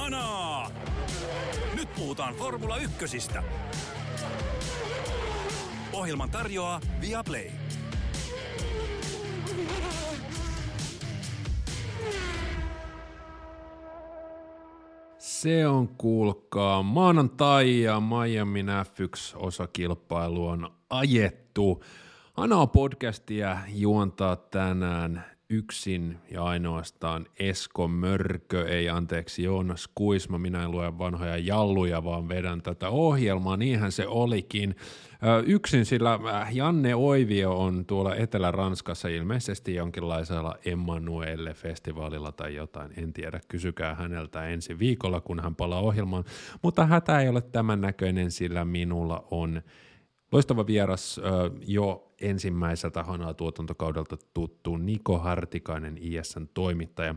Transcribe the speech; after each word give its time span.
Kanaa! 0.00 0.70
Nyt 1.74 1.94
puhutaan 1.94 2.34
Formula 2.34 2.76
Ykkösistä. 2.76 3.42
Ohjelman 5.92 6.30
tarjoaa 6.30 6.80
Viaplay. 7.00 7.50
Se 15.18 15.66
on 15.66 15.88
kuulkaa 15.88 16.82
maanantai 16.82 17.80
ja 17.80 18.00
Miami 18.00 18.62
F1-osakilpailu 18.62 20.46
on 20.46 20.72
ajettu. 20.90 21.84
Anaa 22.36 22.66
podcastia 22.66 23.58
juontaa 23.68 24.36
tänään 24.36 25.24
yksin 25.50 26.18
ja 26.30 26.44
ainoastaan 26.44 27.26
Esko 27.38 27.88
Mörkö, 27.88 28.68
ei 28.68 28.88
anteeksi 28.88 29.42
Joonas 29.42 29.88
Kuisma, 29.94 30.38
minä 30.38 30.62
en 30.62 30.70
lue 30.70 30.98
vanhoja 30.98 31.36
jalluja, 31.36 32.04
vaan 32.04 32.28
vedän 32.28 32.62
tätä 32.62 32.88
ohjelmaa, 32.88 33.56
niinhän 33.56 33.92
se 33.92 34.06
olikin. 34.06 34.76
Yksin, 35.46 35.86
sillä 35.86 36.18
Janne 36.52 36.94
Oivio 36.94 37.58
on 37.58 37.86
tuolla 37.86 38.14
Etelä-Ranskassa 38.14 39.08
ilmeisesti 39.08 39.74
jonkinlaisella 39.74 40.54
Emmanuelle-festivaalilla 40.64 42.32
tai 42.32 42.54
jotain, 42.54 42.92
en 42.96 43.12
tiedä, 43.12 43.40
kysykää 43.48 43.94
häneltä 43.94 44.48
ensi 44.48 44.78
viikolla, 44.78 45.20
kun 45.20 45.40
hän 45.40 45.54
palaa 45.54 45.80
ohjelmaan, 45.80 46.24
mutta 46.62 46.86
hätä 46.86 47.20
ei 47.20 47.28
ole 47.28 47.40
tämän 47.40 47.80
näköinen, 47.80 48.30
sillä 48.30 48.64
minulla 48.64 49.24
on 49.30 49.62
loistava 50.32 50.66
vieras 50.66 51.20
jo 51.66 52.12
ensimmäiseltä 52.20 53.02
hanaa 53.02 53.34
tuotantokaudelta 53.34 54.16
tuttu 54.34 54.76
Niko 54.76 55.18
Hartikainen, 55.18 55.98
ISN 56.00 56.48
toimittaja 56.54 57.14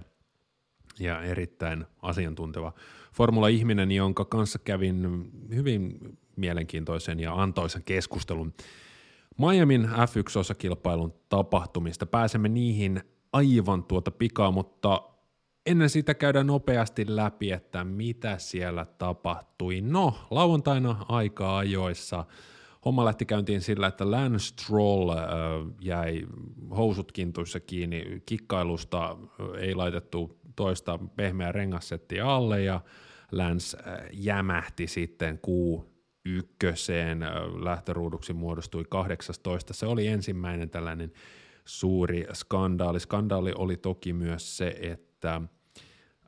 ja 0.99 1.21
erittäin 1.21 1.85
asiantunteva 2.01 2.73
formula-ihminen, 3.13 3.91
jonka 3.91 4.25
kanssa 4.25 4.59
kävin 4.59 5.29
hyvin 5.55 5.99
mielenkiintoisen 6.35 7.19
ja 7.19 7.41
antoisen 7.41 7.83
keskustelun 7.83 8.53
Miamin 9.37 9.83
F1-osakilpailun 9.85 11.13
tapahtumista. 11.29 12.05
Pääsemme 12.05 12.49
niihin 12.49 13.01
aivan 13.33 13.83
tuota 13.83 14.11
pikaa, 14.11 14.51
mutta 14.51 15.01
ennen 15.65 15.89
sitä 15.89 16.13
käydään 16.13 16.47
nopeasti 16.47 17.05
läpi, 17.07 17.51
että 17.51 17.83
mitä 17.83 18.37
siellä 18.37 18.85
tapahtui. 18.85 19.81
No, 19.81 20.15
lauantaina 20.31 21.05
aika 21.09 21.57
ajoissa– 21.57 22.25
homma 22.85 23.05
lähti 23.05 23.25
käyntiin 23.25 23.61
sillä, 23.61 23.87
että 23.87 24.11
Lance 24.11 24.39
Stroll 24.39 25.09
äh, 25.09 25.17
jäi 25.81 26.25
housut 26.77 27.11
kintuissa 27.11 27.59
kiinni 27.59 28.21
kikkailusta, 28.25 29.09
äh, 29.11 29.61
ei 29.61 29.75
laitettu 29.75 30.39
toista 30.55 30.99
pehmeää 31.15 31.51
rengassettiä 31.51 32.25
alle 32.25 32.61
ja 32.61 32.81
Lance 33.31 33.77
äh, 33.77 33.99
jämähti 34.13 34.87
sitten 34.87 35.39
kuu 35.41 35.93
ykköseen, 36.25 37.23
äh, 37.23 37.31
lähtöruuduksi 37.63 38.33
muodostui 38.33 38.85
18. 38.89 39.73
Se 39.73 39.85
oli 39.85 40.07
ensimmäinen 40.07 40.69
tällainen 40.69 41.11
suuri 41.65 42.27
skandaali. 42.33 42.99
Skandaali 42.99 43.53
oli 43.57 43.77
toki 43.77 44.13
myös 44.13 44.57
se, 44.57 44.77
että 44.81 45.41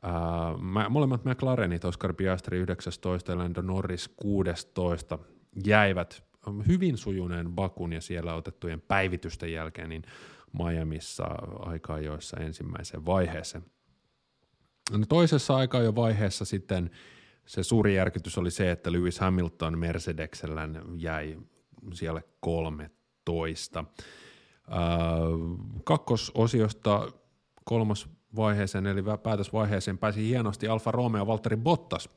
Uh, 0.04 0.60
molemmat 0.90 1.24
McLarenit, 1.24 1.84
Oscar 1.84 2.12
Piastri 2.12 2.58
19 2.58 3.32
ja 3.32 3.38
Lando 3.38 3.62
Norris 3.62 4.08
16, 4.16 5.18
jäivät 5.66 6.25
hyvin 6.68 6.96
sujuneen 6.96 7.52
Bakun 7.52 7.92
ja 7.92 8.00
siellä 8.00 8.34
otettujen 8.34 8.80
päivitysten 8.80 9.52
jälkeen 9.52 9.88
niin 9.88 10.02
Miamiissa 10.52 11.24
aika 11.58 11.98
joissa 11.98 12.36
ensimmäiseen 12.40 13.06
vaiheeseen. 13.06 13.64
No 14.90 15.06
toisessa 15.08 15.56
aika 15.56 15.78
jo 15.78 15.94
vaiheessa 15.94 16.44
sitten 16.44 16.90
se 17.46 17.62
suuri 17.62 17.94
järkytys 17.94 18.38
oli 18.38 18.50
se, 18.50 18.70
että 18.70 18.92
Lewis 18.92 19.20
Hamilton 19.20 19.78
Mercedeksellä 19.78 20.68
jäi 20.98 21.38
siellä 21.92 22.22
13. 22.40 23.84
kakkososiosta 25.84 27.12
kolmas 27.64 28.08
vaiheeseen 28.36 28.86
eli 28.86 29.02
päätösvaiheeseen 29.22 29.98
pääsi 29.98 30.28
hienosti 30.28 30.68
Alfa 30.68 30.90
Romeo 30.90 31.26
Valtteri 31.26 31.56
Bottas– 31.56 32.08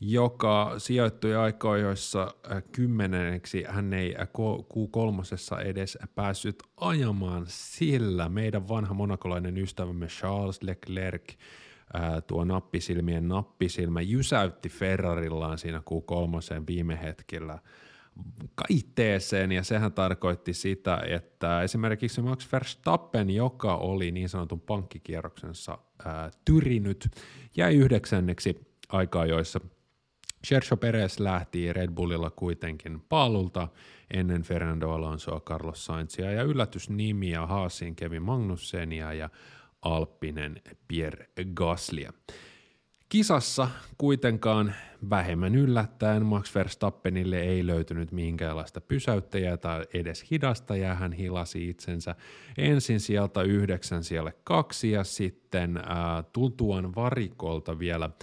joka 0.00 0.74
sijoittui 0.78 1.34
aikoissa 1.34 2.34
äh, 2.52 2.62
kymmeneksi. 2.72 3.64
Hän 3.68 3.92
ei 3.92 4.16
äh, 4.20 4.28
Q3 4.28 5.60
edes 5.64 5.98
päässyt 6.14 6.62
ajamaan, 6.76 7.44
sillä 7.48 8.28
meidän 8.28 8.68
vanha 8.68 8.94
monakolainen 8.94 9.58
ystävämme 9.58 10.06
Charles 10.06 10.62
Leclerc, 10.62 11.34
äh, 11.96 12.22
tuo 12.26 12.44
nappisilmien 12.44 13.28
nappisilmä, 13.28 14.00
jysäytti 14.00 14.68
Ferrarillaan 14.68 15.58
siinä 15.58 15.78
Q3 15.78 16.64
viime 16.66 16.98
hetkellä 17.02 17.58
kaiteeseen, 18.54 19.52
ja 19.52 19.62
sehän 19.62 19.92
tarkoitti 19.92 20.52
sitä, 20.52 21.02
että 21.08 21.62
esimerkiksi 21.62 22.22
Max 22.22 22.52
Verstappen, 22.52 23.30
joka 23.30 23.76
oli 23.76 24.10
niin 24.10 24.28
sanotun 24.28 24.60
pankkikierroksensa 24.60 25.78
ää, 26.04 26.30
tyrinyt, 26.44 27.08
jäi 27.56 27.74
yhdeksänneksi 27.74 28.60
aikaa, 28.88 29.26
joissa 29.26 29.60
Sergio 30.44 30.76
Perez 30.76 31.18
lähti 31.18 31.72
Red 31.72 31.90
Bullilla 31.90 32.30
kuitenkin 32.30 33.00
paalulta 33.08 33.68
ennen 34.10 34.42
Fernando 34.42 34.90
Alonsoa, 34.90 35.40
Carlos 35.40 35.84
Sainzia 35.84 36.30
ja 36.30 36.42
yllätysnimiä 36.42 37.46
Haasin 37.46 37.96
Kevin 37.96 38.22
Magnussenia 38.22 39.12
ja 39.12 39.30
Alppinen 39.82 40.62
Pierre 40.88 41.28
Gaslia. 41.54 42.12
Kisassa 43.08 43.68
kuitenkaan 43.98 44.74
vähemmän 45.10 45.54
yllättäen 45.54 46.26
Max 46.26 46.54
Verstappenille 46.54 47.40
ei 47.40 47.66
löytynyt 47.66 48.12
minkäänlaista 48.12 48.80
pysäyttäjää 48.80 49.56
tai 49.56 49.86
edes 49.94 50.30
hidasta 50.30 50.76
ja 50.76 50.94
hän 50.94 51.12
hilasi 51.12 51.68
itsensä 51.68 52.14
ensin 52.58 53.00
sieltä 53.00 53.42
yhdeksän 53.42 54.04
siellä 54.04 54.32
kaksi 54.44 54.90
ja 54.90 55.04
sitten 55.04 55.76
äh, 55.76 55.84
tultuaan 56.32 56.94
varikolta 56.94 57.78
vielä– 57.78 58.10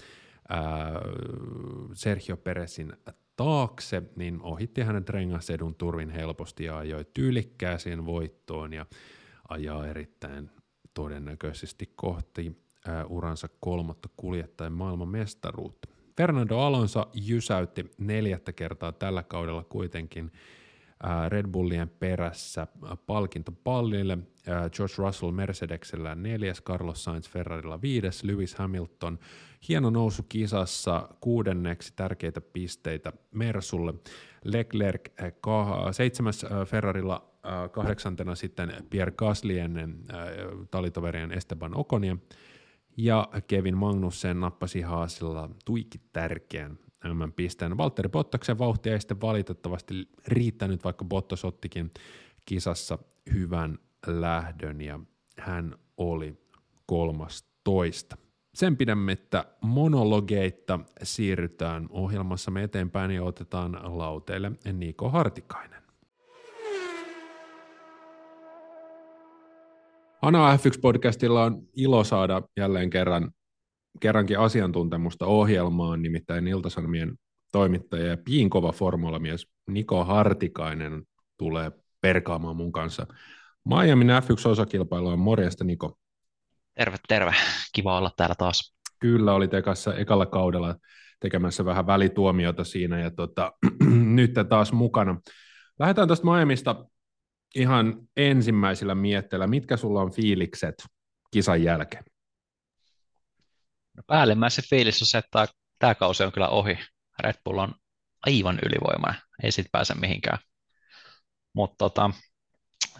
Sergio 1.94 2.38
Peresin 2.38 2.94
taakse, 3.36 4.04
niin 4.16 4.42
ohitti 4.42 4.82
hänen 4.82 5.08
rengasedun 5.08 5.76
turvin 5.76 6.10
helposti 6.10 6.64
ja 6.64 6.78
ajoi 6.78 7.06
tyylikkääseen 7.14 8.06
voittoon 8.06 8.74
ja 8.74 8.86
ajaa 9.50 9.88
erittäin 9.88 10.50
todennäköisesti 10.94 11.92
kohti 11.96 12.58
ää, 12.88 13.06
uransa 13.06 13.50
kolmatta 13.60 14.10
kuljettajan 14.18 14.74
maailman 14.74 15.10
mestaruutta. 15.10 15.88
Fernando 16.18 16.60
Alonso 16.60 17.10
jysäytti 17.14 17.92
neljättä 17.98 18.54
kertaa 18.54 18.92
tällä 18.92 19.24
kaudella 19.24 19.64
kuitenkin 19.64 20.32
Red 21.30 21.48
Bullien 21.48 21.90
perässä 21.90 22.68
palkintopallille. 23.06 24.18
George 24.46 24.94
Russell 24.98 25.32
Mercedeksellä 25.32 26.16
neljäs, 26.16 26.62
Carlos 26.62 27.04
Sainz 27.04 27.30
Ferrarilla 27.30 27.82
viides, 27.82 28.24
Lewis 28.24 28.56
Hamilton 28.56 29.20
hieno 29.68 29.90
nousu 29.90 30.24
kisassa 30.24 31.10
kuudenneksi 31.22 31.94
tärkeitä 31.96 32.42
pisteitä 32.42 33.14
Mersulle. 33.32 33.94
Leclerc 34.44 35.02
seitsemäs 35.92 36.46
Ferrarilla 36.68 37.32
kahdeksantena 37.72 38.36
sitten 38.36 38.74
Pierre 38.90 39.14
Gasly 39.18 39.60
ennen 39.60 39.98
talitoverien 40.72 41.32
Esteban 41.32 41.78
Okonia 41.78 42.18
ja 42.98 43.28
Kevin 43.48 43.78
Magnussen 43.78 44.40
nappasi 44.40 44.82
Haasilla 44.82 45.50
tuikki 45.66 46.02
tärkeän 46.14 46.80
pisteen. 47.36 47.78
Valtteri 47.78 48.10
Bottaksen 48.10 48.58
vauhtia 48.58 48.94
ei 48.94 49.00
sitten 49.00 49.22
valitettavasti 49.22 50.10
riittänyt, 50.28 50.84
vaikka 50.84 51.06
Bottas 51.06 51.46
ottikin 51.46 51.92
kisassa 52.46 52.98
hyvän 53.34 53.80
lähdön 54.08 54.82
ja 54.82 55.00
hän 55.40 55.76
oli 55.98 56.38
kolmas 56.86 57.46
toista. 57.64 58.18
Sen 58.54 58.78
pidemmittä 58.78 59.46
monologeita 59.62 60.80
siirrytään 61.04 61.88
ohjelmassamme 61.90 62.64
eteenpäin 62.64 63.12
ja 63.12 63.24
otetaan 63.24 63.80
lauteille 63.84 64.52
Niko 64.74 65.10
Hartikainen. 65.10 65.82
Ana 70.22 70.56
F1-podcastilla 70.58 71.44
on 71.44 71.62
ilo 71.76 72.04
saada 72.04 72.42
jälleen 72.58 72.90
kerran 72.90 73.32
kerrankin 74.00 74.40
asiantuntemusta 74.40 75.26
ohjelmaan, 75.26 76.02
nimittäin 76.02 76.48
Iltasanomien 76.48 77.18
toimittaja 77.52 78.06
ja 78.06 78.18
piinkova 78.18 78.72
formulamies 78.72 79.48
Niko 79.70 80.04
Hartikainen 80.04 81.04
tulee 81.38 81.72
perkaamaan 82.02 82.56
mun 82.56 82.72
kanssa. 82.72 83.08
Miami 83.66 84.06
F1-osakilpailu 84.06 85.08
on 85.08 85.20
morjesta 85.20 85.64
Niko. 85.64 85.98
Terve, 86.74 86.98
terve. 87.08 87.36
Kiva 87.74 87.98
olla 87.98 88.12
täällä 88.18 88.36
taas. 88.36 88.76
Kyllä, 89.00 89.34
oli 89.34 89.50
ekassa, 89.52 89.96
ekalla 89.96 90.26
kaudella 90.26 90.76
tekemässä 91.20 91.66
vähän 91.66 91.88
välituomiota 91.88 92.64
siinä 92.64 93.00
ja 93.00 93.12
tota, 93.12 93.54
nyt 94.20 94.34
taas 94.50 94.72
mukana. 94.72 95.22
Lähdetään 95.80 96.08
tuosta 96.08 96.32
Miamista 96.32 96.86
ihan 97.56 98.08
ensimmäisillä 98.18 98.96
mietteillä. 98.96 99.48
Mitkä 99.48 99.78
sulla 99.78 100.02
on 100.02 100.12
fiilikset 100.12 100.76
kisan 101.32 101.64
jälkeen? 101.64 102.04
No, 103.98 104.04
päällimmäisen 104.08 104.64
fiilis 104.70 105.02
on 105.02 105.08
se, 105.08 105.18
että 105.18 105.48
tämä 105.80 105.96
kausi 105.96 106.24
on 106.24 106.32
kyllä 106.32 106.48
ohi. 106.48 106.78
Red 107.20 107.36
Bull 107.46 107.58
on 107.58 107.74
aivan 108.26 108.60
ylivoimainen, 108.66 109.22
ei 109.44 109.52
siitä 109.52 109.70
pääse 109.72 109.94
mihinkään. 109.94 110.38
Mutta 111.54 111.76
tota, 111.78 112.10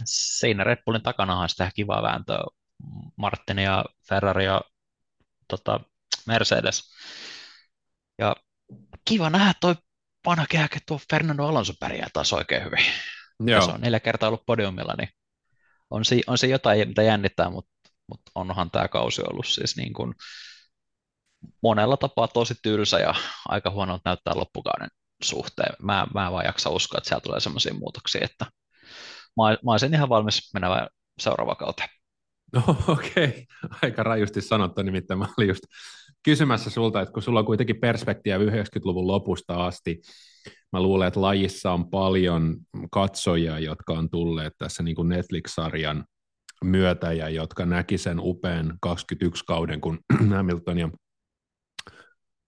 siinä 0.06 0.64
Red 0.64 0.78
Bullin 0.86 1.04
takana 1.04 1.40
on 1.40 1.50
sitä 1.50 1.72
kivaa 1.76 2.04
vääntöä. 2.04 2.44
Martin 3.16 3.60
ja 3.60 3.86
Ferrari 4.10 4.46
ja 4.46 4.62
tota, 5.48 5.80
Mercedes. 6.28 6.84
Ja 8.20 8.36
kiva 9.06 9.30
nähdä 9.30 9.54
toi 9.62 9.76
vanha 10.26 10.46
kehäke 10.50 10.80
tuo 10.86 11.00
Fernando 11.10 11.48
Alonso 11.48 11.74
pärjää 11.80 12.08
taas 12.14 12.34
oikein 12.34 12.64
hyvin. 12.64 12.86
Joo. 13.40 13.60
Ja 13.60 13.66
se 13.66 13.72
on 13.72 13.82
neljä 13.82 14.00
kertaa 14.00 14.30
ollut 14.30 14.46
podiumilla, 14.46 14.94
niin 14.98 15.10
on 15.90 16.06
se, 16.06 16.22
on 16.28 16.38
se 16.38 16.48
jotain, 16.48 16.88
mitä 16.88 17.04
jännittää, 17.04 17.50
mutta, 17.50 17.72
mutta 18.10 18.32
onhan 18.36 18.72
tämä 18.72 18.88
kausi 18.88 19.22
ollut 19.22 19.48
siis 19.48 19.78
niin 19.78 19.94
kuin 19.94 20.14
monella 21.64 21.98
tapaa 21.98 22.28
tosi 22.28 22.56
tylsä 22.62 23.00
ja 23.00 23.16
aika 23.48 23.70
huonolta 23.70 24.02
näyttää 24.10 24.36
loppukauden 24.36 24.90
suhteen. 25.24 25.76
Mä, 25.82 26.08
mä 26.14 26.26
en 26.26 26.32
vaan 26.32 26.46
jaksa 26.46 26.70
uskoa, 26.70 26.98
että 26.98 27.08
siellä 27.08 27.22
tulee 27.22 27.40
sellaisia 27.40 27.74
muutoksia, 27.74 28.26
että 28.26 28.46
mä, 29.38 29.44
mä 29.66 29.72
olisin 29.72 29.94
ihan 29.94 30.10
valmis 30.10 30.54
menemään 30.54 30.88
seuraava 31.20 31.56
kauteen. 31.56 31.90
No 32.54 32.62
okei, 32.88 33.26
okay. 33.26 33.44
aika 33.82 34.04
rajusti 34.04 34.42
sanottu, 34.42 34.82
nimittäin 34.82 35.18
mä 35.20 35.28
olin 35.38 35.48
just 35.48 35.64
kysymässä 36.24 36.70
sulta, 36.70 37.02
että 37.02 37.12
kun 37.12 37.24
sulla 37.24 37.40
on 37.40 37.46
kuitenkin 37.46 37.80
perspektiivi 37.80 38.46
90-luvun 38.46 39.08
lopusta 39.08 39.66
asti, 39.66 40.02
mä 40.74 40.82
luulen, 40.82 41.08
että 41.08 41.22
lajissa 41.22 41.72
on 41.72 41.90
paljon 41.90 42.56
katsojia, 42.92 43.60
jotka 43.60 43.94
on 43.94 44.10
tulleet 44.10 44.54
tässä 44.58 44.84
niin 44.84 44.96
kuin 44.96 45.10
Netflix-sarjan 45.10 46.06
myötä 46.64 47.14
ja 47.14 47.30
jotka 47.30 47.66
näki 47.66 47.98
sen 47.98 48.18
upean 48.20 48.78
21-kauden, 48.86 49.82
kun 49.82 50.00
Hamilton 50.36 50.80
ja 50.80 50.90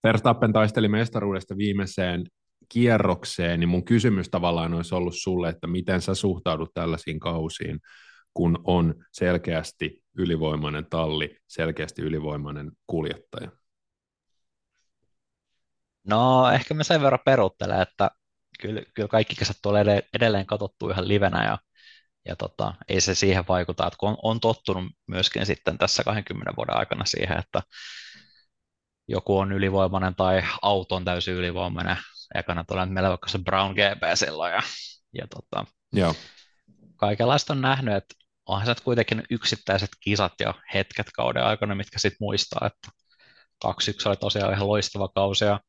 Verstappen 0.04 0.54
taisteli 0.54 0.88
mestaruudesta 0.88 1.58
viimeiseen 1.58 2.26
kierrokseen, 2.70 3.60
niin 3.60 3.70
mun 3.70 3.86
kysymys 3.86 4.30
tavallaan 4.30 4.74
olisi 4.74 4.96
ollut 4.96 5.16
sulle, 5.18 5.50
että 5.50 5.68
miten 5.68 6.02
sä 6.02 6.16
suhtaudut 6.16 6.74
tällaisiin 6.74 7.20
kausiin, 7.20 7.80
kun 8.34 8.60
on 8.64 8.96
selkeästi 9.12 10.04
ylivoimainen 10.18 10.86
talli, 10.90 11.38
selkeästi 11.48 12.02
ylivoimainen 12.02 12.72
kuljettaja? 12.88 13.52
No 16.08 16.50
ehkä 16.52 16.74
mä 16.74 16.84
sen 16.84 17.02
verran 17.02 17.20
peruttelen, 17.26 17.82
että 17.82 18.12
kyllä, 18.60 18.82
kyllä 18.94 19.08
kaikki 19.08 19.36
kesät 19.36 19.58
tulee 19.62 20.04
edelleen 20.14 20.46
katsottu 20.46 20.90
ihan 20.90 21.08
livenä 21.08 21.46
ja, 21.46 21.58
ja 22.26 22.36
tota, 22.36 22.74
ei 22.88 23.02
se 23.02 23.16
siihen 23.16 23.44
vaikuta, 23.48 23.88
että 23.88 23.98
kun 24.00 24.10
on, 24.10 24.18
on 24.24 24.40
tottunut 24.40 24.84
myöskin 25.08 25.46
sitten 25.46 25.78
tässä 25.78 26.04
20 26.04 26.54
vuoden 26.58 26.78
aikana 26.78 27.06
siihen, 27.06 27.38
että 27.38 27.62
joku 29.08 29.38
on 29.38 29.52
ylivoimainen 29.52 30.16
tai 30.16 30.44
auto 30.62 30.96
on 30.96 31.06
täysin 31.06 31.34
ylivoimainen. 31.34 31.98
Ekana 32.36 32.64
tulee 32.64 32.86
meillä 32.86 33.10
vaikka 33.10 33.30
se 33.30 33.38
Brown 33.38 33.74
GP 33.74 34.04
silloin 34.16 34.54
ja, 34.54 34.62
ja 35.14 35.28
tota, 35.28 35.66
Joo. 35.94 36.16
kaikenlaista 36.96 37.54
on 37.54 37.62
nähnyt, 37.62 37.96
että 37.96 38.16
onhan 38.46 38.66
se 38.76 38.84
kuitenkin 38.84 39.24
yksittäiset 39.30 39.90
kisat 40.00 40.34
ja 40.40 40.54
hetket 40.74 41.08
kauden 41.14 41.44
aikana, 41.44 41.76
mitkä 41.76 42.00
sitten 42.00 42.18
muistaa, 42.20 42.68
että 42.68 42.90
2-1 43.66 43.70
oli 44.10 44.18
tosiaan 44.18 44.54
ihan 44.54 44.68
loistava 44.68 45.08
kausi 45.08 45.46
ja 45.46 45.60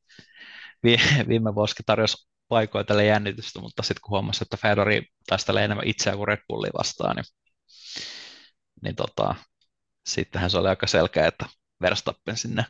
viime 1.28 1.54
vuosikin 1.54 1.84
tarjosi 1.86 2.28
paikoitelle 2.48 3.04
jännitystä, 3.04 3.60
mutta 3.60 3.82
sitten 3.82 4.00
kun 4.00 4.10
huomasi, 4.10 4.44
että 4.44 4.56
Ferrari 4.56 5.06
taistelee 5.26 5.64
enemmän 5.64 5.86
itseä 5.86 6.16
kuin 6.16 6.28
Red 6.28 6.40
Bulli 6.48 6.70
vastaan, 6.78 7.16
niin, 7.16 7.24
niin 8.82 8.96
tota, 8.96 9.34
sittenhän 10.06 10.50
se 10.50 10.58
oli 10.58 10.68
aika 10.68 10.86
selkeä, 10.86 11.26
että 11.26 11.46
Verstappen 11.82 12.36
sinne 12.36 12.64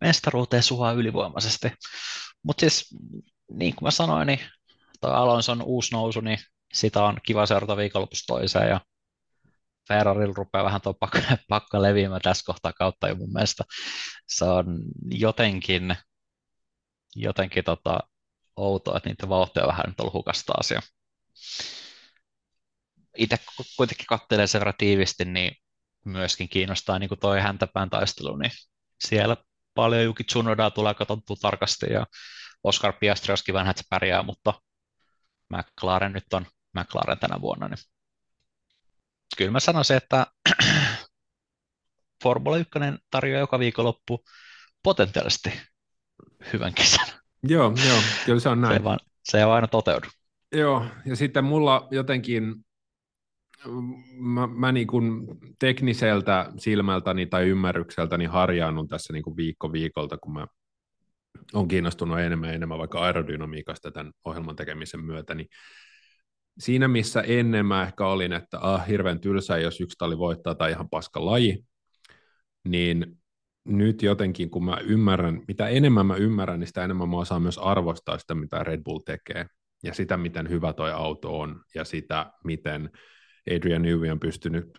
mestaruuteen 0.00 0.62
suhaa 0.62 0.92
ylivoimaisesti. 0.92 1.72
Mutta 2.46 2.60
siis, 2.60 2.94
niin 3.50 3.76
kuin 3.76 3.86
mä 3.86 3.90
sanoin, 3.90 4.26
niin 4.26 4.40
toi 5.00 5.14
Alonson 5.14 5.62
uusi 5.62 5.92
nousu, 5.92 6.20
niin 6.20 6.38
sitä 6.74 7.04
on 7.04 7.16
kiva 7.26 7.46
seurata 7.46 7.76
viikonlopussa 7.76 8.26
toiseen, 8.26 8.68
ja 8.68 8.80
Ferrari 9.88 10.26
rupeaa 10.26 10.64
vähän 10.64 10.80
tuo 10.80 10.94
pakka, 10.94 11.18
pakka 11.48 11.82
leviämään 11.82 12.20
tässä 12.20 12.44
kohtaa 12.46 12.72
kautta 12.72 13.08
jo 13.08 13.14
mun 13.14 13.32
mielestä. 13.32 13.64
Se 14.26 14.44
on 14.44 14.66
jotenkin, 15.10 15.96
jotenkin 17.16 17.64
tota, 17.64 18.00
outoa, 18.56 18.96
että 18.96 19.08
niitä 19.08 19.28
vauhtia 19.28 19.62
on 19.62 19.68
vähän 19.68 19.84
nyt 19.86 20.00
ollut 20.00 20.14
hukasta 20.14 20.52
asia. 20.60 20.80
Itse 23.16 23.36
kuitenkin 23.76 24.06
katselee 24.06 24.46
sen 24.46 24.58
verran 24.58 24.74
tiivisti, 24.78 25.24
niin 25.24 25.56
myöskin 26.04 26.48
kiinnostaa 26.48 26.98
niin 26.98 27.08
kuin 27.08 27.20
toi 27.20 27.40
häntäpään 27.40 27.90
taistelu, 27.90 28.36
niin 28.36 28.52
siellä 29.04 29.36
paljon 29.76 30.04
Juki 30.04 30.24
Tsunodaa 30.24 30.70
tulee 30.70 30.94
katsottu 30.94 31.36
tarkasti 31.36 31.86
ja 31.92 32.06
Oscar 32.64 32.92
Piastri 32.92 33.32
olisikin 33.32 33.54
vähän, 33.54 33.70
että 33.70 33.82
se 33.82 33.86
pärjää, 33.90 34.22
mutta 34.22 34.54
McLaren 35.50 36.12
nyt 36.12 36.32
on 36.32 36.46
McLaren 36.78 37.18
tänä 37.18 37.40
vuonna. 37.40 37.68
Niin 37.68 37.78
kyllä 39.36 39.50
mä 39.50 39.60
sanoisin, 39.60 39.96
että 39.96 40.26
Formula 42.22 42.56
1 42.56 42.70
tarjoaa 43.10 43.40
joka 43.40 43.58
viikonloppu 43.58 44.24
potentiaalisesti 44.82 45.52
hyvän 46.52 46.74
kesän. 46.74 47.06
Joo, 47.42 47.72
joo, 47.88 47.98
kyllä 48.24 48.40
se 48.40 48.48
on 48.48 48.60
näin. 48.60 48.72
Se 48.72 48.76
ei 48.76 48.84
vaan, 48.84 48.98
se 49.24 49.38
ei 49.38 49.44
aina 49.44 49.68
toteudu. 49.68 50.06
Joo, 50.52 50.86
ja 51.06 51.16
sitten 51.16 51.44
mulla 51.44 51.88
jotenkin 51.90 52.65
mä, 54.18 54.46
mä 54.46 54.72
niin 54.72 54.86
kuin 54.86 55.26
tekniseltä 55.58 56.52
silmältäni 56.58 57.26
tai 57.26 57.48
ymmärrykseltäni 57.48 58.24
harjaannun 58.24 58.88
tässä 58.88 59.12
niin 59.12 59.22
kuin 59.22 59.36
viikko 59.36 59.72
viikolta, 59.72 60.18
kun 60.18 60.32
mä 60.32 60.46
on 61.52 61.68
kiinnostunut 61.68 62.20
enemmän 62.20 62.48
ja 62.48 62.54
enemmän 62.54 62.78
vaikka 62.78 63.00
aerodynamiikasta 63.00 63.90
tämän 63.90 64.12
ohjelman 64.24 64.56
tekemisen 64.56 65.04
myötä, 65.04 65.34
niin 65.34 65.48
siinä 66.58 66.88
missä 66.88 67.20
ennen 67.20 67.66
mä 67.66 67.82
ehkä 67.82 68.06
olin, 68.06 68.32
että 68.32 68.58
ah, 68.60 68.88
hirveän 68.88 69.20
tylsä, 69.20 69.58
jos 69.58 69.80
yksi 69.80 69.96
tali 69.98 70.18
voittaa 70.18 70.54
tai 70.54 70.70
ihan 70.70 70.88
paska 70.88 71.24
laji, 71.24 71.64
niin 72.68 73.18
nyt 73.64 74.02
jotenkin, 74.02 74.50
kun 74.50 74.64
mä 74.64 74.78
ymmärrän, 74.84 75.42
mitä 75.48 75.68
enemmän 75.68 76.06
mä 76.06 76.16
ymmärrän, 76.16 76.60
niin 76.60 76.68
sitä 76.68 76.84
enemmän 76.84 77.08
mä 77.08 77.16
osaan 77.16 77.42
myös 77.42 77.58
arvostaa 77.58 78.18
sitä, 78.18 78.34
mitä 78.34 78.64
Red 78.64 78.82
Bull 78.82 78.98
tekee, 78.98 79.46
ja 79.82 79.94
sitä, 79.94 80.16
miten 80.16 80.48
hyvä 80.48 80.72
toi 80.72 80.92
auto 80.92 81.40
on, 81.40 81.60
ja 81.74 81.84
sitä, 81.84 82.32
miten 82.44 82.90
Adrian 83.54 83.82
Newey 83.82 84.10
on 84.10 84.20
pystynyt 84.20 84.78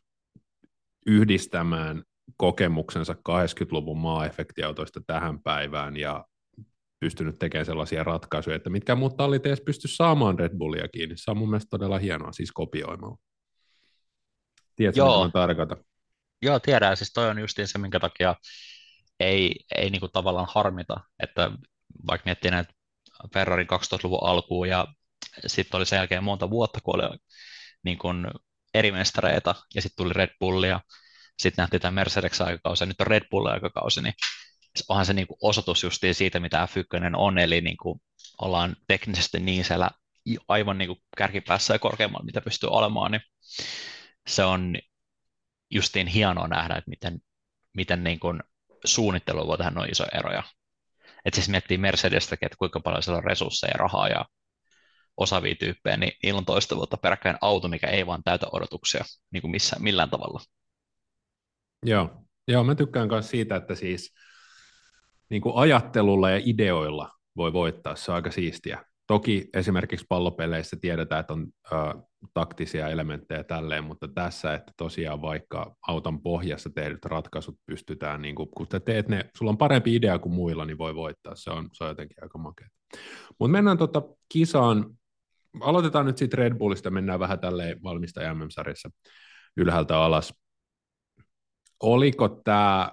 yhdistämään 1.06 2.04
kokemuksensa 2.38 3.14
80-luvun 3.30 3.98
maa-efektiautoista 3.98 5.02
tähän 5.08 5.44
päivään 5.44 5.98
ja 5.98 6.26
pystynyt 7.00 7.40
tekemään 7.40 7.66
sellaisia 7.66 8.04
ratkaisuja, 8.04 8.56
että 8.56 8.70
mitkä 8.70 8.96
muut 8.96 9.18
tallit 9.18 9.46
edes 9.46 9.62
pysty 9.62 9.88
saamaan 9.88 10.40
Red 10.40 10.58
Bullia 10.58 10.88
kiinni. 10.88 11.18
Se 11.18 11.32
on 11.32 11.38
mun 11.38 11.50
mielestä 11.50 11.70
todella 11.70 11.98
hienoa, 11.98 12.32
siis 12.32 12.52
kopioimalla. 12.52 13.18
Tiedätkö, 14.76 15.00
Joo. 15.00 15.24
mitä 15.24 15.34
tarkoitan? 15.34 15.78
Joo, 16.42 16.60
tiedän. 16.60 16.98
Siis 16.98 17.14
toi 17.14 17.30
on 17.30 17.40
justiin 17.40 17.68
se, 17.68 17.78
minkä 17.78 18.00
takia 18.00 18.36
ei, 19.20 19.56
ei 19.76 19.90
niinku 19.90 20.08
tavallaan 20.08 20.48
harmita, 20.50 20.96
että 21.24 21.52
vaikka 22.08 22.26
miettii 22.26 22.52
näitä 22.52 22.74
Ferrarin 23.34 23.68
2000-luvun 23.68 24.24
alkuun 24.24 24.70
ja 24.70 24.88
sitten 25.48 25.78
oli 25.78 25.86
sen 25.86 25.98
jälkeen 25.98 26.24
monta 26.24 26.50
vuotta, 26.50 26.80
kun 26.84 26.96
oli 26.96 27.18
niin 27.84 27.98
kuin 27.98 28.28
eri 28.78 28.92
mestareita, 28.92 29.56
ja 29.76 29.82
sitten 29.82 30.04
tuli 30.04 30.14
Red 30.14 30.30
Bullia, 30.40 30.80
sitten 31.40 31.64
nähtiin 31.64 31.82
tämä 31.82 31.92
Mercedeksen 31.92 32.48
aikakausi, 32.48 32.84
ja 32.84 32.86
nyt 32.86 33.02
on 33.02 33.08
Red 33.08 33.24
Bullin 33.32 33.54
aikakausi, 33.54 34.02
niin 34.02 34.14
onhan 34.90 35.06
se 35.06 35.14
niin 35.14 35.28
kuin 35.28 35.38
osoitus 35.42 35.84
justiin 35.84 36.16
siitä, 36.16 36.40
mitä 36.40 36.68
F1 36.72 37.12
on, 37.18 37.38
eli 37.38 37.62
niin 37.62 37.78
kuin 37.78 38.02
ollaan 38.42 38.76
teknisesti 38.88 39.40
niin 39.40 39.66
siellä 39.66 39.90
aivan 40.48 40.78
niin 40.78 40.88
kuin 40.88 41.00
kärkipäässä 41.18 41.74
ja 41.74 41.80
korkeammalla, 41.80 42.26
mitä 42.26 42.42
pystyy 42.42 42.70
olemaan, 42.70 43.12
niin 43.12 43.22
se 44.28 44.44
on 44.44 44.76
justiin 45.72 46.08
hienoa 46.08 46.48
nähdä, 46.48 46.76
että 46.76 46.90
miten, 46.90 47.20
miten 47.76 48.04
niin 48.04 48.20
kuin 48.20 48.44
suunnittelu 48.86 49.48
voi 49.48 49.58
tehdä 49.58 49.72
noin 49.72 49.92
isoja 49.92 50.10
eroja. 50.20 50.44
Että 51.26 51.36
siis 51.36 51.50
miettii 51.50 51.78
Mercedestäkin, 51.78 52.46
että 52.46 52.58
kuinka 52.58 52.80
paljon 52.80 53.04
siellä 53.04 53.18
on 53.18 53.24
resursseja, 53.24 53.74
rahaa 53.78 54.08
ja 54.08 54.26
osaavia 55.18 55.56
tyyppejä, 55.56 55.98
niin 55.98 56.12
niillä 56.24 56.38
on 56.38 56.46
toista 56.46 56.76
vuotta 56.76 56.98
peräkkäin 56.98 57.38
auto, 57.42 57.68
mikä 57.68 57.88
ei 57.88 58.06
vaan 58.06 58.24
täytä 58.24 58.48
odotuksia 58.52 59.04
niin 59.32 59.42
kuin 59.42 59.52
missään, 59.52 59.84
millään 59.84 60.10
tavalla. 60.10 60.42
Joo. 61.86 62.24
Joo, 62.48 62.64
mä 62.64 62.76
tykkään 62.76 63.08
myös 63.08 63.30
siitä, 63.30 63.56
että 63.56 63.76
siis 63.76 64.14
niin 65.30 65.42
kuin 65.42 65.56
ajattelulla 65.56 66.30
ja 66.30 66.42
ideoilla 66.46 67.12
voi 67.36 67.54
voittaa, 67.54 67.96
se 67.96 68.12
on 68.12 68.16
aika 68.16 68.32
siistiä. 68.32 68.86
Toki 69.08 69.50
esimerkiksi 69.54 70.06
pallopeleissä 70.10 70.78
tiedetään, 70.82 71.20
että 71.20 71.34
on 71.34 71.48
ö, 71.72 71.76
taktisia 72.34 72.88
elementtejä 72.88 73.44
tälleen, 73.44 73.84
mutta 73.84 74.08
tässä, 74.08 74.54
että 74.54 74.72
tosiaan 74.78 75.22
vaikka 75.22 75.76
auton 75.88 76.22
pohjassa 76.22 76.70
tehdyt 76.70 77.06
ratkaisut 77.06 77.56
pystytään, 77.66 78.22
niin 78.22 78.36
kun 78.36 78.68
teet 78.86 79.08
ne, 79.08 79.30
sulla 79.38 79.50
on 79.52 79.58
parempi 79.58 79.96
idea 79.96 80.20
kuin 80.20 80.34
muilla, 80.34 80.66
niin 80.66 80.78
voi 80.78 80.96
voittaa, 80.96 81.36
se 81.36 81.50
on, 81.50 81.70
se 81.74 81.84
on 81.84 81.90
jotenkin 81.90 82.24
aika 82.24 82.38
makea. 82.38 82.68
Mutta 83.40 83.52
mennään 83.52 83.78
tota 83.78 84.02
kisaan 84.30 84.97
aloitetaan 85.62 86.06
nyt 86.06 86.18
siitä 86.18 86.38
Red 86.38 86.56
Bullista, 86.56 86.90
mennään 86.90 87.20
vähän 87.20 87.40
tälleen 87.40 87.84
valmista 87.84 88.34
MM-sarjassa 88.34 88.90
ylhäältä 89.58 90.00
alas. 90.00 90.34
Oliko 91.80 92.30
tämä 92.30 92.92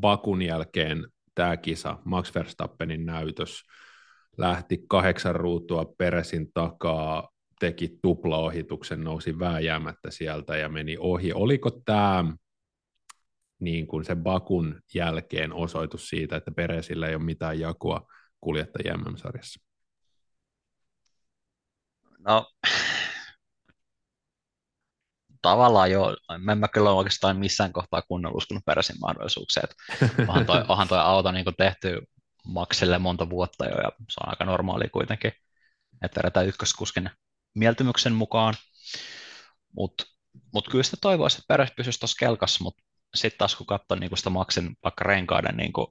Bakun 0.00 0.42
jälkeen 0.42 1.06
tämä 1.34 1.56
kisa, 1.56 1.98
Max 2.04 2.34
Verstappenin 2.34 3.06
näytös, 3.06 3.62
lähti 4.36 4.84
kahdeksan 4.88 5.36
ruutua 5.36 5.84
Peresin 5.98 6.52
takaa, 6.54 7.28
teki 7.60 7.98
tuplaohituksen, 8.02 9.04
nousi 9.04 9.38
vääjäämättä 9.38 10.10
sieltä 10.10 10.56
ja 10.56 10.68
meni 10.68 10.96
ohi. 11.00 11.32
Oliko 11.32 11.70
tämä 11.70 12.24
niin 13.60 13.86
kuin 13.86 14.04
se 14.04 14.16
Bakun 14.16 14.80
jälkeen 14.94 15.52
osoitus 15.52 16.08
siitä, 16.08 16.36
että 16.36 16.50
Peresillä 16.50 17.08
ei 17.08 17.14
ole 17.14 17.24
mitään 17.24 17.60
jakua 17.60 18.06
kuljettajien 18.40 19.00
MM-sarjassa? 19.00 19.71
No, 22.26 22.46
tavallaan 25.42 25.90
jo, 25.90 26.16
en 26.52 26.58
mä 26.58 26.68
kyllä 26.68 26.90
oikeastaan 26.90 27.36
missään 27.36 27.72
kohtaa 27.72 28.02
kunnolla 28.02 28.36
uskonut 28.36 28.64
Peresin 28.64 29.00
mahdollisuuksia. 29.00 29.62
onhan, 30.28 30.46
toi, 30.46 30.64
onhan 30.68 30.88
toi 30.88 30.98
auto 30.98 31.32
niin 31.32 31.44
tehty 31.58 31.98
Maxille 32.46 32.98
monta 32.98 33.30
vuotta 33.30 33.64
jo, 33.64 33.76
ja 33.76 33.90
se 33.98 34.20
on 34.20 34.28
aika 34.28 34.44
normaali 34.44 34.88
kuitenkin, 34.88 35.32
että 36.02 36.18
vedetään 36.18 36.48
ykköskuskin 36.48 37.10
mieltymyksen 37.54 38.12
mukaan. 38.12 38.54
Mutta 39.76 40.04
mut 40.54 40.68
kyllä 40.68 40.84
sitä 40.84 40.96
toivoisi, 41.00 41.36
että 41.36 41.44
Peres 41.48 41.70
pysyisi 41.76 41.98
tuossa 42.00 42.16
kelkassa, 42.18 42.64
mutta 42.64 42.82
sitten 43.14 43.38
taas 43.38 43.56
kun 43.56 43.66
katsoo 43.66 43.96
niin 43.96 44.16
sitä 44.16 44.30
Maxin 44.30 44.76
vaikka 44.84 45.04
renkaiden, 45.04 45.56
niin 45.56 45.72
kuin, 45.72 45.86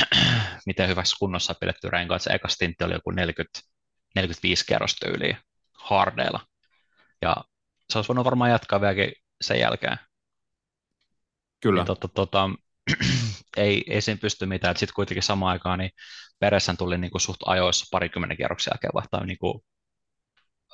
miten 0.66 0.88
hyvässä 0.88 1.16
kunnossa 1.20 1.54
pidetty 1.60 1.90
renkaat, 1.90 2.22
se 2.22 2.30
eka 2.30 2.48
stintti 2.48 2.84
oli 2.84 2.92
joku 2.92 3.10
40, 3.10 3.60
45 4.16 4.64
kerrosta 4.66 5.08
yli 5.08 5.36
hardeilla. 5.72 6.40
Ja 7.22 7.36
se 7.92 7.98
olisi 7.98 8.08
voinut 8.08 8.24
varmaan 8.24 8.50
jatkaa 8.50 8.80
vieläkin 8.80 9.12
sen 9.40 9.60
jälkeen. 9.60 9.96
Kyllä. 11.60 11.80
Niin, 11.80 11.86
tota, 11.86 12.08
tota, 12.08 12.50
ei, 13.56 13.84
ei 13.86 14.00
siinä 14.00 14.20
pysty 14.20 14.46
mitään. 14.46 14.76
Sitten 14.76 14.94
kuitenkin 14.94 15.22
samaan 15.22 15.52
aikaan 15.52 15.78
niin 15.78 15.90
Peressän 16.38 16.76
tuli 16.76 16.98
niin 16.98 17.10
kuin 17.10 17.20
suht 17.20 17.40
ajoissa 17.46 17.86
parikymmenen 17.90 18.36
kierroksen 18.36 18.70
jälkeen 18.70 18.90
vaihtaa 18.94 19.24
niin 19.24 19.38
kuin, 19.38 19.62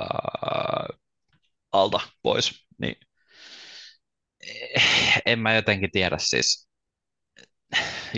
ää, 0.01 0.87
alta 1.73 2.01
pois. 2.23 2.67
Niin, 2.79 2.97
en 5.27 5.39
mä 5.39 5.55
jotenkin 5.55 5.91
tiedä 5.91 6.17
siis. 6.19 6.69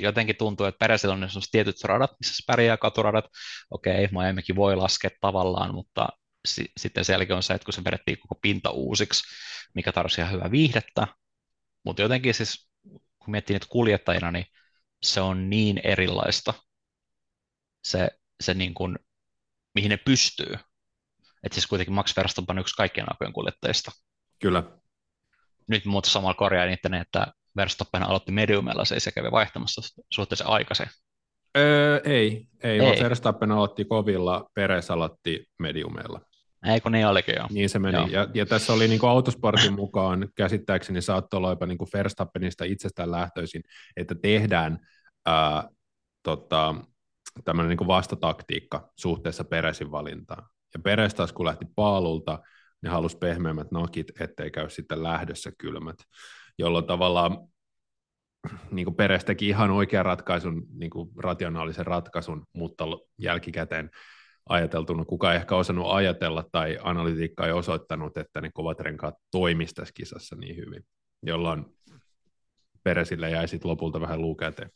Jotenkin 0.03 0.37
tuntuu, 0.37 0.67
että 0.67 0.79
Peresillä 0.79 1.15
on 1.15 1.29
tietyt 1.53 1.85
radat, 1.85 2.11
missä 2.21 2.35
se 2.35 2.43
pärjää 2.47 2.77
katuradat. 2.77 3.25
Okei, 3.71 4.09
Miamikin 4.13 4.57
voi 4.57 4.77
laskea 4.77 5.11
tavallaan, 5.21 5.75
mutta 5.75 6.09
si- 6.49 6.73
sitten 6.81 7.05
selkeä 7.05 7.37
on 7.37 7.43
se, 7.43 7.55
että 7.55 7.65
kun 7.65 7.75
se 7.75 7.85
vedettiin 7.85 8.19
koko 8.19 8.35
pinta 8.43 8.71
uusiksi, 8.71 9.23
mikä 9.75 9.93
tarvitsisi 9.93 10.21
ihan 10.21 10.33
hyvää 10.33 10.51
viihdettä, 10.51 11.07
mutta 11.85 12.03
jotenkin 12.03 12.35
siis, 12.35 12.69
kun 13.19 13.31
miettii 13.31 13.55
niitä 13.55 13.67
kuljettajina, 13.71 14.31
niin 14.31 14.47
se 15.03 15.21
on 15.21 15.51
niin 15.51 15.81
erilaista, 15.85 16.55
se, 17.85 18.09
se 18.43 18.55
niin 18.55 18.75
kuin, 18.75 18.99
mihin 19.75 19.89
ne 19.89 19.97
pystyy. 19.97 20.55
Että 21.43 21.55
siis 21.55 21.67
kuitenkin 21.67 21.95
Max 21.95 22.17
Verstappen 22.17 22.57
on 22.57 22.61
yksi 22.61 22.75
kaikkien 22.75 23.07
aikojen 23.13 23.33
kuljettajista. 23.33 23.93
Kyllä. 24.39 24.63
Nyt 25.69 25.85
muuta 25.85 26.11
samalla 26.11 26.35
korjaa 26.35 26.67
niiden, 26.67 26.95
että 26.95 27.27
Verstappen 27.57 28.03
aloitti 28.03 28.33
mediumilla, 28.33 28.85
se 28.85 28.95
ei 28.95 29.01
se 29.01 29.13
kävi 29.13 29.31
vaihtamassa 29.31 29.83
suhteellisen 30.11 30.47
aikaisin. 30.47 30.87
Öö, 31.57 32.01
ei, 32.05 32.47
ei, 32.63 32.81
ei. 32.81 33.03
Verstappen 33.03 33.53
aloitti 33.53 33.85
kovilla, 33.85 34.51
Peres 34.55 34.91
aloitti 34.91 35.47
mediumilla. 35.59 36.21
Ei 36.65 36.81
kun 36.81 36.93
niin 36.93 37.07
olikin 37.07 37.35
jo. 37.39 37.47
Niin 37.51 37.69
se 37.69 37.79
meni. 37.79 37.99
Joo. 37.99 38.07
Ja, 38.07 38.29
ja, 38.35 38.47
tässä 38.47 38.73
oli 38.73 38.89
niin 38.89 39.01
kuin 39.01 39.11
autosportin 39.11 39.73
mukaan, 39.73 40.29
käsittääkseni 40.35 41.03
saattoi 41.03 41.39
olla 41.39 41.51
jopa 41.51 41.67
niin 41.67 41.79
kuin 41.79 41.89
Verstappenista 41.95 42.65
itsestään 42.65 43.11
lähtöisin, 43.11 43.63
että 43.97 44.15
tehdään 44.15 44.79
ää, 45.27 45.69
tota, 46.23 46.75
tämmöinen 47.45 47.69
niin 47.69 47.79
kuin 47.79 47.89
vastataktiikka 47.89 48.93
suhteessa 48.97 49.45
Peresin 49.45 49.91
valintaan. 49.91 50.49
Ja 50.75 50.81
Peres 50.81 51.15
taas 51.15 51.33
kun 51.33 51.47
lähti 51.47 51.65
paalulta, 51.77 52.39
niin 52.83 52.91
halusi 52.91 53.19
pehmeämmät 53.19 53.71
nakit, 53.71 54.21
ettei 54.21 54.51
käy 54.51 54.71
sitten 54.71 55.03
lähdössä 55.03 55.53
kylmät, 55.59 55.97
jolloin 56.59 56.87
tavallaan 56.87 57.39
niin 58.71 58.85
kuin 58.85 58.97
Peres 58.97 59.25
teki 59.25 59.49
ihan 59.49 59.71
oikean 59.71 60.05
ratkaisun, 60.05 60.67
niin 60.73 60.91
kuin 60.91 61.11
rationaalisen 61.19 61.87
ratkaisun, 61.87 62.47
mutta 62.53 62.85
jälkikäteen 63.19 63.91
ajateltuna. 64.49 65.05
Kuka 65.05 65.33
ei 65.33 65.37
ehkä 65.37 65.57
osannut 65.57 65.87
ajatella 65.91 66.45
tai 66.53 66.79
analytiikka 66.83 67.47
ei 67.47 67.53
osoittanut, 67.53 68.17
että 68.17 68.41
ne 68.41 68.51
kovat 68.55 68.81
renkaat 68.81 69.15
toimisi 69.31 69.75
tässä 69.75 69.95
kisassa 69.95 70.37
niin 70.37 70.57
hyvin, 70.57 70.87
jolloin 71.23 71.65
Peresille 72.83 73.31
jäi 73.31 73.49
sitten 73.49 73.71
lopulta 73.71 74.01
vähän 74.01 74.21
luukäteen. 74.21 74.71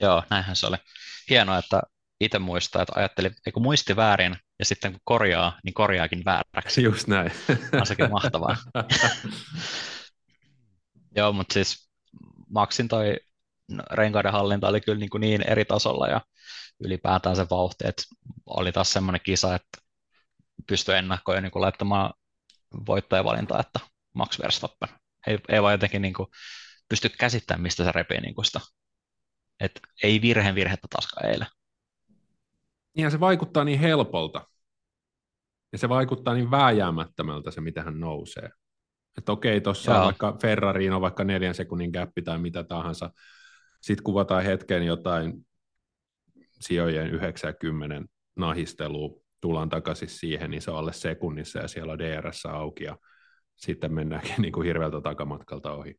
Joo, 0.00 0.22
näinhän 0.30 0.56
se 0.56 0.66
oli. 0.66 0.76
Hienoa, 1.30 1.58
että 1.58 1.82
itse 2.20 2.38
muistaa, 2.38 2.82
että 2.82 2.92
ajatteli, 2.96 3.30
eikö 3.46 3.60
muisti 3.60 3.96
väärin, 3.96 4.36
ja 4.58 4.64
sitten 4.64 4.92
kun 4.92 5.00
korjaa, 5.04 5.58
niin 5.64 5.74
korjaakin 5.74 6.24
vääräksi. 6.24 6.82
Just 6.82 7.06
näin. 7.06 7.32
On 7.80 7.86
sekin 7.86 8.10
mahtavaa. 8.10 8.56
Joo, 11.16 11.32
mutta 11.32 11.54
siis 11.54 11.90
Maxin 12.48 12.88
toi 12.88 13.16
renkaiden 13.90 14.32
hallinta 14.32 14.68
oli 14.68 14.80
kyllä 14.80 14.98
niin, 14.98 15.10
kuin 15.10 15.20
niin 15.20 15.48
eri 15.48 15.64
tasolla, 15.64 16.08
ja 16.08 16.20
ylipäätään 16.80 17.36
se 17.36 17.46
vauhti, 17.50 17.88
että 17.88 18.02
oli 18.46 18.72
taas 18.72 18.92
semmoinen 18.92 19.20
kisa, 19.24 19.54
että 19.54 19.78
pystyi 20.66 20.94
ennakkoon 20.94 21.42
niin 21.42 21.52
laittamaan 21.54 22.14
voittajavalintaa, 22.86 23.60
että 23.60 23.80
Max 24.14 24.38
Verstappen. 24.38 24.88
Ei, 25.26 25.38
ei 25.48 25.62
vaan 25.62 25.74
jotenkin 25.74 26.02
niin 26.02 26.14
kuin 26.14 26.28
pysty 26.88 27.08
käsittämään, 27.08 27.62
mistä 27.62 27.84
se 27.84 27.92
repii 27.92 28.20
niin 28.20 28.44
sitä. 28.44 28.60
Et 29.60 29.80
ei 30.02 30.22
virheen 30.22 30.54
virhettä 30.54 30.88
taaskaan 30.90 31.30
eilen. 31.30 31.46
Niin 32.96 33.10
se 33.10 33.20
vaikuttaa 33.20 33.64
niin 33.64 33.80
helpolta. 33.80 34.46
Ja 35.72 35.78
se 35.78 35.88
vaikuttaa 35.88 36.34
niin 36.34 36.50
vääjäämättömältä 36.50 37.50
se, 37.50 37.60
mitä 37.60 37.82
hän 37.82 38.00
nousee. 38.00 38.50
Että 39.18 39.32
okei, 39.32 39.60
tuossa 39.60 39.98
on 39.98 40.04
vaikka 40.04 40.36
Ferrariin 40.42 40.92
on 40.92 41.00
vaikka 41.00 41.24
neljän 41.24 41.54
sekunnin 41.54 41.90
gappi 41.90 42.22
tai 42.22 42.38
mitä 42.38 42.64
tahansa. 42.64 43.10
Sitten 43.80 44.04
kuvataan 44.04 44.42
hetken 44.42 44.82
jotain 44.82 45.46
sijojen 46.60 47.10
90 47.10 48.14
nahistelu, 48.36 49.24
tullaan 49.40 49.68
takaisin 49.68 50.08
siihen, 50.08 50.50
niin 50.50 50.62
se 50.62 50.70
on 50.70 50.78
alle 50.78 50.92
sekunnissa 50.92 51.58
ja 51.58 51.68
siellä 51.68 51.92
on 51.92 51.98
DRS 51.98 52.46
auki 52.46 52.84
ja 52.84 52.98
sitten 53.56 53.94
mennäänkin 53.94 54.34
niin 54.38 54.52
kuin 54.52 54.66
hirveältä 54.66 55.00
takamatkalta 55.00 55.72
ohi. 55.72 55.94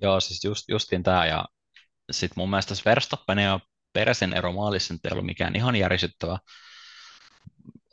Joo, 0.00 0.20
siis 0.20 0.44
just, 0.44 0.68
justiin 0.68 1.02
tämä 1.02 1.26
ja 1.26 1.44
sitten 2.10 2.34
mun 2.36 2.50
mielestä 2.50 2.74
Verstappen 2.84 3.38
ja 3.38 3.60
Peresin 3.92 4.32
ero 4.32 4.52
maalissa 4.52 4.94
ei 5.04 5.10
ollut 5.12 5.26
mikään 5.26 5.56
ihan 5.56 5.76
järisyttävä, 5.76 6.38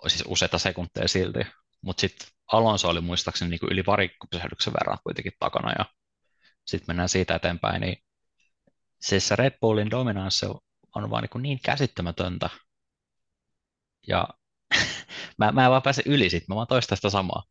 siis 0.08 0.24
useita 0.28 0.58
sekunteja 0.58 1.08
silti, 1.08 1.40
mutta 1.82 2.02
sitten 2.02 2.28
Alonso 2.52 2.90
oli 2.90 3.02
muistaakseni 3.02 3.50
niin 3.50 3.60
kuin 3.60 3.72
yli 3.72 3.86
varikkopysähdyksen 3.86 4.74
verran 4.74 4.98
kuitenkin 5.04 5.32
takana 5.40 5.72
ja 5.80 5.86
sitten 6.66 6.86
mennään 6.88 7.10
siitä 7.10 7.36
eteenpäin, 7.36 7.82
niin 7.82 7.98
siis 9.02 9.28
se 9.28 9.36
Red 9.36 9.58
Bullin 9.62 9.92
dominanssi 9.92 10.46
on 10.96 11.10
vaan 11.10 11.24
niin, 11.34 11.42
niin 11.42 11.60
käsittämätöntä. 11.64 12.50
Ja 14.08 14.28
mä, 15.38 15.52
mä 15.52 15.66
en 15.66 15.72
vaan 15.72 15.82
pääse 15.82 16.04
yli 16.06 16.30
siitä, 16.30 16.46
mä 16.50 16.56
vaan 16.56 16.68
toistan 16.68 16.98
sitä 16.98 17.10
samaa. 17.10 17.44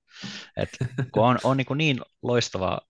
Et 0.56 0.68
kun 1.12 1.24
on, 1.24 1.38
on 1.44 1.56
niin, 1.56 1.66
niin 1.76 2.00
loistava 2.22 2.80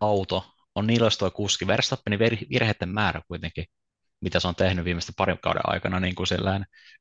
auto, 0.00 0.50
on 0.74 0.86
niin 0.86 1.02
loistava 1.02 1.30
kuski, 1.30 1.66
Verstappenin 1.66 2.18
virheiden 2.50 2.88
määrä 2.88 3.22
kuitenkin, 3.28 3.64
mitä 4.20 4.40
se 4.40 4.48
on 4.48 4.54
tehnyt 4.54 4.84
viimeisten 4.84 5.14
parin 5.14 5.38
kauden 5.42 5.62
aikana 5.64 6.00
niin 6.00 6.14
kuin 6.14 6.26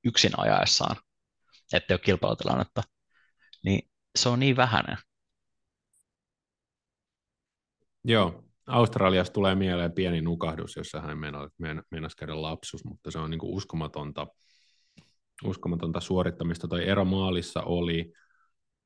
yksin 0.04 0.32
ajaessaan, 0.38 0.96
ettei 1.74 1.94
ole 1.94 2.00
kilpailutilannetta, 2.00 2.84
niin 3.64 3.90
se 4.16 4.30
on 4.30 4.40
niin 4.40 4.56
vähäinen. 4.56 4.98
Joo, 8.04 8.44
Australiasta 8.68 9.34
tulee 9.34 9.56
mieleen 9.56 9.92
pieni 9.92 10.22
nukahdus, 10.22 10.76
jossa 10.76 11.02
hän 11.02 11.18
meinasi 11.92 12.18
käydä 12.18 12.42
lapsus, 12.42 12.86
mutta 12.86 13.12
se 13.12 13.20
on 13.20 13.30
niin 13.30 13.40
kuin 13.40 13.54
uskomatonta, 13.54 14.28
uskomatonta 15.44 16.00
suorittamista. 16.00 16.68
Toi 16.68 16.88
ero 16.88 17.06
maalissa 17.06 17.62
oli 17.62 18.14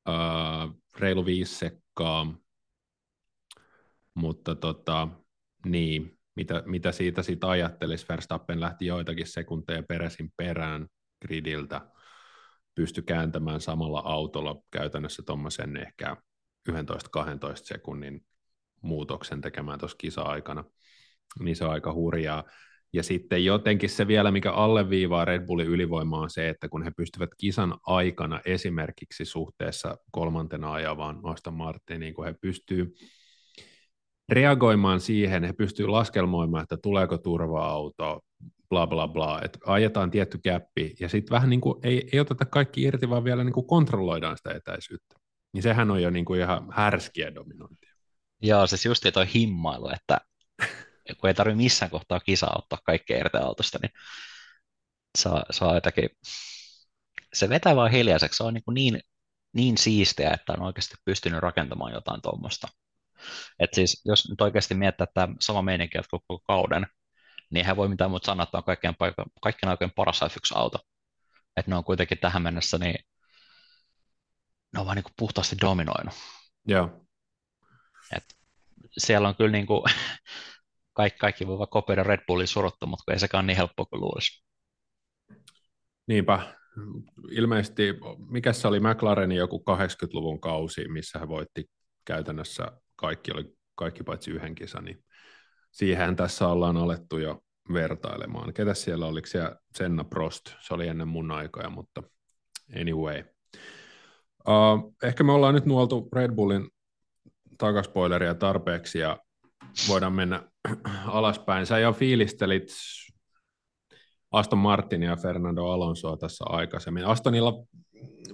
äh, 0.10 0.70
reilu 0.98 1.25
viisi 1.25 1.56
sekkaa, 1.56 2.38
mutta 4.13 4.56
tota, 4.56 5.08
niin, 5.65 6.20
mitä, 6.36 6.63
mitä 6.65 6.92
siitä 6.92 7.24
sitten 7.24 7.50
ajattelisi, 7.50 8.06
Verstappen 8.10 8.62
lähti 8.62 8.86
joitakin 8.86 9.27
sekunteja 9.27 9.84
peräsin 9.84 10.34
perään 10.38 10.88
gridiltä, 11.22 11.82
pystyi 12.75 13.03
kääntämään 13.03 13.62
samalla 13.62 14.00
autolla 14.00 14.62
käytännössä 14.72 15.24
tuommoisen 15.25 15.77
ehkä 15.77 16.18
11-12 16.70 16.74
sekunnin 17.56 18.25
muutoksen 18.82 19.42
tekemään 19.42 19.80
tuossa 19.80 19.98
kisa-aikana, 19.98 20.63
niin 21.39 21.56
se 21.56 21.65
on 21.65 21.72
aika 21.72 21.94
hurjaa. 21.94 22.44
Ja 22.94 23.03
sitten 23.03 23.46
jotenkin 23.46 23.89
se 23.89 24.08
vielä, 24.08 24.32
mikä 24.32 24.51
alleviivaa 24.51 25.25
Red 25.25 25.46
Bullin 25.46 25.68
ylivoimaa 25.68 26.22
on 26.22 26.30
se, 26.30 26.50
että 26.50 26.70
kun 26.70 26.84
he 26.84 26.92
pystyvät 26.98 27.30
kisan 27.38 27.75
aikana 27.88 28.42
esimerkiksi 28.46 29.25
suhteessa 29.25 29.98
kolmantena 30.12 30.74
ajavaan 30.74 31.20
Aston 31.24 31.53
Martiniin, 31.53 32.13
kun 32.13 32.25
he 32.25 32.36
pystyvät 32.42 32.88
reagoimaan 34.30 35.00
siihen, 35.00 35.44
he 35.44 35.53
pystyvät 35.53 35.89
laskelmoimaan, 35.89 36.63
että 36.63 36.77
tuleeko 36.77 37.18
turva-auto, 37.18 38.22
bla 38.70 38.88
bla 38.88 39.08
bla, 39.08 39.42
että 39.42 39.60
ajetaan 39.65 40.12
tietty 40.12 40.38
käppi, 40.44 40.96
ja 41.00 41.10
sitten 41.10 41.36
vähän 41.36 41.50
niin 41.50 41.62
kuin 41.62 41.80
ei, 41.84 42.10
ei 42.13 42.20
oteta 42.20 42.46
kaikki 42.46 42.82
irti, 42.82 43.10
vaan 43.10 43.24
vielä 43.24 43.44
niin 43.44 43.53
kuin 43.53 43.68
kontrolloidaan 43.68 44.38
sitä 44.38 44.51
etäisyyttä. 44.51 45.15
Niin 45.53 45.63
sehän 45.63 45.92
on 45.92 46.01
jo 46.01 46.10
niin 46.10 46.25
kuin 46.25 46.39
ihan 46.39 46.68
härskiä 46.72 47.36
dominointia. 47.36 47.94
Joo, 48.42 48.68
siis 48.68 48.86
just 48.86 49.03
toi 49.13 49.34
himmailu, 49.34 49.89
että 49.89 50.22
kun 51.20 51.27
ei 51.27 51.34
tarvitse 51.34 51.63
missään 51.63 51.92
kohtaa 51.92 52.20
kisaa 52.20 52.56
ottaa 52.58 52.80
kaikkea 52.86 53.18
irti 53.18 53.38
autosta, 53.38 53.80
niin 53.82 53.92
saa, 55.18 55.44
saa 55.51 55.75
jotakin, 55.75 56.10
se 57.34 57.50
vetää 57.50 57.75
vaan 57.75 57.92
hiljaiseksi, 57.92 58.38
se 58.38 58.44
on 58.44 58.53
niin, 58.53 58.63
niin, 58.74 59.01
niin 59.53 59.77
siistiä, 59.77 60.32
että 60.32 60.53
on 60.53 60.62
oikeasti 60.62 60.96
pystynyt 61.06 61.39
rakentamaan 61.39 61.94
jotain 61.94 62.22
tuommoista. 62.22 62.68
Et 63.60 63.74
siis, 63.74 64.01
jos 64.06 64.30
nyt 64.30 64.42
oikeasti 64.42 64.75
miettii, 64.75 65.03
että 65.03 65.27
sama 65.39 65.62
meininki 65.62 65.98
koko 66.12 66.39
kauden, 66.48 66.88
niin 67.50 67.65
hän 67.65 67.77
voi 67.77 67.89
mitään 67.89 68.10
muuta 68.10 68.25
sanoa, 68.25 68.44
että 68.44 68.58
on 68.58 68.63
kaikkien, 68.63 68.96
paikka, 68.96 69.25
kaikkien 69.42 69.70
aikojen 69.70 69.92
paras 69.96 70.22
F1-auto. 70.22 70.80
Että 71.58 71.72
ne 71.72 71.75
on 71.77 71.84
kuitenkin 71.84 72.18
tähän 72.18 72.42
mennessä, 72.42 72.77
niin 72.77 72.96
ne 74.74 74.80
on 74.80 74.86
vaan 74.86 74.96
niin 74.96 75.03
kuin 75.03 75.13
puhtaasti 75.18 75.56
dominoinut. 75.62 76.13
Joo. 76.68 77.08
Et 78.15 78.24
siellä 78.98 79.27
on 79.27 79.36
kyllä 79.36 79.51
niin 79.58 79.65
kuin, 79.65 79.84
kaikki, 80.94 81.20
kaikki 81.20 81.48
voi 81.48 81.68
kopioida 81.70 82.03
Red 82.03 82.20
Bullin 82.27 82.48
surutta, 82.48 82.86
mutta 82.86 83.13
ei 83.13 83.20
sekään 83.20 83.48
niin 83.48 83.58
helppoa 83.58 83.86
kuin 83.86 84.01
luulisi. 84.01 84.44
Niinpä. 86.08 86.56
Ilmeisesti, 87.32 87.94
mikä 88.30 88.53
se 88.53 88.68
oli 88.68 88.80
McLarenin 88.80 89.38
joku 89.38 89.63
80-luvun 89.72 90.39
kausi, 90.39 90.88
missä 90.88 91.20
hän 91.20 91.30
voitti 91.30 91.65
käytännössä 92.06 92.72
kaikki, 93.03 93.31
oli 93.31 93.55
kaikki 93.75 94.03
paitsi 94.03 94.31
yhden 94.31 94.55
kisan, 94.55 94.86
niin 94.86 95.03
siihen 95.72 96.15
tässä 96.15 96.48
ollaan 96.48 96.77
alettu 96.77 97.17
jo 97.17 97.43
vertailemaan. 97.74 98.53
Ketä 98.53 98.74
siellä 98.74 99.05
oliko 99.05 99.27
siellä 99.27 99.55
Senna 99.77 100.03
Prost? 100.03 100.41
Se 100.60 100.74
oli 100.74 100.88
ennen 100.88 101.07
mun 101.07 101.31
aikoja, 101.31 101.69
mutta 101.69 102.03
anyway. 102.81 103.24
Uh, 104.48 104.95
ehkä 105.03 105.24
me 105.24 105.31
ollaan 105.31 105.53
nyt 105.53 105.65
nuoltu 105.65 106.10
Red 106.13 106.31
Bullin 106.31 106.69
takaspoileria 107.57 108.36
tarpeeksi 108.36 109.00
ja 109.00 109.19
voidaan 109.88 110.13
mennä 110.13 110.50
alaspäin. 111.05 111.65
Sä 111.65 111.79
jo 111.79 111.93
fiilistelit 111.93 112.67
Aston 114.31 114.60
Martin 114.60 115.03
ja 115.03 115.15
Fernando 115.15 115.65
Alonsoa 115.65 116.17
tässä 116.17 116.45
aikaisemmin. 116.48 117.05
Astonilla 117.05 117.53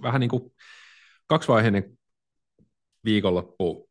vähän 0.02 0.20
niin 0.20 0.30
kuin 0.30 0.52
kaksivaiheinen 1.28 1.98
viikonloppu. 3.06 3.89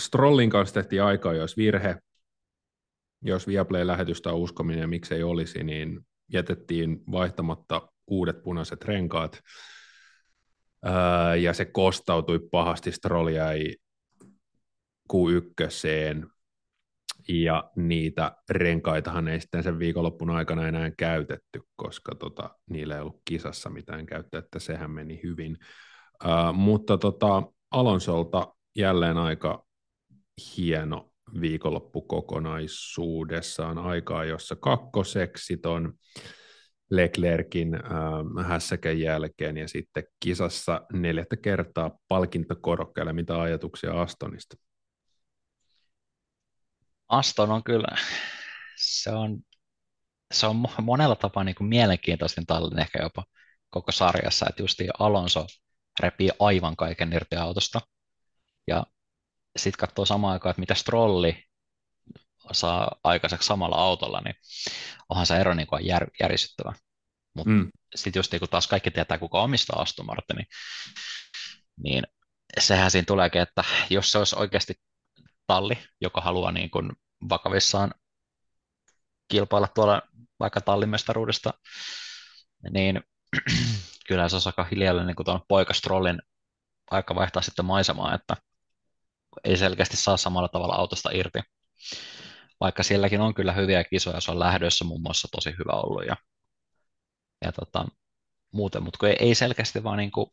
Strollin 0.00 0.50
kanssa 0.50 0.74
tehtiin 0.74 1.02
aikaa, 1.02 1.34
jos 1.34 1.56
virhe, 1.56 1.96
jos 3.22 3.46
Viaplay-lähetystä 3.46 4.32
on 4.32 4.38
uskominen 4.38 4.80
ja 4.80 4.88
miksei 4.88 5.22
olisi, 5.22 5.64
niin 5.64 6.00
jätettiin 6.32 7.00
vaihtamatta 7.12 7.88
uudet 8.06 8.42
punaiset 8.42 8.84
renkaat, 8.84 9.40
ja 11.40 11.52
se 11.52 11.64
kostautui 11.64 12.48
pahasti, 12.50 12.92
Stroll 12.92 13.28
jäi 13.28 13.76
Q1, 15.12 16.26
ja 17.28 17.70
niitä 17.76 18.36
renkaitahan 18.50 19.28
ei 19.28 19.40
sitten 19.40 19.62
sen 19.62 19.78
viikonloppun 19.78 20.30
aikana 20.30 20.68
enää 20.68 20.90
käytetty, 20.98 21.62
koska 21.76 22.14
tota, 22.14 22.50
niillä 22.70 22.94
ei 22.94 23.00
ollut 23.00 23.22
kisassa 23.24 23.70
mitään 23.70 24.06
käyttöä, 24.06 24.38
että 24.38 24.58
sehän 24.58 24.90
meni 24.90 25.20
hyvin. 25.22 25.58
Uh, 26.24 26.54
mutta 26.54 26.98
tota, 26.98 27.42
Alonsolta 27.70 28.54
jälleen 28.76 29.18
aika 29.18 29.63
hieno 30.56 31.10
viikonloppu 31.40 32.02
kokonaisuudessaan 32.02 33.78
aikaa, 33.78 34.24
jossa 34.24 34.56
kakkoseksi 34.56 35.56
ton 35.56 35.92
Leclerkin 36.90 37.74
äh, 37.74 38.46
hässäkän 38.46 39.00
jälkeen 39.00 39.56
ja 39.56 39.68
sitten 39.68 40.04
kisassa 40.20 40.86
neljättä 40.92 41.36
kertaa 41.36 41.98
palkintokorokkeelle. 42.08 43.12
Mitä 43.12 43.40
ajatuksia 43.40 44.00
Astonista? 44.02 44.56
Aston 47.08 47.50
on 47.50 47.64
kyllä, 47.64 47.96
se 48.76 49.10
on, 49.10 49.38
se 50.32 50.46
on 50.46 50.66
monella 50.82 51.16
tapaa 51.16 51.44
niin 51.44 51.54
kuin 51.54 51.68
mielenkiintoisin 51.68 52.46
tallin 52.46 52.78
ehkä 52.78 53.02
jopa 53.02 53.24
koko 53.70 53.92
sarjassa, 53.92 54.46
että 54.48 54.62
just 54.62 54.78
Alonso 54.98 55.46
repii 56.00 56.30
aivan 56.38 56.76
kaiken 56.76 57.12
irti 57.12 57.36
autosta. 57.36 57.80
Ja 58.66 58.86
sitten 59.56 59.78
katsoo 59.78 60.04
samaan 60.04 60.32
aikaan, 60.32 60.50
että 60.50 60.60
mitä 60.60 60.74
Strolli 60.74 61.44
saa 62.52 62.96
aikaiseksi 63.04 63.46
samalla 63.46 63.76
autolla, 63.76 64.20
niin 64.24 64.34
onhan 65.08 65.26
se 65.26 65.36
ero 65.36 65.54
niin 65.54 65.66
kuin 65.66 65.86
jär, 65.86 66.06
järisyttävä. 66.20 66.72
Mutta 67.34 67.50
mm. 67.50 67.70
sitten 67.94 68.20
just 68.20 68.32
niin 68.32 68.40
kun 68.40 68.48
taas 68.48 68.66
kaikki 68.66 68.90
tietää, 68.90 69.18
kuka 69.18 69.42
omistaa 69.42 69.80
Aston 69.82 70.06
Martinin, 70.06 70.46
niin 71.82 72.04
sehän 72.60 72.90
siinä 72.90 73.04
tuleekin, 73.06 73.42
että 73.42 73.64
jos 73.90 74.10
se 74.10 74.18
olisi 74.18 74.36
oikeasti 74.38 74.74
talli, 75.46 75.78
joka 76.00 76.20
haluaa 76.20 76.52
niin 76.52 76.70
kuin 76.70 76.92
vakavissaan 77.28 77.94
kilpailla 79.28 79.68
tuolla 79.68 80.02
vaikka 80.40 80.60
tallimestaruudesta, 80.60 81.54
niin 82.70 83.02
kyllä 84.08 84.28
se 84.28 84.36
olisi 84.36 84.48
aika 84.48 84.64
hiljalle 84.64 85.04
niin 85.04 85.16
tuon 85.24 85.40
poikastrollin 85.48 86.22
aika 86.90 87.14
vaihtaa 87.14 87.42
sitten 87.42 87.64
maisemaa, 87.64 88.14
että 88.14 88.36
selkeästi 89.56 89.96
saa 89.96 90.16
samalla 90.16 90.48
tavalla 90.48 90.74
autosta 90.74 91.10
irti. 91.12 91.38
Vaikka 92.60 92.82
sielläkin 92.82 93.20
on 93.20 93.34
kyllä 93.34 93.52
hyviä 93.52 93.84
kisoja, 93.84 94.20
se 94.20 94.30
on 94.30 94.38
lähdössä 94.38 94.84
muun 94.84 95.02
muassa 95.02 95.28
tosi 95.32 95.50
hyvä 95.50 95.72
ollut 95.72 96.06
ja, 96.06 96.16
ja 97.44 97.52
tota, 97.52 97.86
muuten, 98.52 98.82
mutta 98.82 99.08
ei, 99.08 99.16
ei 99.20 99.34
selkeästi 99.34 99.84
vaan 99.84 99.98
niin 99.98 100.10
kuin, 100.10 100.26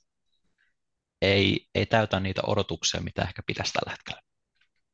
ei, 1.22 1.68
ei 1.76 1.86
täytä 1.86 2.20
niitä 2.20 2.42
odotuksia, 2.48 3.02
mitä 3.02 3.22
ehkä 3.22 3.44
pitäisi 3.46 3.74
tällä 3.74 3.92
hetkellä. 3.92 4.22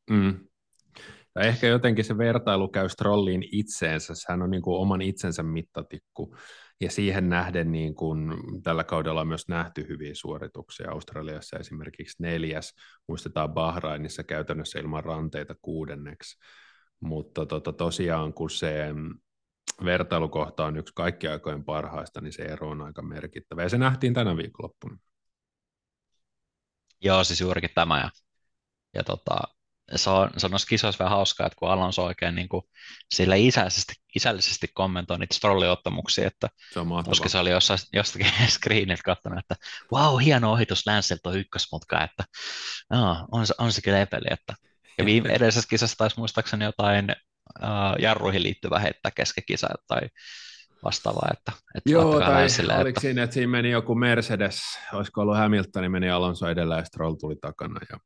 Mm. 0.09 0.47
Tai 1.37 1.47
ehkä 1.47 1.67
jotenkin 1.67 2.05
se 2.05 2.17
vertailu 2.17 2.67
käy 2.67 2.89
Strolliin 2.89 3.43
itseensä, 3.51 4.13
hän 4.29 4.41
on 4.41 4.51
niin 4.51 4.61
kuin 4.61 4.81
oman 4.81 5.01
itsensä 5.01 5.43
mittatikku, 5.43 6.35
ja 6.81 6.91
siihen 6.91 7.29
nähden 7.29 7.71
niin 7.71 7.95
kuin 7.95 8.33
tällä 8.63 8.83
kaudella 8.83 9.21
on 9.21 9.27
myös 9.27 9.47
nähty 9.47 9.87
hyviä 9.89 10.15
suorituksia. 10.15 10.91
Australiassa 10.91 11.57
esimerkiksi 11.57 12.23
neljäs, 12.23 12.73
muistetaan 13.07 13.53
Bahrainissa 13.53 14.23
käytännössä 14.23 14.79
ilman 14.79 15.03
ranteita 15.03 15.55
kuudenneksi, 15.61 16.37
mutta 16.99 17.45
tota, 17.45 17.73
tosiaan 17.73 18.33
kun 18.33 18.49
se 18.49 18.87
vertailukohta 19.85 20.65
on 20.65 20.77
yksi 20.77 20.93
kaikki 20.95 21.27
aikojen 21.27 21.63
parhaista, 21.63 22.21
niin 22.21 22.33
se 22.33 22.43
ero 22.43 22.69
on 22.69 22.81
aika 22.81 23.01
merkittävä, 23.01 23.63
ja 23.63 23.69
se 23.69 23.77
nähtiin 23.77 24.13
tänä 24.13 24.37
viikonloppuna. 24.37 24.97
Joo, 27.01 27.23
siis 27.23 27.41
juurikin 27.41 27.69
tämä, 27.75 27.99
ja, 27.99 28.09
ja 28.93 29.03
tota, 29.03 29.56
se 29.95 30.09
on, 30.09 30.29
se 30.37 30.47
on 30.47 30.51
noissa 30.51 30.67
kisoissa 30.67 31.03
vähän 31.03 31.17
hauskaa, 31.17 31.47
että 31.47 31.57
kun 31.59 31.69
Alonso 31.69 32.03
oikein 32.03 32.35
niin 32.35 32.49
kuin 32.49 32.63
sille 33.11 33.39
isällisesti, 33.39 33.93
isällisesti 34.15 34.67
kommentoi 34.73 35.19
niitä 35.19 35.35
strolliottamuksia, 35.35 36.27
että 36.27 36.49
se 36.73 36.79
on 36.79 37.03
koska 37.05 37.29
se 37.29 37.37
oli 37.37 37.49
jossain, 37.49 37.79
jostakin 37.93 38.31
screeniltä 38.49 39.03
katsonut, 39.03 39.39
että 39.39 39.55
wow, 39.93 40.21
hieno 40.23 40.51
ohitus 40.51 40.85
Länseltä 40.87 41.29
on 41.29 41.37
ykkösmutka, 41.37 42.03
että 42.03 42.23
no, 42.89 43.27
on, 43.31 43.47
se, 43.47 43.53
on 43.57 43.71
se 43.71 43.81
kyllä 43.81 44.01
epeli, 44.01 44.27
että 44.31 44.53
ja 44.97 45.05
viime 45.05 45.29
edellisessä 45.35 45.69
kisassa 45.69 45.97
taisi 45.97 46.19
muistaakseni 46.19 46.65
jotain 46.65 47.15
uh, 47.63 48.01
jarruihin 48.01 48.43
liittyvä 48.43 48.79
heittää 48.79 49.11
keskikisa 49.15 49.67
tai 49.87 50.01
vastaavaa, 50.83 51.29
että, 51.33 51.51
että 51.75 51.91
Joo, 51.91 52.19
tai 52.19 52.49
sille, 52.49 52.73
oliko 52.73 52.89
että... 52.89 53.01
siinä, 53.01 53.23
että 53.23 53.33
siinä 53.33 53.47
meni 53.51 53.71
joku 53.71 53.95
Mercedes, 53.95 54.61
olisiko 54.93 55.21
ollut 55.21 55.37
Hamilton, 55.37 55.81
niin 55.81 55.91
meni 55.91 56.09
Alonso 56.09 56.47
edellä 56.47 56.77
ja 56.77 56.85
Stroll 56.85 57.13
tuli 57.13 57.35
takana 57.35 57.79
ja 57.89 57.97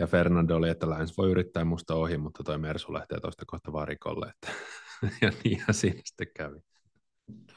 ja 0.00 0.06
Fernando 0.06 0.56
oli, 0.56 0.68
että 0.68 0.90
lähes 0.90 1.18
voi 1.18 1.30
yrittää 1.30 1.64
musta 1.64 1.94
ohi, 1.94 2.16
mutta 2.16 2.42
toi 2.44 2.58
Mersu 2.58 2.92
lähtee 2.92 3.20
tuosta 3.20 3.44
kohta 3.46 3.72
varikolle. 3.72 4.30
Että, 4.30 4.58
ja 5.22 5.32
niinhän 5.44 5.74
siinä 5.74 6.00
sitten 6.04 6.26
kävi. 6.36 6.60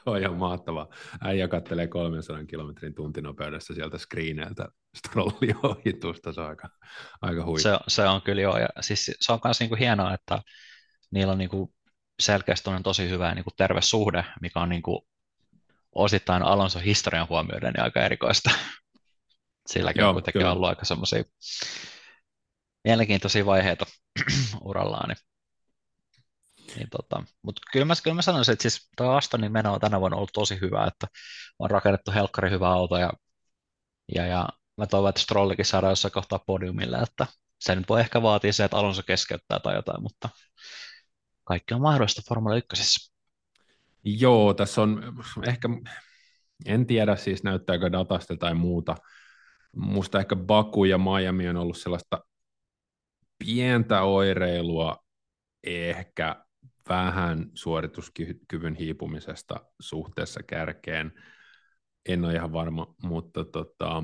Toi 0.04 0.24
on 0.24 0.36
mahtavaa. 0.36 0.88
Äijä 1.20 1.48
kattelee 1.48 1.86
300 1.86 2.44
kilometrin 2.44 2.94
tuntinopeudessa 2.94 3.74
sieltä 3.74 3.98
screeneiltä 3.98 4.68
strolli 4.96 5.54
ohitusta. 5.62 6.32
Se 6.32 6.40
on 6.40 6.48
aika, 6.48 6.68
aika 7.22 7.44
huikea. 7.44 7.78
Se, 7.78 7.84
se, 7.88 8.02
on 8.08 8.22
kyllä 8.22 8.42
joo. 8.42 8.58
Ja 8.58 8.68
siis 8.80 9.10
se 9.20 9.32
on 9.32 9.40
myös 9.44 9.60
niinku 9.60 9.76
hienoa, 9.76 10.14
että 10.14 10.42
niillä 11.10 11.32
on 11.32 11.38
niinku 11.38 11.74
selkeästi 12.20 12.70
on 12.70 12.82
tosi 12.82 13.08
hyvä 13.08 13.34
niinku 13.34 13.50
terve 13.56 13.82
suhde, 13.82 14.24
mikä 14.40 14.60
on 14.60 14.68
niinku 14.68 15.06
osittain 15.94 16.42
Alonso 16.42 16.78
historian 16.78 17.28
huomioiden 17.28 17.72
niin 17.72 17.82
aika 17.82 18.00
erikoista. 18.00 18.50
Silläkin 19.66 20.00
joo, 20.00 20.08
on 20.08 20.14
kuitenkin 20.14 20.40
kyllä. 20.40 20.52
ollut 20.52 20.68
aika 20.68 20.84
semmoisia 20.84 21.22
mielenkiintoisia 22.84 23.46
vaiheita 23.46 23.86
urallaan. 24.64 25.08
Niin, 25.08 25.16
niin 26.76 26.90
tota, 26.90 27.22
mutta 27.42 27.62
kyllä 27.72 27.86
kyllä 28.04 28.14
mä 28.14 28.22
sanoisin, 28.22 28.52
että 28.52 28.62
siis 28.62 28.88
tuo 28.96 29.10
Astonin 29.10 29.52
meno 29.52 29.74
on 29.74 29.80
tänä 29.80 30.00
vuonna 30.00 30.16
ollut 30.16 30.30
tosi 30.32 30.60
hyvä, 30.60 30.86
että 30.86 31.06
on 31.58 31.70
rakennettu 31.70 32.10
helkkari 32.12 32.50
hyvä 32.50 32.68
auto 32.68 32.96
ja, 32.96 33.12
ja, 34.14 34.26
ja 34.26 34.48
mä 34.76 34.86
toivon, 34.86 35.08
että 35.08 35.20
Strollikin 35.20 35.64
saadaan 35.64 35.90
jossain 35.90 36.12
kohtaa 36.12 36.38
podiumille, 36.46 36.98
että 36.98 37.26
se 37.60 37.74
nyt 37.74 37.88
voi 37.88 38.00
ehkä 38.00 38.22
vaatia 38.22 38.52
se, 38.52 38.64
että 38.64 38.76
Alonso 38.76 39.02
keskeyttää 39.06 39.60
tai 39.60 39.74
jotain, 39.74 40.02
mutta 40.02 40.28
kaikki 41.44 41.74
on 41.74 41.80
mahdollista 41.80 42.22
Formula 42.28 42.56
1. 42.56 43.10
Joo, 44.04 44.54
tässä 44.54 44.82
on 44.82 45.02
ehkä, 45.46 45.68
en 46.66 46.86
tiedä 46.86 47.16
siis 47.16 47.44
näyttääkö 47.44 47.92
datasta 47.92 48.36
tai 48.36 48.54
muuta. 48.54 48.96
Musta 49.76 50.18
ehkä 50.20 50.36
Baku 50.36 50.84
ja 50.84 50.98
Miami 50.98 51.48
on 51.48 51.56
ollut 51.56 51.78
sellaista 51.78 52.24
pientä 53.38 54.02
oireilua 54.02 55.04
ehkä 55.64 56.44
vähän 56.88 57.50
suorituskyvyn 57.54 58.74
hiipumisesta 58.74 59.60
suhteessa 59.80 60.42
kärkeen. 60.42 61.12
En 62.08 62.24
ole 62.24 62.34
ihan 62.34 62.52
varma, 62.52 62.94
mutta 63.02 63.44
tota, 63.44 64.02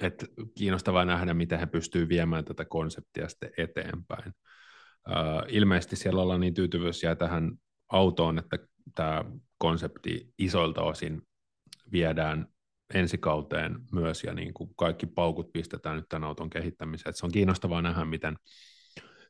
et 0.00 0.24
kiinnostavaa 0.58 1.04
nähdä, 1.04 1.34
miten 1.34 1.58
he 1.58 1.66
pystyvät 1.66 2.08
viemään 2.08 2.44
tätä 2.44 2.64
konseptia 2.64 3.28
sitten 3.28 3.50
eteenpäin. 3.58 4.32
Uh, 5.08 5.42
ilmeisesti 5.48 5.96
siellä 5.96 6.22
ollaan 6.22 6.40
niin 6.40 6.54
tyytyväisiä 6.54 7.14
tähän 7.14 7.52
autoon, 7.88 8.38
että 8.38 8.58
tämä 8.94 9.24
konsepti 9.58 10.34
isoilta 10.38 10.82
osin 10.82 11.22
viedään 11.92 12.48
ensi 12.94 13.18
kauteen 13.18 13.78
myös, 13.92 14.24
ja 14.24 14.34
niin 14.34 14.54
kuin 14.54 14.70
kaikki 14.76 15.06
paukut 15.06 15.52
pistetään 15.52 15.96
nyt 15.96 16.08
tämän 16.08 16.28
auton 16.28 16.50
kehittämiseen. 16.50 17.10
Et 17.10 17.16
se 17.16 17.26
on 17.26 17.32
kiinnostavaa 17.32 17.82
nähdä, 17.82 18.04
miten 18.04 18.36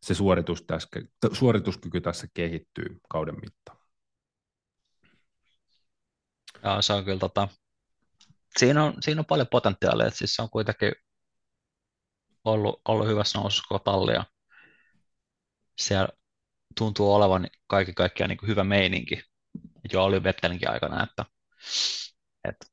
se 0.01 0.15
suoritus 0.15 0.63
tässä, 0.63 0.89
suorituskyky 1.33 2.01
tässä 2.01 2.27
kehittyy 2.35 3.01
kauden 3.09 3.35
mittaan. 3.41 3.79
Ja 6.63 6.83
se 6.83 6.93
on 6.93 7.05
kyllä 7.05 7.19
tota, 7.19 7.49
siinä 8.59 8.85
on, 8.85 8.95
siinä 9.01 9.21
on 9.21 9.27
paljon 9.27 9.49
potentiaalia, 9.51 10.07
että 10.07 10.19
siis 10.19 10.35
se 10.35 10.43
on 10.43 10.51
kuitenkin 10.51 10.93
ollut, 12.45 12.81
ollut 12.89 13.07
hyvässä 13.07 13.39
nousussa 13.39 13.65
koko 13.69 13.79
tallia. 13.79 14.25
Siellä 15.79 16.09
tuntuu 16.79 17.15
olevan 17.15 17.47
kaikki 17.67 17.93
kaikkiaan 17.95 18.29
niin 18.29 18.47
hyvä 18.47 18.65
meininki. 18.65 19.23
Jo 19.93 20.05
oli 20.05 20.23
Vettelinkin 20.23 20.71
aikana, 20.71 21.03
että, 21.03 21.25
että 22.45 22.67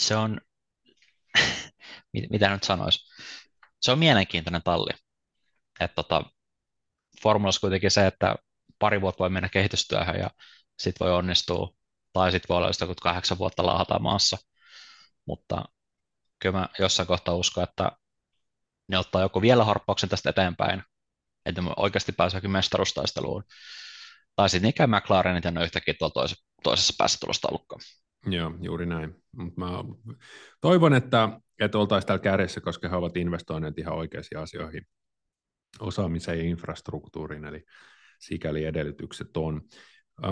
se 0.00 0.16
on, 0.16 0.40
mitä 2.30 2.50
nyt 2.50 2.64
sanoisi, 2.64 3.00
se 3.80 3.92
on 3.92 3.98
mielenkiintoinen 3.98 4.62
talli. 4.62 4.90
Että 5.80 5.94
tota, 5.94 6.22
formulassa 7.22 7.60
kuitenkin 7.60 7.90
se, 7.90 8.06
että 8.06 8.36
pari 8.78 9.00
vuotta 9.00 9.18
voi 9.18 9.30
mennä 9.30 9.48
kehitystyöhön 9.48 10.18
ja 10.18 10.30
sitten 10.78 11.06
voi 11.06 11.16
onnistua, 11.16 11.74
tai 12.12 12.30
sitten 12.32 12.48
voi 12.48 12.56
olla 12.56 12.68
just 12.68 13.00
kahdeksan 13.02 13.38
vuotta 13.38 13.66
laahata 13.66 13.98
maassa. 13.98 14.38
Mutta 15.26 15.64
kyllä 16.38 16.58
mä 16.58 16.68
jossain 16.78 17.06
kohtaa 17.06 17.34
uskon, 17.34 17.64
että 17.64 17.92
ne 18.88 18.98
ottaa 18.98 19.22
joku 19.22 19.42
vielä 19.42 19.64
harppauksen 19.64 20.08
tästä 20.08 20.30
eteenpäin, 20.30 20.82
että 21.46 21.62
me 21.62 21.70
oikeasti 21.76 22.12
pääseekin 22.12 22.50
mestarustaisteluun. 22.50 23.44
Tai 24.36 24.50
sitten 24.50 24.74
käy 24.74 24.86
McLarenit 24.86 25.44
ja 25.44 25.50
ne 25.50 25.64
yhtäkkiä 25.64 25.94
tuolla 25.98 26.34
toisessa, 26.62 26.94
päässä 26.98 27.18
tulosta 27.20 27.48
taulukkoon. 27.48 27.80
Joo, 28.26 28.52
juuri 28.60 28.86
näin. 28.86 29.16
Mut 29.36 29.56
mä 29.56 29.66
toivon, 30.60 30.94
että, 30.94 31.40
että 31.60 31.78
oltaisiin 31.78 32.06
täällä 32.06 32.22
kärjessä, 32.22 32.60
koska 32.60 32.88
he 32.88 32.96
ovat 32.96 33.16
investoineet 33.16 33.78
ihan 33.78 33.94
oikeisiin 33.94 34.38
asioihin, 34.38 34.86
osaamiseen 35.80 36.38
ja 36.38 36.44
infrastruktuuriin, 36.44 37.44
eli 37.44 37.64
sikäli 38.18 38.64
edellytykset 38.64 39.36
on. 39.36 39.62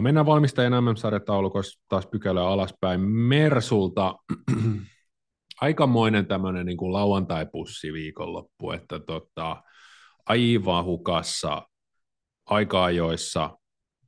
Mennään 0.00 0.26
valmistajan 0.26 0.84
MM-sarjataulukossa 0.84 1.80
taas 1.88 2.06
pykälä 2.06 2.48
alaspäin. 2.48 3.00
Mersulta 3.00 4.14
aikamoinen 5.60 6.26
tämmöinen 6.26 6.66
niin 6.66 6.76
kuin 6.76 6.92
lauantai-pussi 6.92 7.92
viikonloppu, 7.92 8.70
että 8.70 9.00
tota, 9.00 9.62
aivan 10.26 10.84
hukassa 10.84 11.68
aika-ajoissa 12.46 13.58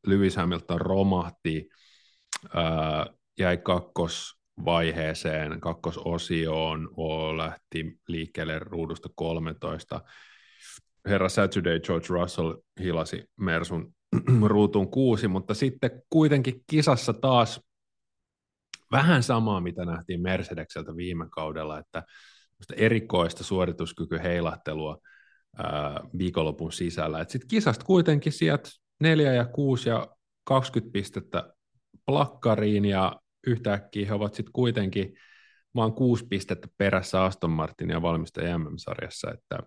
Lewis 0.07 0.37
Hamilton 0.37 0.81
romahti, 0.81 1.69
ää, 2.55 3.07
jäi 3.39 3.59
kakkosvaiheeseen, 3.59 5.61
kakkososioon, 5.61 6.89
o, 6.97 7.37
lähti 7.37 7.99
liikkeelle 8.09 8.59
ruudusta 8.59 9.09
13. 9.15 10.01
Herra 11.09 11.29
Saturday 11.29 11.81
George 11.81 12.07
Russell 12.09 12.55
hilasi 12.81 13.25
Mersun 13.37 13.95
ruutuun 14.47 14.91
kuusi, 14.91 15.29
mutta 15.29 15.55
sitten 15.55 16.03
kuitenkin 16.11 16.65
kisassa 16.71 17.13
taas 17.13 17.61
vähän 18.93 19.23
samaa, 19.23 19.61
mitä 19.61 19.85
nähtiin 19.85 20.23
Mercedekseltä 20.23 20.97
viime 20.97 21.27
kaudella, 21.31 21.79
että 21.79 22.03
erikoista 22.77 23.45
suorituskykyheilahtelua 23.45 24.99
ää, 25.57 26.01
viikonlopun 26.19 26.73
sisällä. 26.73 27.25
Sitten 27.29 27.49
kisasta 27.49 27.85
kuitenkin 27.85 28.33
sieltä 28.33 28.71
4 29.01 29.33
ja 29.33 29.45
6 29.45 29.89
ja 29.89 30.09
20 30.45 30.93
pistettä 30.93 31.53
plakkariin 32.07 32.85
ja 32.85 33.21
yhtäkkiä 33.47 34.07
he 34.07 34.15
ovat 34.15 34.35
sitten 34.35 34.53
kuitenkin 34.53 35.15
vain 35.75 35.93
kuusi 35.93 36.27
pistettä 36.27 36.69
perässä 36.79 37.25
Aston 37.25 37.51
Martin 37.51 37.91
ja 37.91 38.03
valmista 38.03 38.41
MM-sarjassa, 38.59 39.31
että 39.31 39.59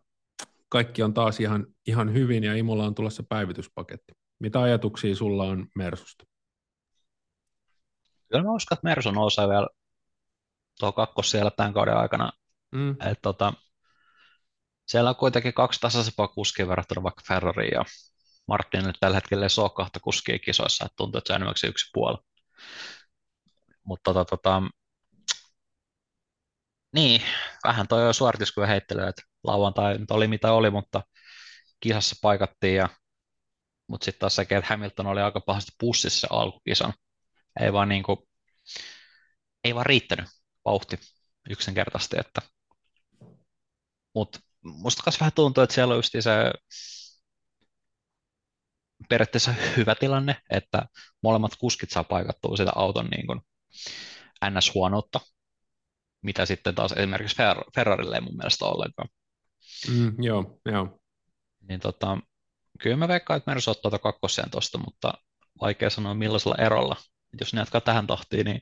kaikki 0.70 1.04
on 1.04 1.14
taas 1.14 1.40
ihan, 1.40 1.68
ihan 1.88 2.14
hyvin 2.14 2.44
ja 2.44 2.56
Imolla 2.56 2.86
on 2.86 2.96
tulossa 2.96 3.24
päivityspaketti. 3.30 4.14
Mitä 4.40 4.62
ajatuksia 4.62 5.16
sulla 5.16 5.44
on 5.44 5.68
Mersusta? 5.76 6.26
Kyllä 8.32 8.44
mä 8.44 8.52
uskon, 8.52 8.76
että 8.76 8.88
Mersu 8.88 9.12
nousee 9.12 9.48
vielä 9.48 9.68
tuo 10.80 10.92
kakkos 10.92 11.32
siellä 11.32 11.52
tämän 11.52 11.74
kauden 11.74 11.98
aikana. 11.98 12.32
Mm. 12.72 12.92
Et, 12.92 13.20
tota, 13.22 13.54
siellä 14.86 15.10
on 15.10 15.16
kuitenkin 15.16 15.54
kaksi 15.54 15.80
tasaisempaa 15.80 16.28
kuskia 16.28 16.68
verrattuna 16.68 17.04
vaikka 17.04 17.22
Ferrariin 17.28 17.74
ja 17.74 17.86
Martin 18.48 18.84
nyt 18.84 18.98
tällä 19.00 19.18
hetkellä 19.18 19.46
ei 19.46 19.64
ole 19.64 19.70
kahta 19.70 20.00
kuskia 20.00 20.40
kisoissa, 20.40 20.86
että 20.86 20.96
tuntuu, 20.98 21.18
että 21.18 21.28
se 21.28 21.34
on 21.34 21.36
enimmäkseen 21.36 21.72
yksi 21.72 21.90
puoli. 21.94 22.18
Mutta 23.84 24.14
tota, 24.14 24.26
tota, 24.26 24.62
niin, 26.96 27.22
vähän 27.64 27.88
toi 27.88 28.14
suorituskyvyn 28.14 28.70
heittely, 28.70 29.08
että 29.08 29.22
lauantai 29.44 29.98
nyt 29.98 30.12
oli 30.12 30.28
mitä 30.28 30.54
oli, 30.54 30.70
mutta 30.70 31.04
kisassa 31.80 32.16
paikattiin 32.22 32.76
ja 32.76 32.90
mutta 33.88 34.06
sitten 34.06 34.20
taas 34.20 34.36
sekin, 34.36 34.58
että 34.58 34.70
Hamilton 34.70 35.08
oli 35.08 35.22
aika 35.22 35.42
pahasti 35.42 35.72
pussissa 35.80 36.28
alkukisan. 36.30 36.94
Ei 37.60 37.74
vaan, 37.74 37.90
niin 37.90 38.04
kuin, 38.04 38.18
ei 39.64 39.76
vaan 39.76 39.86
riittänyt 39.86 40.26
vauhti 40.66 41.00
yksinkertaisesti. 41.50 42.20
Että. 42.20 42.42
Mutta 44.16 44.40
musta 44.64 45.12
vähän 45.20 45.32
tuntuu, 45.36 45.64
että 45.64 45.74
siellä 45.74 45.92
on 45.92 45.98
just 45.98 46.12
se 46.20 46.52
periaatteessa 49.14 49.54
hyvä 49.78 49.96
tilanne, 49.96 50.36
että 50.50 50.86
molemmat 51.24 51.56
kuskit 51.56 51.90
saa 51.90 52.04
paikattua 52.04 52.58
sitä 52.58 52.72
auton 52.76 53.06
niin 53.06 53.28
kuin 53.28 53.42
NS-huonoutta, 54.50 55.20
mitä 56.22 56.46
sitten 56.46 56.76
taas 56.76 56.92
esimerkiksi 56.92 57.36
Ferrarille 57.76 58.16
ei 58.16 58.22
mun 58.22 58.38
mielestä 58.38 58.66
ollenkaan. 58.66 59.10
Mm, 59.90 60.24
joo, 60.24 60.60
joo. 60.66 61.00
Niin 61.70 61.80
tota, 61.80 62.18
kyllä 62.80 62.98
mä 62.98 63.08
veikkaan, 63.08 63.38
että 63.38 63.52
Mersu 63.52 63.72
ottaa 63.72 64.00
kakkoseen 64.00 64.52
tuosta, 64.52 64.78
mutta 64.78 65.14
vaikea 65.62 65.90
sanoa 65.90 66.14
millaisella 66.14 66.56
erolla. 66.60 66.96
Jos 67.40 67.54
ne 67.54 67.62
jatkaa 67.62 67.82
tähän 67.82 68.08
tahtiin, 68.08 68.46
niin 68.46 68.62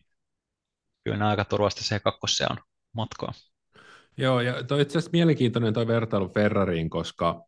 kyllä 1.04 1.18
ne 1.18 1.26
aika 1.26 1.46
turvasti 1.46 1.84
se 1.84 2.00
kakkoseen 2.00 2.52
on 2.52 2.58
matkaa. 2.94 3.34
Joo, 4.18 4.42
ja 4.42 4.64
toi 4.64 4.82
itse 4.82 4.98
asiassa 4.98 5.12
mielenkiintoinen 5.14 5.74
tuo 5.74 5.88
vertailu 5.88 6.30
Ferrariin, 6.30 6.90
koska 6.90 7.44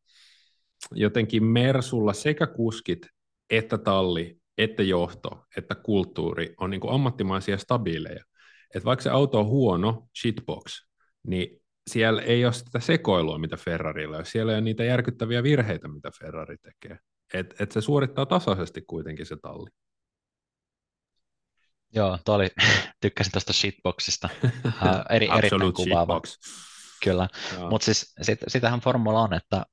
jotenkin 0.92 1.44
Mersulla 1.44 2.14
sekä 2.14 2.48
kuskit 2.48 3.08
että 3.50 3.78
talli, 3.78 4.38
että 4.58 4.84
johto, 4.84 5.46
että 5.58 5.76
kulttuuri 5.76 6.54
on 6.58 6.70
niin 6.70 6.82
kuin 6.82 6.94
ammattimaisia 6.94 7.58
stabiileja. 7.58 8.24
Et 8.76 8.86
vaikka 8.86 9.04
se 9.04 9.10
auto 9.10 9.40
on 9.40 9.46
huono, 9.46 10.08
shitbox, 10.22 10.86
niin 11.28 11.62
siellä 11.90 12.22
ei 12.22 12.46
ole 12.46 12.54
sitä 12.54 12.80
sekoilua, 12.80 13.38
mitä 13.38 13.58
Ferrarilla 13.58 14.18
on. 14.18 14.26
Siellä 14.26 14.52
ei 14.52 14.56
ole 14.56 14.62
niitä 14.62 14.84
järkyttäviä 14.84 15.44
virheitä, 15.44 15.88
mitä 15.88 16.12
Ferrari 16.20 16.58
tekee. 16.58 17.00
Et, 17.34 17.62
et 17.62 17.72
se 17.72 17.82
suorittaa 17.82 18.26
tasaisesti 18.26 18.82
kuitenkin 18.82 19.26
se 19.26 19.38
talli. 19.42 19.70
Joo, 21.96 22.18
tuo 22.26 22.36
oli, 22.36 22.50
tykkäsin 23.02 23.32
tuosta 23.32 23.54
shitboxista. 23.54 24.30
Uh, 24.44 24.72
eri, 25.10 25.30
erittäin 25.38 25.74
kuvaava. 25.74 26.22
Shitbox. 26.26 26.38
Kyllä, 27.04 27.28
mutta 27.70 27.86
siis 27.86 28.14
sit, 28.22 28.40
sitähän 28.48 28.80
formula 28.80 29.22
on, 29.22 29.34
että 29.34 29.66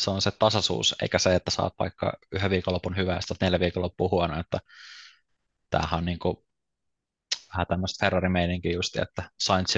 se 0.00 0.10
on 0.10 0.22
se 0.22 0.30
tasaisuus, 0.30 0.94
eikä 1.02 1.18
se, 1.18 1.34
että 1.34 1.50
saat 1.50 1.74
vaikka 1.78 2.12
yhden 2.32 2.50
viikonlopun 2.50 2.96
hyvää 2.96 3.14
ja 3.14 3.20
sitten 3.20 3.36
neljä 3.40 3.60
viikonloppua 3.60 4.08
huono, 4.10 4.40
että 4.40 4.58
tämähän 5.70 5.98
on 5.98 6.04
niin 6.04 6.18
kuin, 6.18 6.36
vähän 7.54 7.66
tämmöistä 7.66 8.06
Ferrari-meininkiä 8.06 8.72
just, 8.72 8.96
että 8.96 9.30
Sainz 9.40 9.76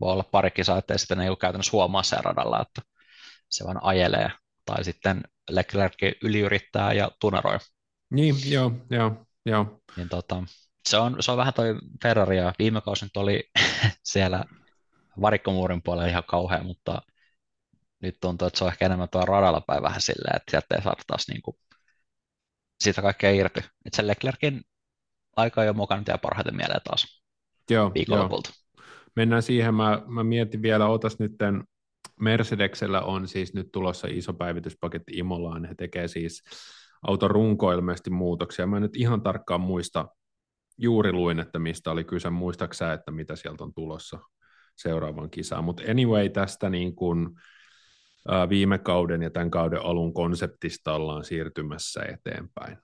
voi 0.00 0.12
olla 0.12 0.22
pari 0.22 0.50
kisaa, 0.50 0.78
ettei 0.78 0.98
sitten 0.98 1.20
ei 1.20 1.28
ole 1.28 1.36
käytännössä 1.36 1.72
huomaa 1.72 2.02
se 2.02 2.16
radalla, 2.22 2.62
että 2.62 2.82
se 3.48 3.64
vaan 3.64 3.84
ajelee. 3.84 4.30
Tai 4.64 4.84
sitten 4.84 5.20
Leclerc 5.50 5.94
yliyrittää 6.22 6.92
ja 6.92 7.10
tuneroi. 7.20 7.58
Niin, 8.10 8.34
joo, 8.50 8.72
joo, 8.90 9.26
joo. 9.46 9.80
Niin 9.96 10.08
tota, 10.08 10.42
se, 10.88 10.96
on, 10.96 11.16
se 11.20 11.30
on 11.30 11.36
vähän 11.36 11.54
toi 11.54 11.74
Ferrari 12.02 12.36
ja 12.36 12.52
viime 12.58 12.80
kausi 12.80 13.04
nyt 13.04 13.16
oli 13.16 13.50
siellä 14.02 14.44
varikkomuurin 15.20 15.82
puolella 15.82 16.08
ihan 16.08 16.24
kauhea, 16.26 16.62
mutta 16.62 17.02
nyt 18.02 18.16
tuntuu, 18.20 18.48
että 18.48 18.58
se 18.58 18.64
on 18.64 18.70
ehkä 18.70 18.86
enemmän 18.86 19.08
tuo 19.08 19.24
radalla 19.24 19.60
päin 19.60 19.82
vähän 19.82 20.00
silleen, 20.00 20.36
että 20.36 20.50
sieltä 20.50 20.74
ei 20.74 20.82
saada 20.82 21.02
taas 21.06 21.28
niin 21.28 21.42
kuin 21.42 21.56
siitä 22.80 23.02
kaikkea 23.02 23.30
irti. 23.30 23.60
Että 23.60 23.96
se 23.96 24.06
Leclerkin 24.06 24.62
aika 25.36 25.64
jo 25.64 25.72
mukana 25.72 26.02
ja 26.06 26.18
parhaiten 26.18 26.56
mieleen 26.56 26.80
taas 26.84 27.22
Joo, 27.70 27.94
viikonlopulta. 27.94 28.50
Joo. 28.50 28.84
Mennään 29.16 29.42
siihen, 29.42 29.74
mä, 29.74 30.02
mä 30.06 30.24
mietin 30.24 30.62
vielä, 30.62 30.86
otas 30.86 31.18
nyt 31.18 31.32
Mercedeksellä 32.20 33.00
on 33.00 33.28
siis 33.28 33.54
nyt 33.54 33.72
tulossa 33.72 34.08
iso 34.10 34.32
päivityspaketti 34.32 35.12
Imolaan, 35.14 35.64
he 35.64 35.74
tekee 35.74 36.08
siis 36.08 36.42
auton 37.02 37.30
runko 37.30 37.72
ilmeisesti 37.72 38.10
muutoksia. 38.10 38.66
Mä 38.66 38.76
en 38.76 38.82
nyt 38.82 38.96
ihan 38.96 39.22
tarkkaan 39.22 39.60
muista, 39.60 40.08
juuri 40.78 41.12
luin, 41.12 41.40
että 41.40 41.58
mistä 41.58 41.90
oli 41.90 42.04
kyse, 42.04 42.30
muistaaksä, 42.30 42.92
että 42.92 43.10
mitä 43.10 43.36
sieltä 43.36 43.64
on 43.64 43.74
tulossa 43.74 44.18
seuraavan 44.76 45.30
kisaan. 45.30 45.64
Mutta 45.64 45.82
anyway, 45.90 46.28
tästä 46.28 46.70
niin 46.70 46.94
kun, 46.94 47.40
viime 48.48 48.78
kauden 48.78 49.22
ja 49.22 49.30
tämän 49.30 49.50
kauden 49.50 49.82
alun 49.82 50.14
konseptista 50.14 50.94
ollaan 50.94 51.24
siirtymässä 51.24 52.02
eteenpäin. 52.02 52.78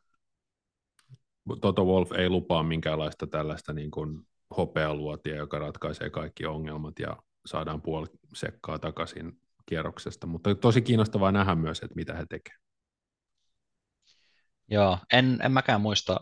Toto 1.61 1.85
Wolf 1.85 2.13
ei 2.13 2.29
lupaa 2.29 2.63
minkäänlaista 2.63 3.27
tällaista 3.27 3.73
niin 3.73 3.91
kuin 3.91 4.21
hopealuotia, 4.57 5.37
joka 5.37 5.59
ratkaisee 5.59 6.11
kaikki 6.11 6.47
ongelmat 6.47 6.99
ja 6.99 7.17
saadaan 7.47 7.83
puoli 7.83 8.07
sekkaa 8.35 8.79
takaisin 8.79 9.41
kierroksesta, 9.67 10.27
mutta 10.27 10.55
tosi 10.55 10.83
kiinnostavaa 10.83 11.33
nähdä 11.33 11.55
myös, 11.55 11.79
että 11.79 11.95
mitä 11.95 12.15
he 12.15 12.27
tekevät. 12.31 12.61
Joo, 14.69 14.99
en, 15.13 15.39
en 15.43 15.53
mäkään 15.53 15.81
muista, 15.81 16.21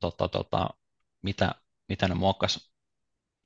tota, 0.00 0.28
tota, 0.28 0.70
mitä, 1.22 1.54
mitä 1.88 2.08
ne 2.08 2.14
muokkas, 2.14 2.72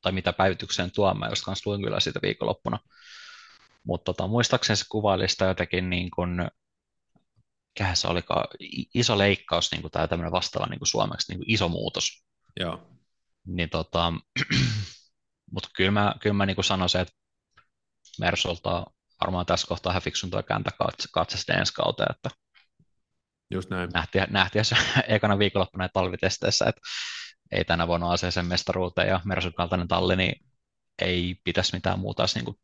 tai 0.00 0.12
mitä 0.12 0.33
päivitykseen 0.33 0.90
tuo, 0.94 1.14
mä 1.14 1.29
just 1.29 1.44
kanssa 1.44 1.70
luin 1.70 1.83
kyllä 1.83 2.00
siitä 2.00 2.20
viikonloppuna, 2.22 2.79
mutta 3.86 4.04
tota, 4.04 4.26
muistaakseni 4.26 4.76
se 4.76 4.84
kuvaili 4.88 5.28
sitä 5.28 5.44
jotenkin 5.44 5.90
niin 5.90 6.10
kuin, 6.10 6.50
mikähän 7.68 7.96
se 7.96 8.08
oli, 8.08 8.20
iso 8.94 9.18
leikkaus 9.18 9.72
niin 9.72 9.80
kuin, 9.82 9.90
tai 9.90 10.08
tämmöinen 10.08 10.32
vastaava 10.32 10.66
niin 10.66 10.78
kuin 10.78 10.88
suomeksi, 10.88 11.32
niin 11.32 11.38
kuin 11.38 11.50
iso 11.50 11.68
muutos. 11.68 12.24
Joo. 12.60 12.86
Niin 13.46 13.70
tota, 13.70 14.12
mutta 15.52 15.68
kyllä 15.76 15.90
mä, 15.90 16.14
kyllä 16.20 16.34
mä 16.34 16.46
niin 16.46 16.54
kuin 16.54 16.64
sanoisin, 16.64 17.00
että 17.00 17.14
Mersolta 18.20 18.86
varmaan 19.20 19.46
tässä 19.46 19.66
kohtaa 19.66 19.92
hän 19.92 20.02
fiksuntua 20.02 20.42
kääntää 20.42 20.72
katse, 20.78 21.08
katse 21.12 21.36
sitten 21.36 21.58
ensi 21.58 21.74
kauteen, 21.74 22.08
että 22.10 22.30
Just 23.50 23.70
näin. 23.70 23.90
Nähtiin, 23.94 24.26
nähtiin 24.30 24.64
se 24.64 24.76
ekana 25.08 25.38
viikonloppuna 25.38 25.88
talvitesteissä, 25.88 26.64
että 26.68 26.80
ei 27.52 27.64
tänä 27.64 27.86
vuonna 27.86 28.10
aseeseen 28.10 28.46
mestaruuteen 28.46 29.08
ja 29.08 29.20
Mersun 29.24 29.54
kaltainen 29.54 29.88
talli, 29.88 30.16
niin 30.16 30.46
ei 31.02 31.36
pitäisi 31.44 31.76
mitään 31.76 31.98
muuta 31.98 32.24
niin 32.34 32.44
kuin 32.44 32.56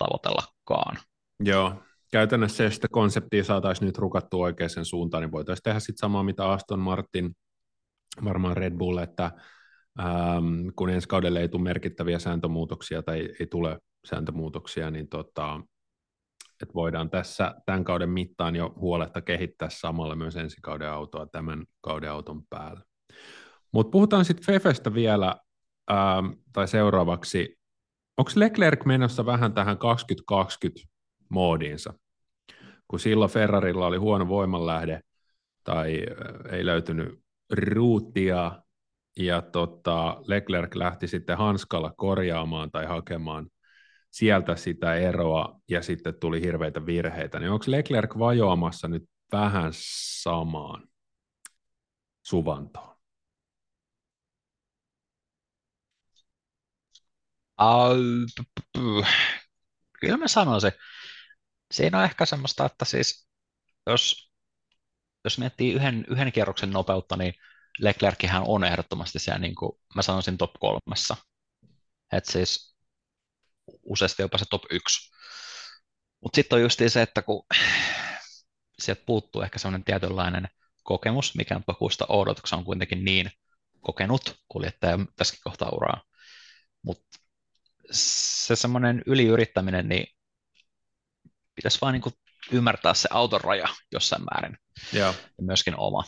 tavoitellakaan. 0.00 0.96
Joo, 1.44 1.74
käytännössä 2.12 2.64
jos 2.64 2.74
sitä 2.74 2.88
konseptia 2.90 3.44
saataisiin 3.44 3.86
nyt 3.86 3.98
rukattua 3.98 4.44
oikeaan 4.44 4.84
suuntaan, 4.84 5.22
niin 5.22 5.32
voitaisiin 5.32 5.62
tehdä 5.62 5.80
sitten 5.80 5.98
samaa, 5.98 6.22
mitä 6.22 6.50
Aston 6.50 6.78
Martin, 6.78 7.30
varmaan 8.24 8.56
Red 8.56 8.74
Bull, 8.76 8.98
että 8.98 9.30
ähm, 10.00 10.68
kun 10.76 10.90
ensi 10.90 11.08
kaudelle 11.08 11.40
ei 11.40 11.48
tule 11.48 11.62
merkittäviä 11.62 12.18
sääntömuutoksia 12.18 13.02
tai 13.02 13.18
ei, 13.18 13.36
ei 13.40 13.46
tule 13.46 13.78
sääntömuutoksia, 14.06 14.90
niin 14.90 15.08
tota, 15.08 15.60
että 16.62 16.74
voidaan 16.74 17.10
tässä 17.10 17.54
tämän 17.66 17.84
kauden 17.84 18.10
mittaan 18.10 18.56
jo 18.56 18.74
huoletta 18.76 19.20
kehittää 19.20 19.68
samalla 19.70 20.14
myös 20.14 20.36
ensi 20.36 20.56
kauden 20.62 20.90
autoa 20.90 21.26
tämän 21.26 21.64
kauden 21.80 22.10
auton 22.10 22.42
päällä. 22.50 22.82
Mutta 23.72 23.90
puhutaan 23.90 24.24
sitten 24.24 24.46
Fefestä 24.46 24.94
vielä, 24.94 25.36
ähm, 25.90 26.26
tai 26.52 26.68
seuraavaksi. 26.68 27.59
Onko 28.20 28.30
Leclerc 28.34 28.84
menossa 28.84 29.26
vähän 29.26 29.52
tähän 29.52 29.76
2020-moodiinsa? 29.76 31.94
Kun 32.88 33.00
silloin 33.00 33.30
Ferrarilla 33.30 33.86
oli 33.86 33.96
huono 33.96 34.28
voimanlähde, 34.28 35.00
tai 35.64 36.06
äh, 36.10 36.54
ei 36.54 36.66
löytynyt 36.66 37.22
ruuttia, 37.52 38.62
ja 39.16 39.42
tota, 39.42 40.22
Leclerc 40.26 40.74
lähti 40.74 41.08
sitten 41.08 41.38
hanskalla 41.38 41.92
korjaamaan 41.96 42.70
tai 42.70 42.86
hakemaan 42.86 43.46
sieltä 44.10 44.56
sitä 44.56 44.94
eroa 44.94 45.60
ja 45.68 45.82
sitten 45.82 46.14
tuli 46.20 46.40
hirveitä 46.40 46.86
virheitä, 46.86 47.40
niin 47.40 47.50
onko 47.50 47.64
Leclerc 47.68 48.18
vajoamassa 48.18 48.88
nyt 48.88 49.04
vähän 49.32 49.70
samaan 49.72 50.88
suvantoon? 52.22 52.89
Kyllä 60.00 60.16
mä 60.16 60.28
sanoisin. 60.28 60.72
Siinä 61.72 61.98
on 61.98 62.04
ehkä 62.04 62.26
semmoista, 62.26 62.66
että 62.66 62.84
siis 62.84 63.28
jos, 63.86 64.32
jos 65.24 65.38
miettii 65.38 65.72
yhden, 65.72 66.04
yhden 66.08 66.32
kierroksen 66.32 66.70
nopeutta, 66.70 67.16
niin 67.16 67.34
Leclerchän 67.78 68.42
on 68.46 68.64
ehdottomasti 68.64 69.18
siellä, 69.18 69.38
niin 69.38 69.54
kuin 69.54 69.72
mä 69.94 70.02
sanoisin, 70.02 70.38
top 70.38 70.52
kolmessa. 70.60 71.16
Et 72.12 72.24
siis 72.24 72.76
useasti 73.82 74.22
jopa 74.22 74.38
se 74.38 74.44
top 74.50 74.62
1. 74.70 75.10
Mutta 76.20 76.36
sitten 76.36 76.56
on 76.56 76.62
just 76.62 76.80
se, 76.88 77.02
että 77.02 77.22
kun 77.22 77.46
sieltä 78.78 79.02
puuttuu 79.06 79.42
ehkä 79.42 79.58
sellainen 79.58 79.84
tietynlainen 79.84 80.48
kokemus, 80.82 81.34
mikä 81.34 81.56
on 81.56 81.64
pakuista 81.64 82.06
odotuksia 82.08 82.58
on 82.58 82.64
kuitenkin 82.64 83.04
niin 83.04 83.30
kokenut 83.80 84.36
kuljettaja 84.48 84.98
tässä 85.16 85.36
kohtaa 85.44 85.68
uraa. 85.72 86.02
Mutta 86.82 87.19
se 87.90 88.56
semmoinen 88.56 89.02
yliyrittäminen, 89.06 89.88
niin 89.88 90.06
pitäisi 91.54 91.78
vaan 91.80 91.92
niin 91.92 92.14
ymmärtää 92.52 92.94
se 92.94 93.08
auton 93.12 93.40
raja 93.40 93.68
jossain 93.92 94.22
määrin. 94.24 94.58
Ja, 94.92 95.14
Ja 95.38 95.42
myöskin 95.42 95.74
oma. 95.76 96.04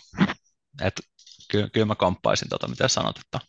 Et 0.81 1.01
ky- 1.51 1.68
kyllä 1.73 1.87
mä 1.87 1.95
komppaisin 1.95 2.49
tota, 2.49 2.68
mitä 2.68 2.88
sanot, 2.88 3.18
että 3.18 3.40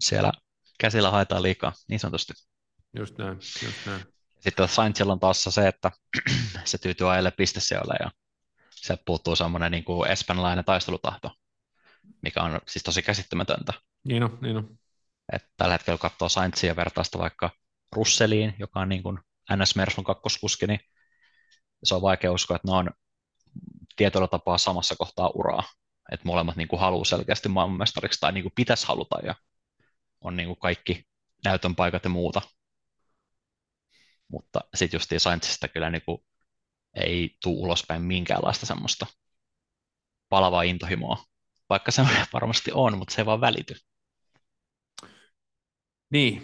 siellä 0.00 0.32
käsillä 0.80 1.10
haetaan 1.10 1.42
liikaa, 1.42 1.72
niin 1.88 2.00
sanotusti. 2.00 2.32
Just 2.98 3.18
näin, 3.18 3.34
just 3.36 3.86
näin. 3.86 4.04
Sitten 4.40 4.68
Sainzilla 4.68 5.12
on 5.12 5.20
taas 5.20 5.44
se, 5.44 5.68
että 5.68 5.90
se 6.64 6.78
tyytyy 6.78 7.12
ajelle 7.12 7.30
pistesijoille 7.30 7.94
ja 8.00 8.10
sieltä 8.70 9.02
puuttuu 9.06 9.36
semmoinen 9.36 9.72
niin 9.72 9.84
kuin 9.84 10.10
espanjalainen 10.10 10.64
taistelutahto, 10.64 11.30
mikä 12.22 12.42
on 12.42 12.60
siis 12.68 12.82
tosi 12.82 13.02
käsittämätöntä. 13.02 13.72
Niin 14.04 14.22
on, 14.22 14.38
niin 14.40 14.56
on. 14.56 14.77
Et 15.32 15.42
tällä 15.56 15.74
hetkellä 15.74 15.98
katsoo 15.98 16.28
Sainzia 16.28 16.76
vertaista 16.76 17.18
vaikka 17.18 17.50
Russeliin, 17.96 18.54
joka 18.58 18.80
on 18.80 18.88
niin 18.88 19.02
kuin 19.02 19.18
NS 19.56 19.76
Mersun 19.76 20.04
kakkoskuski, 20.04 20.66
niin 20.66 20.80
se 21.84 21.94
on 21.94 22.02
vaikea 22.02 22.32
uskoa, 22.32 22.56
että 22.56 22.68
ne 22.68 22.74
on 22.74 22.90
tietyllä 23.96 24.28
tapaa 24.28 24.58
samassa 24.58 24.96
kohtaa 24.96 25.30
uraa. 25.34 25.62
Että 26.12 26.26
molemmat 26.26 26.56
niin 26.56 26.68
kuin 26.68 26.80
haluaa 26.80 27.04
selkeästi 27.04 27.48
maailmanmestariksi 27.48 28.20
tai 28.20 28.32
niin 28.32 28.44
kuin 28.44 28.52
pitäisi 28.54 28.86
haluta 28.86 29.18
ja 29.22 29.34
on 30.20 30.36
niin 30.36 30.46
kuin 30.46 30.58
kaikki 30.58 31.04
näytön 31.44 31.76
paikat 31.76 32.04
ja 32.04 32.10
muuta 32.10 32.42
mutta 34.28 34.60
sitten 34.74 34.98
justiin 34.98 35.20
Saintsista 35.20 35.68
kyllä 35.68 35.90
niin 35.90 36.02
kuin 36.06 36.24
ei 36.94 37.36
tule 37.42 37.58
ulospäin 37.58 38.02
minkäänlaista 38.02 38.66
semmoista 38.66 39.06
palavaa 40.28 40.62
intohimoa, 40.62 41.24
vaikka 41.70 41.90
se 41.90 42.02
varmasti 42.32 42.70
on, 42.74 42.98
mutta 42.98 43.14
se 43.14 43.20
ei 43.20 43.26
vaan 43.26 43.40
välity. 43.40 43.74
Niin. 46.10 46.42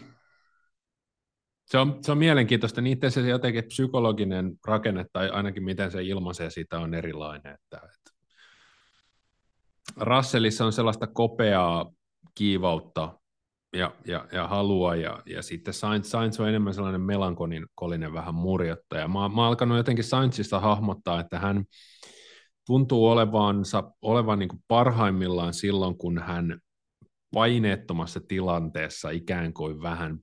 Se 1.66 1.78
on, 1.78 1.98
se 2.02 2.12
on 2.12 2.18
mielenkiintoista, 2.18 2.80
niiden 2.80 3.10
se 3.10 3.28
jotenkin 3.28 3.64
psykologinen 3.64 4.58
rakenne, 4.66 5.06
tai 5.12 5.30
ainakin 5.30 5.64
miten 5.64 5.90
se 5.90 6.02
ilmaisee 6.02 6.50
sitä 6.50 6.78
on 6.78 6.94
erilainen. 6.94 7.54
Että, 7.54 7.76
että 7.76 8.10
Russellissa 10.00 10.64
on 10.64 10.72
sellaista 10.72 11.06
kopeaa 11.06 11.92
kiivautta, 12.34 13.18
ja, 13.74 13.94
ja, 14.06 14.26
ja 14.32 14.48
halua, 14.48 14.96
ja, 14.96 15.22
ja 15.26 15.42
sitten 15.42 15.74
Sainz, 15.74 16.06
Sainz 16.06 16.40
on 16.40 16.48
enemmän 16.48 16.74
sellainen 16.74 17.00
melankolinen 17.00 18.12
vähän 18.12 18.34
murjottaja. 18.34 19.08
Mä, 19.08 19.12
mä 19.14 19.18
oon 19.18 19.38
alkanut 19.38 19.76
jotenkin 19.76 20.04
Sainzista 20.04 20.60
hahmottaa, 20.60 21.20
että 21.20 21.38
hän 21.38 21.64
tuntuu 22.66 23.06
olevansa, 23.06 23.92
olevan 24.02 24.38
niin 24.38 24.62
parhaimmillaan 24.68 25.54
silloin, 25.54 25.98
kun 25.98 26.18
hän 26.18 26.60
paineettomassa 27.34 28.20
tilanteessa 28.28 29.10
ikään 29.10 29.52
kuin 29.52 29.82
vähän 29.82 30.18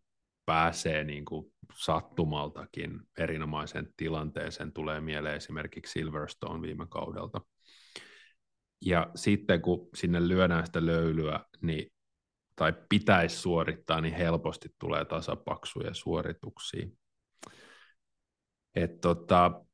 pääsee 0.46 1.04
niin 1.04 1.26
kuin 1.26 1.54
sattumaltakin 1.76 3.00
erinomaisen 3.18 3.94
tilanteeseen. 3.98 4.74
Tulee 4.74 5.02
mieleen 5.02 5.36
esimerkiksi 5.36 5.92
Silverstone 5.92 6.62
viime 6.62 6.86
kaudelta. 6.90 7.42
Ja 8.86 9.12
sitten 9.16 9.62
kun 9.62 9.90
sinne 9.96 10.28
lyödään 10.28 10.66
sitä 10.66 10.86
löylyä, 10.86 11.46
niin 11.62 11.94
tai 12.56 12.74
pitäisi 12.90 13.38
suorittaa, 13.38 14.02
niin 14.02 14.14
helposti 14.14 14.70
tulee 14.80 15.06
tasapaksuja 15.06 15.94
suorituksia. 15.94 16.88
Et 18.76 19.02
tota, 19.02 19.66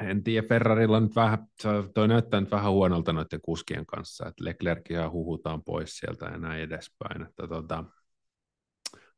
en 0.00 0.24
tiedä, 0.24 0.48
Ferrarilla 0.48 1.00
nyt 1.00 1.16
vähän, 1.16 1.46
toi 1.94 2.08
näyttää 2.08 2.40
nyt 2.40 2.50
vähän 2.50 2.72
huonolta 2.72 3.12
noiden 3.12 3.40
kuskien 3.42 3.86
kanssa, 3.86 4.28
että 4.28 4.44
Leclercia 4.44 5.10
huhutaan 5.10 5.64
pois 5.64 5.96
sieltä 5.96 6.26
ja 6.26 6.38
näin 6.38 6.62
edespäin. 6.62 7.22
Että 7.22 7.48
tota, 7.48 7.84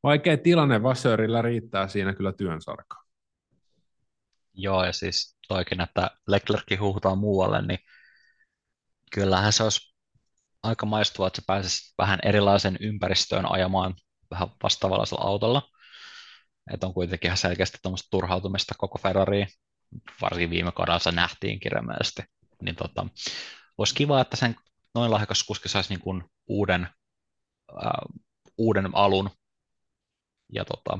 vaikea 0.03 0.37
tilanne 0.37 0.83
Vassörillä 0.83 1.43
riittää 1.43 1.89
siinä 1.89 2.15
kyllä 2.15 2.33
työn 2.33 2.63
sarkaa. 2.63 3.03
Joo, 4.55 4.85
ja 4.85 4.93
siis 4.93 5.37
toikin, 5.49 5.81
että 5.81 6.11
Leclerc 6.29 6.81
huutaa 6.81 7.15
muualle, 7.15 7.63
niin 7.67 7.79
kyllähän 9.15 9.53
se 9.53 9.63
olisi 9.63 9.95
aika 10.63 10.87
maistua, 10.87 11.27
että 11.27 11.41
se 11.41 11.47
pääsisi 11.47 11.95
vähän 11.99 12.19
erilaisen 12.25 12.77
ympäristöön 12.81 13.53
ajamaan 13.53 13.95
vähän 14.31 14.49
vastaavallaisella 14.63 15.25
autolla. 15.25 15.63
Että 16.73 16.87
on 16.87 16.95
kuitenkin 16.95 17.29
ihan 17.29 17.37
selkeästi 17.37 17.79
turhautumista 18.11 18.75
koko 18.79 18.99
Ferrariin, 18.99 19.47
varsinkin 20.21 20.51
viime 20.51 20.73
kaudella 20.73 21.13
nähtiin 21.13 21.61
kirjaimellisesti. 21.61 22.23
Niin 22.63 22.77
tota, 22.77 23.07
olisi 23.79 23.95
kiva, 23.95 24.21
että 24.21 24.37
sen 24.37 24.57
noin 24.95 25.11
lahjakas 25.11 25.45
kuski 25.45 25.69
saisi 25.69 25.89
niin 25.89 26.01
kuin 26.01 26.25
uuden, 26.47 26.89
äh, 27.85 28.23
uuden 28.59 28.91
alun. 28.93 29.31
Ja 30.53 30.65
tota, 30.65 30.99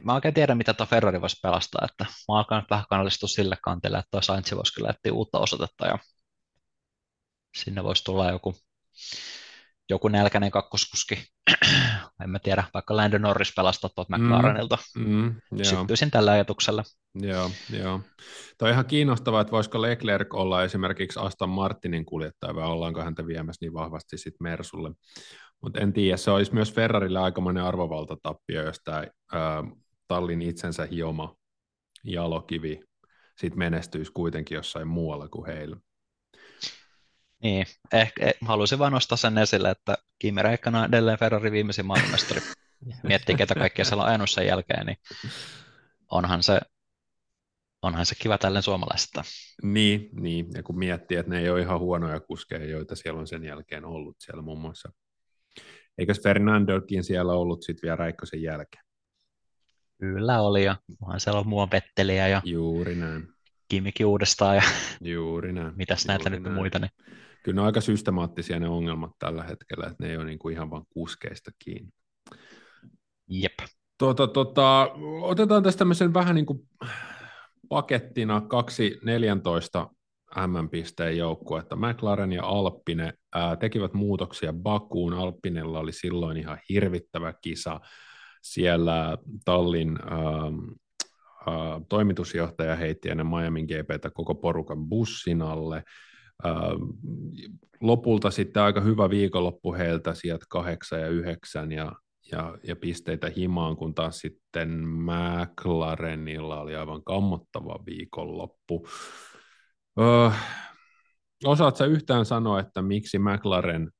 mä 0.00 0.14
oikein 0.14 0.34
tiedä, 0.34 0.54
mitä 0.54 0.74
tuo 0.74 0.86
Ferrari 0.86 1.20
voisi 1.20 1.40
pelastaa, 1.42 1.86
että 1.90 2.04
mä 2.04 2.38
alkan 2.38 2.66
vähän 2.70 2.84
kanallistua 2.90 3.28
sille 3.28 3.56
kantille, 3.62 3.98
että 3.98 4.20
Sainz 4.20 4.52
voisi 4.52 4.74
kyllä 4.74 4.90
etsiä 4.90 5.12
uutta 5.12 5.38
osoitetta 5.38 5.86
ja 5.86 5.98
sinne 7.56 7.84
voisi 7.84 8.04
tulla 8.04 8.30
joku, 8.30 8.56
joku 9.90 10.08
nälkäinen 10.08 10.50
kakkoskuski. 10.50 11.24
en 12.24 12.30
mä 12.30 12.38
tiedä, 12.38 12.64
vaikka 12.74 12.96
Landon 12.96 13.22
Norris 13.22 13.52
pelastaa 13.56 13.90
tuolta 13.94 14.18
McLarenilta. 14.18 14.78
Mm, 14.96 15.04
mm, 15.04 15.62
Syttyisin 15.62 16.10
tällä 16.10 16.30
ajatuksella. 16.30 16.82
Joo, 17.14 17.50
joo. 17.78 18.00
Tuo 18.58 18.68
on 18.68 18.72
ihan 18.72 18.86
kiinnostavaa, 18.86 19.40
että 19.40 19.50
voisiko 19.50 19.82
Leclerc 19.82 20.34
olla 20.34 20.64
esimerkiksi 20.64 21.20
Aston 21.20 21.48
Martinin 21.48 22.04
kuljettaja, 22.04 22.54
vai 22.54 22.66
ollaanko 22.66 23.02
häntä 23.02 23.26
viemässä 23.26 23.64
niin 23.64 23.72
vahvasti 23.72 24.18
sitten 24.18 24.44
Mersulle. 24.44 24.90
Mutta 25.62 25.80
en 25.80 25.92
tiedä, 25.92 26.16
se 26.16 26.30
olisi 26.30 26.54
myös 26.54 26.72
Ferrarille 26.72 27.18
aikamoinen 27.18 27.62
arvovaltatappio, 27.62 28.62
jos 28.62 28.80
tämä 28.84 29.04
tallin 30.08 30.42
itsensä 30.42 30.86
hioma 30.86 31.36
jalokivi 32.04 32.80
sitten 33.38 33.58
menestyisi 33.58 34.12
kuitenkin 34.12 34.56
jossain 34.56 34.88
muualla 34.88 35.28
kuin 35.28 35.46
heillä. 35.46 35.76
Niin, 37.42 37.66
ehkä 37.92 38.32
haluaisin 38.44 38.78
vain 38.78 38.92
nostaa 38.92 39.16
sen 39.16 39.38
esille, 39.38 39.70
että 39.70 39.98
Kimi 40.18 40.42
Räikkönen 40.42 40.80
on 40.80 40.88
edelleen 40.88 41.18
Ferrari 41.18 41.52
viimeisin 41.52 41.86
maailmanmestari. 41.86 42.40
Miettii, 43.02 43.36
ketä 43.36 43.54
kaikkia 43.54 43.84
siellä 43.84 44.02
on 44.02 44.08
ajanut 44.08 44.30
sen 44.30 44.46
jälkeen, 44.46 44.86
niin 44.86 44.96
onhan 46.10 46.42
se, 46.42 46.60
onhan 47.82 48.06
se 48.06 48.14
kiva 48.14 48.38
tälle 48.38 48.62
suomalaisesta. 48.62 49.24
Niin, 49.62 50.08
niin, 50.12 50.46
ja 50.54 50.62
kun 50.62 50.78
miettii, 50.78 51.16
että 51.16 51.30
ne 51.30 51.40
ei 51.40 51.50
ole 51.50 51.60
ihan 51.60 51.80
huonoja 51.80 52.20
kuskeja, 52.20 52.70
joita 52.70 52.96
siellä 52.96 53.20
on 53.20 53.26
sen 53.26 53.44
jälkeen 53.44 53.84
ollut 53.84 54.16
siellä 54.18 54.42
muun 54.42 54.60
muassa. 54.60 54.92
Eikös 55.98 56.22
Fernandokin 56.22 57.04
siellä 57.04 57.32
ollut 57.32 57.62
sitten 57.62 57.82
vielä 57.82 57.96
Räikkösen 57.96 58.42
jälkeen? 58.42 58.84
Kyllä 59.98 60.40
oli, 60.40 60.64
ja 60.64 60.76
onhan 61.02 61.20
siellä 61.20 61.40
on 61.40 61.48
muun 61.48 61.68
Vetteliä 61.70 62.28
ja 62.28 62.42
Juuri 62.44 62.94
näin. 62.94 63.28
Kimikin 63.68 64.06
uudestaan 64.06 64.56
ja 64.56 64.62
Juuri 65.00 65.52
näin. 65.52 65.72
mitäs 65.76 66.04
Juuri 66.04 66.24
näitä 66.24 66.30
nyt 66.30 66.54
muita. 66.54 66.78
Niin... 66.78 66.90
Kyllä 67.46 67.54
ne 67.54 67.60
on 67.60 67.66
aika 67.66 67.80
systemaattisia 67.80 68.60
ne 68.60 68.68
ongelmat 68.68 69.10
tällä 69.18 69.42
hetkellä, 69.42 69.86
että 69.86 70.04
ne 70.04 70.10
ei 70.10 70.16
ole 70.16 70.24
niin 70.24 70.38
kuin 70.38 70.52
ihan 70.52 70.70
vain 70.70 70.84
kuskeista 70.90 71.50
kiinni. 71.64 71.90
Jep. 73.28 73.52
Tuota, 73.98 74.26
tuota, 74.26 74.90
otetaan 75.22 75.62
tästä 75.62 75.78
tämmöisen 75.78 76.14
vähän 76.14 76.34
niin 76.34 76.46
kuin 76.46 76.68
pakettina 77.68 78.40
kaksi 78.40 78.98
14 79.04 79.88
M-pisteen 80.46 81.16
joukkuetta. 81.16 81.76
McLaren 81.76 82.32
ja 82.32 82.44
Alppine 82.44 83.12
ää, 83.34 83.56
tekivät 83.56 83.94
muutoksia 83.94 84.52
Bakuun. 84.52 85.14
Alppinella 85.14 85.78
oli 85.78 85.92
silloin 85.92 86.36
ihan 86.36 86.58
hirvittävä 86.68 87.34
kisa. 87.40 87.80
Siellä 88.42 89.18
Tallin 89.44 89.98
ää, 90.10 90.18
ää, 91.46 91.80
toimitusjohtaja 91.88 92.76
heitti 92.76 93.08
ennen 93.10 93.26
Miami 93.26 93.62
GPtä 93.62 94.10
koko 94.10 94.34
porukan 94.34 94.88
bussin 94.88 95.42
alle. 95.42 95.82
Ää, 96.44 96.54
lopulta 97.80 98.30
sitten 98.30 98.62
aika 98.62 98.80
hyvä 98.80 99.10
viikonloppu 99.10 99.74
heiltä 99.74 100.14
sieltä 100.14 100.46
kahdeksan 100.48 101.00
ja 101.00 101.08
yhdeksän 101.08 101.72
ja, 101.72 101.92
ja, 102.32 102.58
ja 102.62 102.76
pisteitä 102.76 103.30
himaan, 103.36 103.76
kun 103.76 103.94
taas 103.94 104.18
sitten 104.18 104.68
McLarenilla 104.88 106.60
oli 106.60 106.76
aivan 106.76 107.04
kammottava 107.04 107.78
viikonloppu. 107.86 108.88
Öö, 110.00 110.30
osaatko 111.44 111.84
yhtään 111.84 112.24
sanoa, 112.24 112.60
että 112.60 112.82
miksi 112.82 113.18
McLaren 113.18 113.90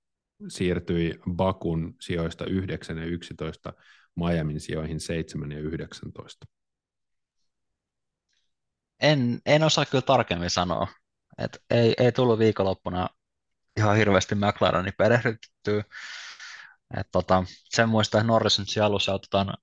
siirtyi 0.49 1.19
Bakun 1.31 1.95
sijoista 2.01 2.47
9 2.47 2.99
ja 2.99 3.05
11 3.05 3.73
Miamin 4.17 4.61
sijoihin 4.61 5.01
7 5.01 5.53
ja 5.53 5.61
19? 5.61 6.47
En, 9.01 9.41
en 9.47 9.63
osaa 9.63 9.85
kyllä 9.85 10.03
tarkemmin 10.03 10.51
sanoa. 10.51 10.87
Et 11.39 11.59
ei, 11.71 11.95
ei 11.99 12.13
tullut 12.13 12.39
viikonloppuna 12.39 13.09
ihan 13.77 13.97
hirveästi 13.97 14.35
McLarenin 14.35 14.93
perehdyttyä. 14.99 15.85
Et 16.97 17.09
tota, 17.13 17.45
sen 17.47 17.89
muistaa, 17.89 18.21
että 18.21 18.27
Norris 18.27 18.59
nyt 18.59 18.69
alussa 18.85 19.15
otetaan 19.15 19.55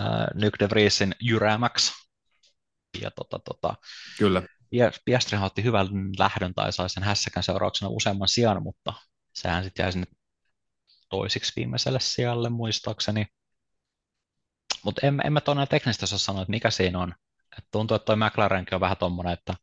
äh, 0.00 0.06
Nyk 0.34 0.58
de 0.58 0.70
Vriesin 0.70 1.14
jyräämäksi. 1.20 1.92
Ja 3.00 3.10
tota, 3.10 3.38
tota, 3.38 3.74
Kyllä. 4.18 4.42
Piastri 5.04 5.38
otti 5.38 5.64
hyvän 5.64 5.86
lähdön 6.18 6.54
tai 6.54 6.72
sai 6.72 6.90
sen 6.90 7.02
hässäkän 7.02 7.42
seurauksena 7.42 7.88
useamman 7.88 8.28
sijan, 8.28 8.62
mutta 8.62 8.92
sehän 9.34 9.64
sitten 9.64 9.84
jäi 9.84 9.92
sinne 9.92 10.06
toisiksi 11.08 11.52
viimeiselle 11.56 12.00
sijalle 12.00 12.50
muistaakseni. 12.50 13.26
Mutta 14.84 15.06
en, 15.06 15.20
en 15.24 15.32
mä 15.32 15.40
tuonne 15.40 15.66
teknisesti 15.66 16.04
osaa 16.04 16.18
sanoa, 16.18 16.42
että 16.42 16.50
mikä 16.50 16.70
siinä 16.70 16.98
on. 16.98 17.14
Et 17.58 17.64
tuntuu, 17.70 17.94
että 17.94 18.04
toi 18.04 18.16
McLarenkin 18.16 18.74
on 18.74 18.80
vähän 18.80 18.96
tuommoinen, 18.96 19.32
että 19.32 19.54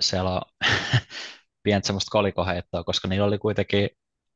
siellä 0.00 0.30
on 0.30 0.40
pientä 1.62 1.86
semmoista 1.86 2.10
kolikoheittoa, 2.10 2.84
koska 2.84 3.08
niillä 3.08 3.26
oli 3.26 3.38
kuitenkin 3.38 3.90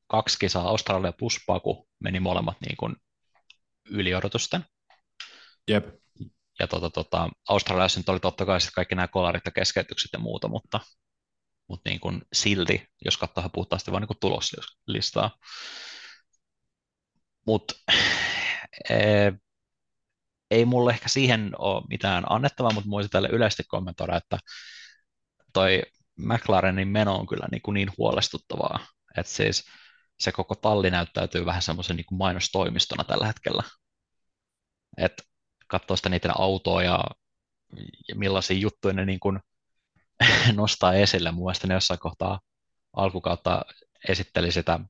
kaksi 0.07 0.39
kisaa, 0.39 0.69
Australia 0.69 1.13
plus 1.13 1.39
Paku, 1.47 1.89
meni 2.01 2.21
molemmat 2.21 2.57
niin 2.61 2.77
kuin 2.77 2.97
yli 3.91 4.15
odotusten. 4.15 4.65
Jep. 5.69 5.89
Ja 6.59 6.67
tota, 6.67 6.91
tota, 6.91 7.29
Australiassa 7.49 8.01
nyt 8.01 8.09
oli 8.09 8.21
totta 8.21 8.47
kai 8.47 8.59
kaikki 8.75 8.95
nämä 8.95 9.09
kolarit 9.09 9.43
ja 9.45 9.51
keskeytykset 9.51 10.11
ja 10.13 10.19
muuta, 10.19 10.49
mutta, 10.49 10.81
mutta 11.69 11.91
niin 11.91 12.01
kuin 12.01 12.23
silti, 12.33 12.87
jos 13.05 13.17
katsoo 13.17 13.49
puhtaasti 13.49 13.93
vain 13.93 14.05
niin 14.09 14.19
tuloslistaa. 14.21 15.31
Mutta 17.47 17.75
e- 18.91 19.33
ei 20.51 20.65
mulle 20.65 20.93
ehkä 20.93 21.09
siihen 21.09 21.51
ole 21.59 21.83
mitään 21.89 22.25
annettavaa, 22.33 22.73
mutta 22.73 22.91
voisin 22.91 23.11
tälle 23.11 23.29
yleisesti 23.29 23.63
kommentoida, 23.69 24.17
että 24.17 24.39
toi 25.53 25.83
McLarenin 26.17 26.89
meno 26.89 27.15
on 27.17 27.27
kyllä 27.27 27.47
niin, 27.51 27.63
kuin 27.63 27.75
niin 27.75 27.93
huolestuttavaa, 27.99 28.79
että 29.17 29.33
siis 29.33 29.65
se 30.21 30.33
koko 30.33 30.55
talli 30.55 30.91
näyttäytyy 30.91 31.47
vähän 31.47 31.63
semmoisen 31.63 31.97
niin 31.97 32.07
mainostoimistona 32.11 33.05
tällä 33.05 33.27
hetkellä. 33.27 33.63
Että 34.97 35.23
katsoo 35.69 35.97
sitä 35.97 36.09
niiden 36.09 36.41
autoa 36.41 36.83
ja, 36.83 37.05
ja 38.09 38.15
millaisia 38.15 38.59
juttuja 38.59 38.95
ne 38.95 39.05
niin 39.05 39.21
kuin 39.21 39.41
nostaa 40.55 40.95
esille. 40.95 41.31
Mun 41.31 41.45
mielestä 41.45 41.67
ne 41.67 41.75
jossain 41.75 42.01
kohtaa 42.01 42.41
alkukautta 42.97 43.63
esitteli 44.09 44.53
sitä 44.53 44.81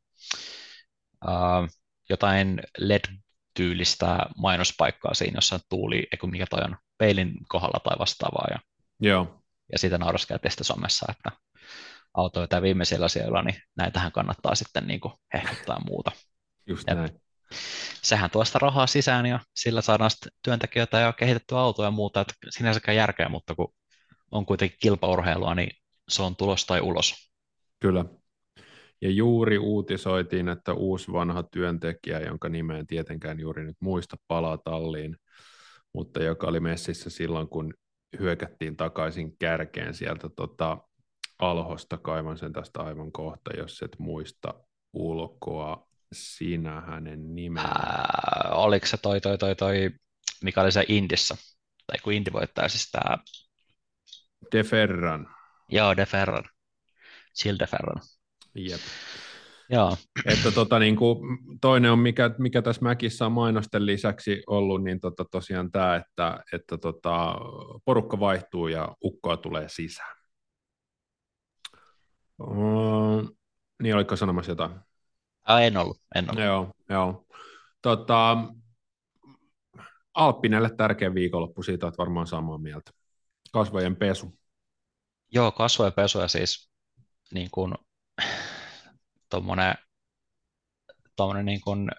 uh, 1.25 1.69
jotain 2.09 2.61
LED-tyylistä 2.79 4.27
mainospaikkaa 4.37 5.15
siinä 5.15 5.37
jossain 5.37 5.63
tuuli, 5.69 6.09
eikö 6.13 6.27
mikä 6.27 6.47
toi 6.51 6.61
on, 6.65 6.77
peilin 6.99 7.35
kohdalla 7.49 7.81
tai 7.85 7.99
vastaavaa. 7.99 8.47
Ja, 8.51 8.59
Joo. 9.01 9.40
Ja 9.73 9.79
siitä 9.79 9.99
nauraskeltiin 9.99 10.53
sitten 10.53 10.65
somessa, 10.65 11.07
että 11.11 11.31
autoja 12.15 12.49
tai 12.49 12.63
viimeisillä 12.63 13.09
siellä, 13.09 13.43
niin 13.43 13.63
näitähän 13.77 14.13
kannattaa 14.13 14.55
sitten 14.55 14.87
niin 14.87 15.01
kuin 15.01 15.15
hehkuttaa 15.35 15.85
muuta. 15.89 16.13
Just 16.67 16.85
ja 16.87 16.95
näin 16.95 17.11
sehän 18.03 18.31
tuosta 18.31 18.59
rahaa 18.59 18.87
sisään 18.87 19.27
ja 19.27 19.41
sillä 19.55 19.81
saadaan 19.81 20.11
työntekijöitä 20.45 21.01
ja 21.01 21.13
kehitettyä 21.13 21.59
autoja 21.59 21.87
ja 21.87 21.91
muuta, 21.91 22.21
että 22.21 22.35
sinänsäkään 22.49 22.97
järkeä, 22.97 23.29
mutta 23.29 23.55
kun 23.55 23.75
on 24.31 24.47
kuitenkin 24.47 24.79
kilpaurheilua, 24.83 25.55
niin 25.55 25.71
se 26.09 26.23
on 26.23 26.37
tulos 26.37 26.67
tai 26.67 26.81
ulos. 26.81 27.31
Kyllä. 27.81 28.05
Ja 29.03 29.11
juuri 29.11 29.59
uutisoitiin, 29.59 30.49
että 30.49 30.73
uusi 30.73 31.13
vanha 31.13 31.43
työntekijä, 31.43 32.21
jonka 32.21 32.49
nimeen 32.49 32.87
tietenkään 32.87 33.41
juuri 33.41 33.65
nyt 33.65 33.77
muista, 33.81 34.17
palaa 34.29 34.59
talliin, 34.59 35.17
mutta 35.95 36.23
joka 36.23 36.47
oli 36.47 36.61
messissä 36.61 37.11
silloin, 37.11 37.49
kun 37.49 37.75
hyökättiin 38.19 38.77
takaisin 38.77 39.37
kärkeen 39.37 39.95
sieltä 39.95 40.29
tota, 40.29 40.79
alhosta, 41.39 41.99
kaivan 41.99 42.39
sen 42.39 42.53
tästä 42.53 42.81
aivan 42.81 43.13
kohta, 43.13 43.51
jos 43.57 43.83
et 43.83 43.99
muista 43.99 44.55
ulkoa 44.93 45.89
sinä 46.13 46.81
hänen 46.81 47.35
nimen? 47.35 47.67
Ää, 47.67 48.51
oliko 48.53 48.87
se 48.87 48.97
toi, 48.97 49.21
toi, 49.21 49.39
toi, 49.39 49.57
toi, 49.57 49.91
mikä 50.43 50.61
oli 50.61 50.73
se 50.73 50.85
Indissä? 50.89 51.37
Tai 51.87 51.99
kun 52.03 52.13
Indi 52.13 52.33
voittaa 52.33 52.69
siis 52.69 52.91
tämä... 52.91 53.19
De 54.53 54.63
Ferran. 54.63 55.27
Joo, 55.69 55.97
De 55.97 56.07
Ferran. 56.07 56.45
Chill 57.39 57.59
De 57.59 57.67
Ferran. 57.67 58.03
Jep. 58.55 58.81
Joo. 59.71 59.97
Että 60.27 60.51
tota, 60.51 60.79
niin 60.79 60.97
kuin, 60.97 61.39
toinen 61.61 61.93
on, 61.93 61.99
mikä, 61.99 62.31
mikä 62.39 62.63
tässä 62.63 62.83
Mäkissä 62.83 63.27
on 63.27 63.33
mainosten 63.33 63.87
lisäksi 63.87 64.43
ollut, 64.47 64.85
niin 64.85 65.01
tota, 65.01 65.25
tosiaan 65.31 65.73
tämä, 65.73 65.97
että, 65.97 66.41
että 66.53 66.79
tota, 66.79 67.35
porukka 67.85 68.21
vaihtuu 68.21 68.69
ja 68.69 68.97
ukkoa 69.05 69.37
tulee 69.37 69.69
sisään. 69.69 70.17
Uh, 72.41 73.37
niin, 73.83 73.95
oliko 73.95 74.17
sanomassa 74.17 74.53
jotain? 74.53 74.73
Ää, 75.47 75.61
en 75.61 75.77
ollut, 75.77 76.01
en 76.15 76.31
ollut. 76.31 76.45
Joo, 76.45 76.71
joo. 76.89 77.27
Tota, 77.83 78.37
Alppinelle 80.15 80.71
tärkeä 80.77 81.15
viikonloppu, 81.15 81.63
siitä 81.63 81.87
olet 81.87 81.99
varmaan 81.99 82.27
samaa 82.27 82.59
mieltä. 82.59 82.91
Kasvojen 83.53 83.97
pesu. 83.97 84.33
Joo, 85.33 85.53
kasvojen 85.53 85.93
pesu 85.93 86.19
ja 86.19 86.29
siis 86.29 86.71
niin 87.35 87.49
kuin, 87.51 87.75
tommonen 89.31 89.75
niin 91.47 91.61
kuin 91.61 91.91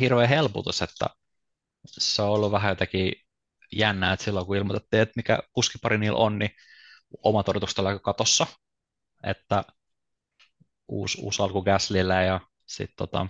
hirveä 0.00 0.26
helpotus, 0.26 0.82
että 0.82 1.06
se 1.86 2.22
on 2.22 2.30
ollut 2.30 2.52
vähän 2.52 2.70
jotenkin 2.70 3.12
jännää, 3.72 4.12
että 4.12 4.24
silloin 4.24 4.46
kun 4.46 4.56
ilmoitettiin, 4.56 5.02
että 5.02 5.12
mikä 5.16 5.38
kuskipari 5.52 5.98
niillä 5.98 6.18
on, 6.18 6.38
niin 6.38 6.50
omat 7.22 7.48
odotukset 7.48 7.78
oli 7.78 7.88
aika 7.88 8.00
katossa, 8.00 8.46
että 9.24 9.64
uusi, 10.88 11.18
uusi 11.20 11.42
alku 11.42 11.62
Gaslille 11.62 12.24
ja 12.24 12.40
sitten 12.66 12.96
tota, 12.96 13.26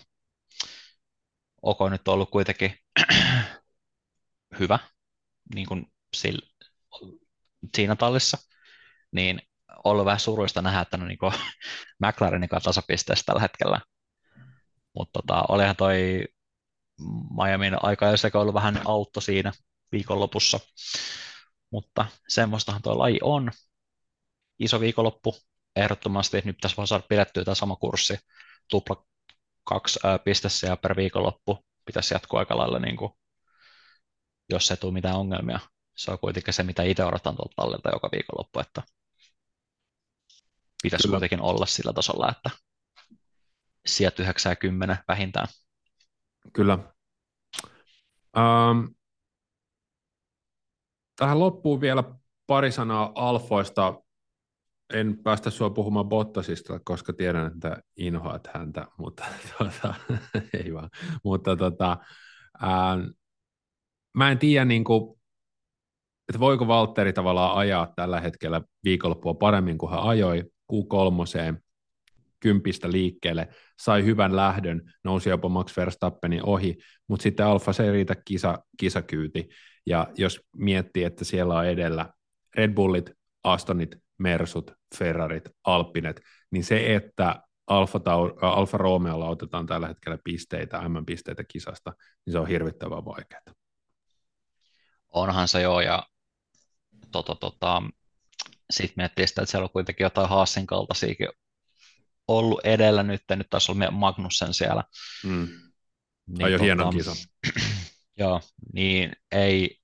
Oko 1.62 1.88
nyt 1.88 2.08
on 2.08 2.14
ollut 2.14 2.30
kuitenkin 2.30 2.78
hyvä 4.60 4.78
niin 5.54 5.66
kuin 5.66 5.92
sillä, 6.16 6.46
siinä 7.76 7.96
tallissa, 7.96 8.38
niin 9.12 9.42
ollut 9.84 10.04
vähän 10.04 10.20
suruista 10.20 10.62
nähdä, 10.62 10.80
että 10.80 10.96
no 10.96 11.06
niin 11.06 11.18
kuin 11.18 11.32
McLarenin 12.04 12.48
tasapisteessä 12.48 13.24
tällä 13.26 13.40
hetkellä. 13.40 13.80
Mutta 14.94 15.22
tota, 15.22 15.44
olihan 15.48 15.76
toi 15.76 16.24
Miamin 17.44 17.84
aika 17.84 18.16
sekä 18.16 18.40
ollut 18.40 18.54
vähän 18.54 18.80
autto 18.84 19.20
siinä 19.20 19.52
viikonlopussa. 19.92 20.60
Mutta 21.72 22.06
semmoistahan 22.28 22.82
tuo 22.82 22.98
laji 22.98 23.18
on. 23.22 23.50
Iso 24.58 24.80
viikonloppu, 24.80 25.36
ehdottomasti 25.76 26.42
nyt 26.44 26.58
tässä 26.60 26.76
voi 26.76 26.86
saada 26.86 27.04
pidettyä 27.08 27.44
tämä 27.44 27.54
sama 27.54 27.76
kurssi, 27.76 28.18
tupla 28.70 29.06
kaksi 29.64 29.98
pistessä 30.24 30.66
ja 30.66 30.76
per 30.76 30.96
viikonloppu 30.96 31.64
pitäisi 31.84 32.14
jatkua 32.14 32.38
aika 32.38 32.56
lailla, 32.56 32.78
niin 32.78 32.96
kuin, 32.96 33.12
jos 34.50 34.70
ei 34.70 34.76
tule 34.76 34.92
mitään 34.92 35.16
ongelmia. 35.16 35.60
Se 35.96 36.10
on 36.10 36.18
kuitenkin 36.18 36.54
se, 36.54 36.62
mitä 36.62 36.82
itse 36.82 37.04
odotan 37.04 37.36
tuolta 37.36 37.54
tallilta 37.56 37.90
joka 37.90 38.08
viikonloppu, 38.12 38.60
että 38.60 38.82
pitäisi 40.82 41.02
Kyllä. 41.02 41.14
kuitenkin 41.14 41.40
olla 41.40 41.66
sillä 41.66 41.92
tasolla, 41.92 42.30
että 42.30 42.50
sieltä 43.86 44.22
90 44.22 45.04
vähintään. 45.08 45.46
Kyllä. 46.52 46.78
Um, 48.36 48.94
tähän 51.16 51.38
loppuun 51.40 51.80
vielä 51.80 52.04
pari 52.46 52.72
sanaa 52.72 53.12
alfoista 53.14 53.94
en 54.94 55.18
päästä 55.22 55.50
sua 55.50 55.70
puhumaan 55.70 56.08
Bottasista, 56.08 56.80
koska 56.84 57.12
tiedän, 57.12 57.52
että 57.52 57.82
inhoat 57.96 58.48
häntä, 58.54 58.86
mutta 58.98 59.24
tuota, 59.58 59.94
ei 60.64 60.74
vaan. 60.74 60.90
Mutta 61.24 61.56
tota, 61.56 61.96
ää, 62.60 62.98
mä 64.14 64.30
en 64.30 64.38
tiedä, 64.38 64.64
niin 64.64 64.84
kuin, 64.84 65.20
että 66.28 66.40
voiko 66.40 66.66
Valtteri 66.66 67.12
tavallaan 67.12 67.56
ajaa 67.56 67.92
tällä 67.96 68.20
hetkellä 68.20 68.62
viikonloppua 68.84 69.34
paremmin 69.34 69.78
kuin 69.78 69.90
hän 69.92 70.02
ajoi 70.02 70.44
Q3 70.70 71.60
kympistä 72.40 72.92
liikkeelle, 72.92 73.48
sai 73.80 74.04
hyvän 74.04 74.36
lähdön, 74.36 74.92
nousi 75.04 75.30
jopa 75.30 75.48
Max 75.48 75.76
Verstappenin 75.76 76.44
ohi, 76.44 76.76
mutta 77.08 77.22
sitten 77.22 77.46
Alfa 77.46 77.72
se 77.72 77.84
ei 77.84 77.92
riitä 77.92 78.14
kisa, 78.24 78.58
kisakyyti. 78.78 79.48
Ja 79.86 80.06
jos 80.16 80.40
miettii, 80.56 81.04
että 81.04 81.24
siellä 81.24 81.54
on 81.54 81.66
edellä 81.66 82.08
Red 82.54 82.74
Bullit, 82.74 83.10
Astonit, 83.44 83.96
Mersut, 84.18 84.72
Ferrarit, 84.98 85.48
Alpinet, 85.64 86.20
niin 86.50 86.64
se, 86.64 86.94
että 86.94 87.42
Alfa, 87.66 88.00
äh, 88.08 88.50
Alfa 88.50 88.78
Romeolla 88.78 89.28
otetaan 89.28 89.66
tällä 89.66 89.88
hetkellä 89.88 90.18
pisteitä, 90.24 90.88
M-pisteitä 90.88 91.44
kisasta, 91.44 91.92
niin 92.26 92.32
se 92.32 92.38
on 92.38 92.48
hirvittävän 92.48 93.04
vaikeaa. 93.04 93.40
Onhan 95.08 95.48
se 95.48 95.62
joo, 95.62 95.80
ja 95.80 96.02
tota, 97.12 97.34
tota, 97.34 97.82
sitten 98.70 98.94
miettii 98.96 99.26
sitä, 99.26 99.42
että 99.42 99.50
siellä 99.50 99.64
on 99.64 99.70
kuitenkin 99.70 100.04
jotain 100.04 100.28
Haasin 100.28 100.66
kaltaisiakin 100.66 101.28
ollut 102.28 102.60
edellä 102.64 103.02
nyt, 103.02 103.22
nyt 103.30 103.46
taisi 103.50 103.72
olla 103.72 103.90
Magnussen 103.90 104.54
siellä. 104.54 104.84
Mm. 105.24 105.48
Niin, 106.26 106.44
Ajo 106.44 106.58
tota, 106.58 106.64
hienon 106.64 106.96
kisan. 106.96 107.16
joo, 108.18 108.40
niin 108.74 109.12
ei, 109.32 109.76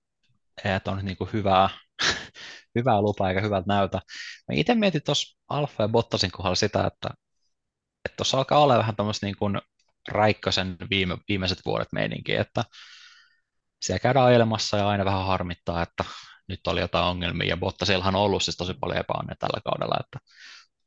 ei 0.65 0.73
että 0.73 0.91
on 0.91 1.05
niin 1.05 1.17
kuin 1.17 1.31
hyvää, 1.33 1.69
hyvää 2.79 3.01
lupaa 3.01 3.29
eikä 3.29 3.41
hyvältä 3.41 3.67
näytä. 3.69 4.01
Mä 4.49 4.55
itse 4.55 4.75
mietin 4.75 5.03
tuossa 5.05 5.39
Alfa 5.49 5.83
ja 5.83 5.89
Bottasin 5.89 6.31
kohdalla 6.31 6.55
sitä, 6.55 6.87
että 6.87 7.11
tuossa 8.17 8.39
alkaa 8.39 8.59
olla 8.59 8.79
vähän 8.79 8.97
tämmöistä 8.97 9.27
niin 9.27 9.37
kuin 9.37 9.61
Raikkosen 10.09 10.77
viime, 10.91 11.19
viimeiset 11.29 11.59
vuodet 11.65 11.89
meininki, 11.93 12.35
että 12.35 12.65
siellä 13.83 14.01
käydään 14.01 14.27
ajelemassa 14.27 14.77
ja 14.77 14.89
aina 14.89 15.05
vähän 15.05 15.27
harmittaa, 15.27 15.83
että 15.83 16.05
nyt 16.49 16.67
oli 16.67 16.81
jotain 16.81 17.05
ongelmia, 17.05 17.49
ja 17.49 17.57
Bottasillahan 17.57 18.17
on 18.17 18.23
ollut 18.23 18.43
siis 18.43 18.57
tosi 18.57 18.75
paljon 18.75 18.99
epäonne 18.99 19.35
tällä 19.39 19.61
kaudella, 19.65 19.97
että 20.01 20.19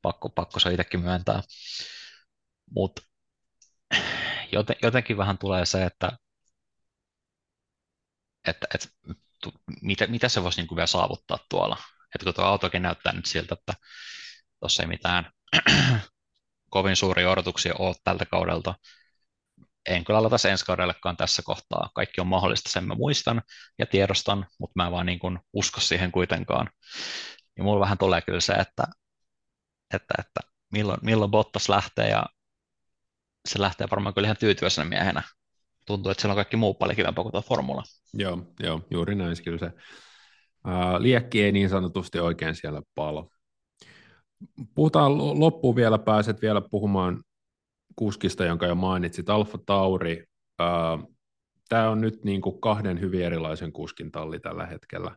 pakko, 0.02 0.30
pakko 0.30 0.60
se 0.60 0.70
itsekin 0.70 1.00
myöntää. 1.00 1.42
Mutta 2.76 3.02
joten, 4.52 4.76
jotenkin 4.84 5.18
vähän 5.18 5.38
tulee 5.38 5.66
se, 5.66 5.86
että, 5.86 6.12
että, 8.48 8.68
että 8.76 8.88
mitä, 9.82 10.08
mitä 10.08 10.30
se 10.30 10.44
voisi 10.44 10.62
niin 10.62 10.76
vielä 10.76 10.88
saavuttaa 10.88 11.40
tuolla. 11.50 11.78
Että 12.16 12.26
kun 12.26 12.34
tuo 12.34 12.46
autokin 12.46 12.82
näyttää 12.82 13.14
nyt 13.14 13.26
siltä, 13.26 13.54
että 13.60 13.74
tuossa 14.60 14.84
ei 14.84 14.88
mitään 14.88 15.32
kovin 16.70 16.96
suuria 16.96 17.32
odotuksia 17.32 17.74
ole 17.80 17.96
tältä 18.04 18.26
kaudelta. 18.26 18.76
En 19.86 20.06
kyllä 20.06 20.20
aloita 20.20 20.50
ensi 20.50 20.66
kaudellekaan 20.66 21.18
tässä 21.18 21.42
kohtaa. 21.46 21.90
Kaikki 21.96 22.22
on 22.22 22.28
mahdollista, 22.28 22.70
sen 22.70 22.88
mä 22.88 22.96
muistan 22.96 23.42
ja 23.80 23.86
tiedostan, 23.86 24.46
mutta 24.60 24.74
mä 24.76 24.86
en 24.86 24.92
vaan 24.92 25.06
niin 25.06 25.20
kuin 25.20 25.40
usko 25.54 25.82
siihen 25.82 26.12
kuitenkaan. 26.12 26.70
Ja 27.58 27.64
mulla 27.64 27.80
vähän 27.80 27.98
tulee 27.98 28.22
kyllä 28.22 28.40
se, 28.40 28.54
että, 28.54 28.84
että, 29.94 30.14
että 30.20 30.40
milloin, 30.72 31.00
milloin 31.02 31.32
Bottas 31.32 31.70
lähtee 31.70 32.10
ja 32.10 32.26
se 33.48 33.62
lähtee 33.62 33.88
varmaan 33.92 34.14
kyllä 34.14 34.26
ihan 34.26 34.38
tyytyväisenä 34.38 34.90
miehenä. 34.90 35.24
Tuntuu, 35.86 36.12
että 36.12 36.22
siellä 36.22 36.34
on 36.34 36.38
kaikki 36.38 36.58
muu 36.58 36.74
paljon 36.74 36.96
kivempaa 36.96 37.24
kuin 37.24 37.32
tuo 37.32 37.42
formula. 37.42 37.84
Joo, 38.14 38.46
joo 38.60 38.82
juuri 38.92 39.16
näin. 39.16 39.44
Kyllä 39.44 39.58
se 39.58 39.72
ää, 40.66 41.02
liekki 41.02 41.44
ei 41.44 41.52
niin 41.52 41.70
sanotusti 41.70 42.20
oikein 42.20 42.56
siellä 42.56 42.82
palo. 42.96 43.30
Puhutaan 44.76 45.40
loppuun 45.40 45.76
vielä, 45.76 45.98
pääset 45.98 46.42
vielä 46.42 46.62
puhumaan 46.62 47.24
kuskista, 48.00 48.46
jonka 48.46 48.66
jo 48.66 48.76
mainitsit, 48.76 49.30
Alfa 49.30 49.58
Tauri. 49.66 50.24
Tämä 51.70 51.90
on 51.90 52.02
nyt 52.02 52.24
niin 52.24 52.42
kuin 52.42 52.62
kahden 52.62 53.00
hyvin 53.00 53.26
erilaisen 53.26 53.72
kuskin 53.72 54.12
talli 54.12 54.40
tällä 54.40 54.66
hetkellä. 54.66 55.16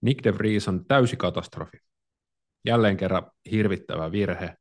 Nick 0.00 0.24
de 0.24 0.34
Vries 0.34 0.68
on 0.68 0.84
täysi 0.86 1.16
katastrofi. 1.16 1.76
Jälleen 2.64 2.96
kerran 2.96 3.30
hirvittävä 3.50 4.12
virhe. 4.12 4.54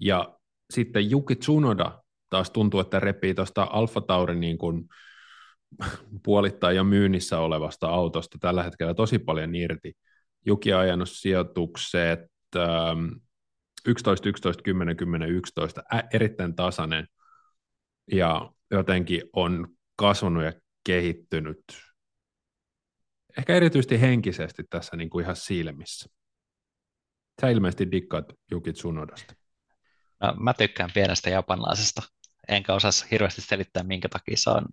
Ja 0.00 0.38
sitten 0.70 1.10
Juki 1.10 1.36
Tsunoda 1.36 2.02
taas 2.30 2.50
tuntuu, 2.50 2.80
että 2.80 3.00
repii 3.00 3.34
tuosta 3.34 3.68
Alfa 3.70 4.00
Tauri 4.00 4.36
niin 4.36 4.58
kuin 4.58 4.84
puolittain 6.24 6.76
jo 6.76 6.84
myynnissä 6.84 7.38
olevasta 7.38 7.88
autosta 7.88 8.38
tällä 8.40 8.62
hetkellä 8.62 8.94
tosi 8.94 9.18
paljon 9.18 9.54
irti. 9.54 9.92
Juki 10.46 10.72
on 10.72 10.80
ajanut 10.80 11.10
sijoitukset 11.10 12.20
11, 13.86 14.28
11, 14.28 14.62
10, 14.62 14.96
10, 14.96 15.28
11, 15.28 15.82
ä, 15.94 16.02
erittäin 16.14 16.54
tasainen 16.56 17.06
ja 18.12 18.52
jotenkin 18.70 19.22
on 19.32 19.68
kasvanut 19.96 20.44
ja 20.44 20.52
kehittynyt 20.86 21.64
ehkä 23.38 23.54
erityisesti 23.54 24.00
henkisesti 24.00 24.62
tässä 24.70 24.96
niin 24.96 25.10
kuin 25.10 25.22
ihan 25.22 25.36
silmissä. 25.36 26.10
Sä 27.40 27.48
ilmeisesti 27.48 27.90
dikkaat 27.90 28.24
Juki 28.50 28.72
Tsunodasta. 28.72 29.34
No, 30.20 30.34
mä 30.40 30.54
tykkään 30.54 30.90
pienestä 30.94 31.30
japanlaisesta, 31.30 32.02
enkä 32.48 32.74
osaa 32.74 32.90
hirveästi 33.10 33.40
selittää, 33.40 33.82
minkä 33.82 34.08
takia 34.08 34.36
se 34.36 34.50
on. 34.50 34.64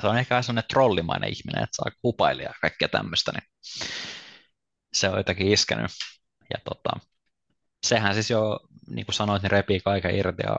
Se 0.00 0.06
on 0.06 0.18
ehkä 0.18 0.42
sellainen 0.42 0.68
trollimainen 0.68 1.30
ihminen, 1.30 1.62
että 1.62 1.76
saa 1.76 1.92
kupailia 2.02 2.46
ja 2.46 2.54
kaikkea 2.60 2.88
tämmöistä, 2.88 3.32
niin 3.32 3.48
se 4.92 5.08
on 5.08 5.16
jotakin 5.16 5.52
iskenyt. 5.52 5.90
Ja 6.50 6.58
tota, 6.64 6.90
sehän 7.84 8.14
siis 8.14 8.30
jo, 8.30 8.60
niin 8.88 9.06
kuin 9.06 9.14
sanoit, 9.14 9.42
niin 9.42 9.50
repii 9.50 9.80
kaiken 9.80 10.14
irti 10.14 10.42
ja 10.46 10.56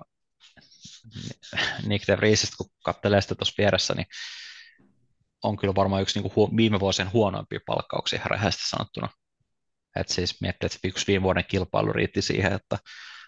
Nick 1.86 2.08
de 2.08 2.18
kun 2.58 2.70
katselee 2.86 3.22
sitä 3.22 3.36
tuossa 3.36 3.56
vieressä, 3.58 3.94
niin 3.96 4.08
on 5.44 5.58
kyllä 5.58 5.76
varmaan 5.76 6.02
yksi 6.02 6.20
niin 6.20 6.32
kuin 6.32 6.58
viime 6.58 6.80
vuosien 6.80 7.14
huonoimpia 7.14 7.60
palkkauksia 7.66 8.22
rehellisesti 8.26 8.70
sanottuna. 8.70 9.10
Et 9.96 10.10
siis 10.10 10.42
miettii, 10.42 10.68
että 10.68 10.88
yksi 10.88 11.08
viime 11.08 11.24
vuoden 11.24 11.46
kilpailu 11.46 11.94
riitti 11.94 12.22
siihen, 12.22 12.54
että 12.54 12.78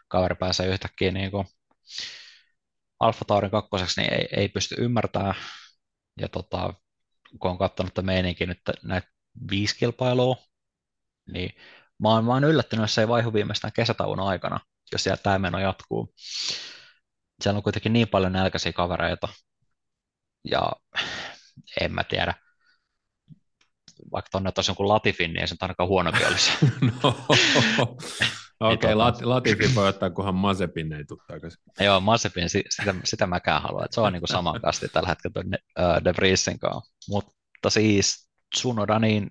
kaveri 0.08 0.36
pääsee 0.36 0.68
yhtäkkiä 0.68 1.12
niin 1.12 1.32
kuin 1.32 1.48
Alfa 3.00 3.26
Taurin 3.26 3.52
kakkoseksi 3.52 4.02
niin 4.02 4.14
ei, 4.14 4.28
ei 4.32 4.50
pysty 4.50 4.76
ymmärtämään. 4.78 5.36
Ja 6.22 6.30
tota, 6.30 6.74
kun 7.40 7.52
on 7.52 7.58
katsonut 7.58 7.90
että 7.90 8.02
meininkin 8.02 8.50
nyt 8.50 8.62
näitä 8.84 9.08
viisi 9.52 9.78
kilpailua, 9.78 10.36
niin 11.34 11.56
mä 12.02 12.10
oon, 12.10 12.26
mä 12.26 12.34
oon 12.34 12.44
yllättynyt, 12.44 12.84
jos 12.84 12.96
se 12.96 13.02
ei 13.02 13.08
vaihu 13.08 13.34
viimeistään 13.34 13.74
kesätauon 13.74 14.20
aikana, 14.20 14.60
jos 14.92 15.04
siellä 15.04 15.18
tämä 15.24 15.40
meno 15.40 15.60
jatkuu. 15.60 16.14
Siellä 17.44 17.58
on 17.58 17.64
kuitenkin 17.64 17.94
niin 17.94 18.08
paljon 18.08 18.34
nälkäisiä 18.34 18.74
kavereita, 18.74 19.28
ja 20.52 20.72
en 21.82 21.92
mä 21.94 22.04
tiedä, 22.04 22.34
vaikka 24.12 24.30
tuonne 24.32 24.52
olisi 24.58 24.72
jonkun 24.72 24.88
Latifin, 24.88 25.34
niin 25.34 25.42
ei 25.42 25.48
se 25.48 25.56
ainakaan 25.62 25.90
huonompi 25.90 26.26
olisi. 26.26 26.52
no, 27.04 27.28
Okei, 28.60 28.94
okay, 28.94 29.14
tota... 29.14 29.30
Latifi 29.30 29.76
voi 29.76 29.88
ottaa, 29.88 30.10
kunhan 30.10 30.36
Mazepin 30.36 30.94
ei 30.94 31.06
tule 31.06 31.20
takaisin. 31.28 31.62
Joo, 31.80 32.00
Mazepin, 32.00 32.50
sitä, 32.50 32.96
sitä 33.04 33.28
mäkään 33.28 33.62
haluan, 33.62 33.86
että 33.86 33.96
se 33.96 34.02
on 34.02 34.14
niin 34.14 34.28
saman 34.28 34.62
kasti 34.62 34.88
tällä 34.88 35.10
hetkellä 35.10 35.34
tuon 35.34 35.46
uh, 35.46 36.04
De 36.04 36.14
Vriesin 36.14 36.60
kanssa. 36.60 36.94
Mutta 37.10 37.70
siis 37.70 38.30
Tsunoda, 38.56 39.00
niin 39.00 39.30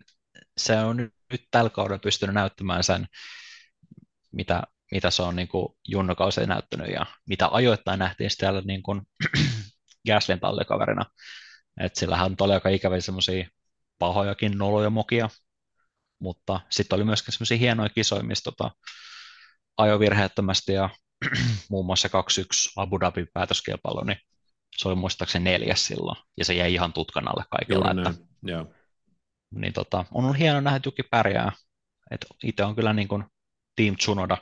se 0.57 0.79
on 0.79 0.97
nyt, 0.97 1.45
tällä 1.51 1.71
kaudella 1.71 1.99
pystynyt 1.99 2.35
näyttämään 2.35 2.85
sen, 2.85 3.07
mitä, 4.33 4.63
mitä 4.93 5.11
se 5.11 5.23
on 5.23 5.37
niin 5.37 5.49
junnokausi 5.89 6.47
näyttänyt 6.47 6.89
ja 6.93 7.07
mitä 7.29 7.49
ajoittain 7.53 7.99
nähtiin 7.99 8.31
siellä 8.31 8.61
niin 8.61 8.83
kuin 8.83 9.03
Gaslin 10.09 10.41
tallikaverina. 10.41 11.05
Että 11.81 12.01
sillähän 12.01 12.37
on 12.41 12.51
aika 12.51 12.69
ikäviä 12.69 13.01
semmoisia 13.01 13.49
pahojakin 13.99 14.59
noloja 14.59 14.91
mokia, 14.91 15.29
mutta 16.19 16.61
sitten 16.71 16.97
oli 16.97 17.05
myöskin 17.05 17.33
semmoisia 17.33 17.59
hienoja 17.59 17.89
kisoja, 17.89 18.23
missä 18.23 18.45
tota, 18.45 18.71
ajo 19.77 20.01
virheettömästi 20.01 20.73
ja 20.73 20.91
muun 21.71 21.87
muassa 21.87 22.09
2-1 22.09 22.11
Abu 22.77 23.01
Dhabi 23.01 23.27
päätöskilpailu, 23.35 24.05
niin 24.05 24.19
se 24.77 24.89
oli 24.89 24.97
muistaakseni 24.97 25.45
neljäs 25.45 25.87
silloin, 25.87 26.17
ja 26.37 26.45
se 26.45 26.55
jäi 26.55 26.75
ihan 26.75 26.93
tutkan 26.93 27.29
alle 27.29 27.45
kaikilla. 27.51 27.91
että, 27.91 28.23
Joo. 28.43 28.76
Niin 29.51 29.73
tota, 29.73 30.05
on 30.11 30.25
ollut 30.25 30.39
hieno 30.39 30.61
nähdä, 30.61 30.77
että 30.77 30.89
Juki 30.89 31.03
pärjää. 31.03 31.53
Et 32.11 32.27
itse 32.45 32.65
on 32.65 32.75
kyllä 32.77 32.93
niin 32.93 33.09
kuin 33.09 33.25
Team 33.77 33.97
Tsunoda, 33.97 34.39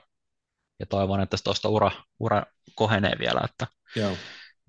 ja 0.80 0.86
toivon, 0.86 1.20
että 1.20 1.36
tuosta 1.44 1.68
ura, 1.68 1.90
ura 2.18 2.42
kohenee 2.74 3.12
vielä. 3.18 3.40
Että 3.44 3.66
Joo. 3.96 4.16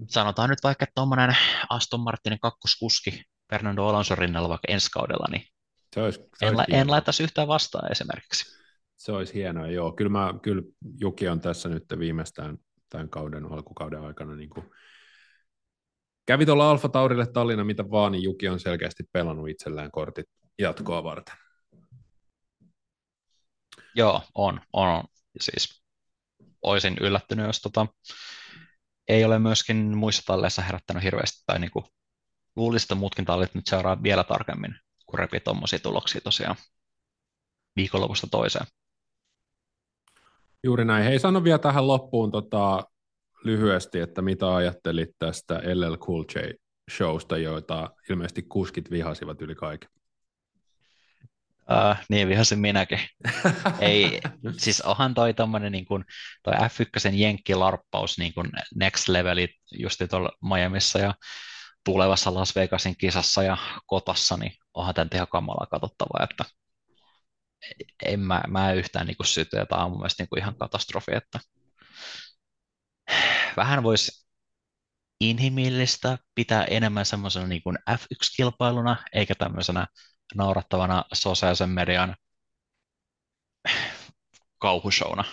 Sanotaan 0.08 0.50
nyt 0.50 0.60
vaikka, 0.64 0.84
että 0.84 0.94
tuommoinen 0.96 1.38
Aston 1.70 2.00
Martinin 2.00 2.40
kakkoskuski 2.40 3.24
Fernando 3.50 3.88
Alonso 3.88 4.16
rinnalla 4.16 4.50
vaikka 4.50 4.72
ensi 4.72 4.90
kaudella, 4.92 5.28
niin 5.32 5.48
se 5.94 6.02
olisi, 6.02 6.20
se 6.38 6.46
en, 6.46 6.56
olisi 6.56 6.76
en 6.76 6.92
laittaisi 6.92 7.24
yhtään 7.24 7.48
vastaan 7.48 7.92
esimerkiksi. 7.92 8.56
Se 8.96 9.12
olisi 9.12 9.34
hienoa, 9.34 9.68
joo. 9.68 9.92
Kyllä, 9.92 10.10
mä, 10.10 10.34
kyllä 10.42 10.62
Juki 11.00 11.28
on 11.28 11.42
tässä 11.42 11.70
nyt 11.70 11.86
viimeistään 12.00 12.58
tämän 12.90 13.10
kauden, 13.10 13.46
alkukauden 13.52 14.02
aikana 14.02 14.36
niin 14.36 14.50
kuin 14.50 14.70
kävi 16.26 16.46
tuolla 16.46 16.72
Alfa 16.72 16.90
Taurille 16.90 17.26
Tallinna 17.26 17.64
mitä 17.64 17.92
vaan, 17.92 18.12
niin 18.12 18.24
Juki 18.24 18.48
on 18.48 18.60
selkeästi 18.60 19.04
pelannut 19.12 19.50
itselleen 19.50 19.92
kortit 19.92 20.26
jatkoa 20.60 21.04
varten. 21.04 21.36
Joo, 23.96 24.22
on, 24.36 24.62
on, 24.74 24.90
on. 24.90 25.04
Siis 25.40 25.84
olisin 26.62 26.98
yllättynyt, 27.02 27.46
jos 27.46 27.62
tota, 27.62 27.88
ei 29.08 29.26
ole 29.26 29.40
myöskin 29.40 29.98
muissa 29.98 30.24
talleissa 30.26 30.62
herättänyt 30.62 31.04
hirveästi, 31.04 31.44
tai 31.46 31.60
niin 31.60 31.72
kuin, 31.72 31.86
luulisin, 32.56 32.86
että 32.86 32.96
muutkin 32.96 33.26
tallit 33.26 33.56
nyt 33.56 33.68
seuraa 33.68 34.04
vielä 34.04 34.24
tarkemmin, 34.24 34.76
kun 35.06 35.20
repii 35.20 35.40
tuommoisia 35.40 35.80
tuloksia 35.80 36.22
tosiaan 36.22 36.56
viikonlopusta 37.76 38.28
toiseen. 38.28 38.66
Juuri 40.64 40.86
näin. 40.86 41.04
Hei, 41.04 41.20
sano 41.20 41.44
vielä 41.44 41.60
tähän 41.60 41.88
loppuun 41.88 42.32
tota, 42.32 42.84
lyhyesti, 43.46 44.00
että 44.00 44.22
mitä 44.22 44.56
ajattelit 44.56 45.10
tästä 45.20 45.62
LL 45.74 45.96
Cool 45.98 46.24
J 46.36 46.40
showsta, 46.92 47.38
joita 47.38 47.90
ilmeisesti 48.10 48.42
kuskit 48.42 48.92
vihasivat 48.92 49.42
yli 49.42 49.56
kaiken? 49.56 49.90
Uh, 51.72 51.96
niin, 52.10 52.28
minäkin. 52.56 53.00
Ei, 53.80 54.22
siis 54.58 54.82
onhan 54.82 55.14
toi 55.14 55.34
tommonen 55.34 55.72
niin 55.72 55.86
kuin, 55.86 56.06
toi 56.44 56.54
F1 56.54 57.14
jenkkilarppaus 57.14 58.18
niin 58.18 58.34
kuin 58.34 58.50
next 58.76 59.08
levelit 59.08 59.52
just 59.72 60.02
tuolla 60.10 60.32
Miamiissa 60.50 61.00
ja 61.00 61.14
tulevassa 61.86 62.34
Las 62.34 62.56
Vegasin 62.56 62.98
kisassa 62.98 63.44
ja 63.44 63.58
kotassa, 63.86 64.38
niin 64.38 64.52
onhan 64.74 64.96
tämän 64.96 65.10
ihan 65.14 65.28
kamalaa 65.32 65.68
katsottavaa, 65.72 66.28
että 66.32 66.46
en 68.06 68.20
mä, 68.20 68.44
mä 68.48 68.74
yhtään 68.74 69.08
niin 69.08 69.18
syty, 69.24 69.58
ja 69.58 69.66
tämä 69.66 69.84
on 69.84 69.92
mun 69.92 70.00
mielestä 70.00 70.24
niin 70.24 70.30
kuin 70.30 70.40
ihan 70.40 70.56
katastrofi, 70.56 71.16
että 71.16 71.40
vähän 73.58 73.84
voisi 73.84 74.26
inhimillistä 75.22 76.18
pitää 76.36 76.64
enemmän 76.64 77.06
semmoisena 77.06 77.48
niin 77.48 77.64
kuin 77.64 77.78
F1-kilpailuna, 77.92 78.96
eikä 79.14 79.36
tämmöisenä 79.36 79.88
naurattavana 80.36 81.06
sosiaalisen 81.14 81.70
median 81.70 82.16
kauhushowna. 84.58 85.24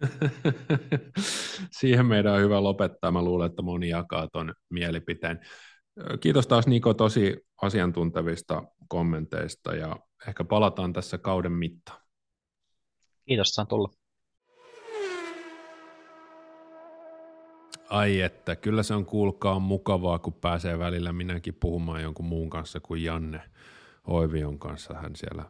Siihen 1.80 2.06
meidän 2.06 2.34
on 2.34 2.40
hyvä 2.40 2.62
lopettaa. 2.62 3.10
Mä 3.12 3.22
luulen, 3.22 3.50
että 3.50 3.62
moni 3.62 3.88
jakaa 3.88 4.28
tuon 4.32 4.54
mielipiteen. 4.70 5.40
Kiitos 6.20 6.46
taas 6.46 6.66
Niko 6.66 6.94
tosi 6.94 7.36
asiantuntevista 7.62 8.62
kommenteista 8.88 9.74
ja 9.74 9.96
ehkä 10.28 10.44
palataan 10.44 10.92
tässä 10.92 11.18
kauden 11.18 11.52
mittaan. 11.52 12.00
Kiitos, 13.26 13.48
saan 13.48 13.68
tulla. 13.68 13.99
Ai 17.90 18.20
että, 18.20 18.56
kyllä 18.56 18.82
se 18.82 18.94
on 18.94 19.06
kuulkaa 19.06 19.58
mukavaa, 19.58 20.18
kun 20.18 20.32
pääsee 20.32 20.78
välillä 20.78 21.12
minäkin 21.12 21.54
puhumaan 21.54 22.02
jonkun 22.02 22.26
muun 22.26 22.50
kanssa 22.50 22.80
kuin 22.80 23.04
Janne 23.04 23.42
Oivion 24.06 24.58
kanssa. 24.58 24.94
Hän 24.94 25.16
siellä 25.16 25.44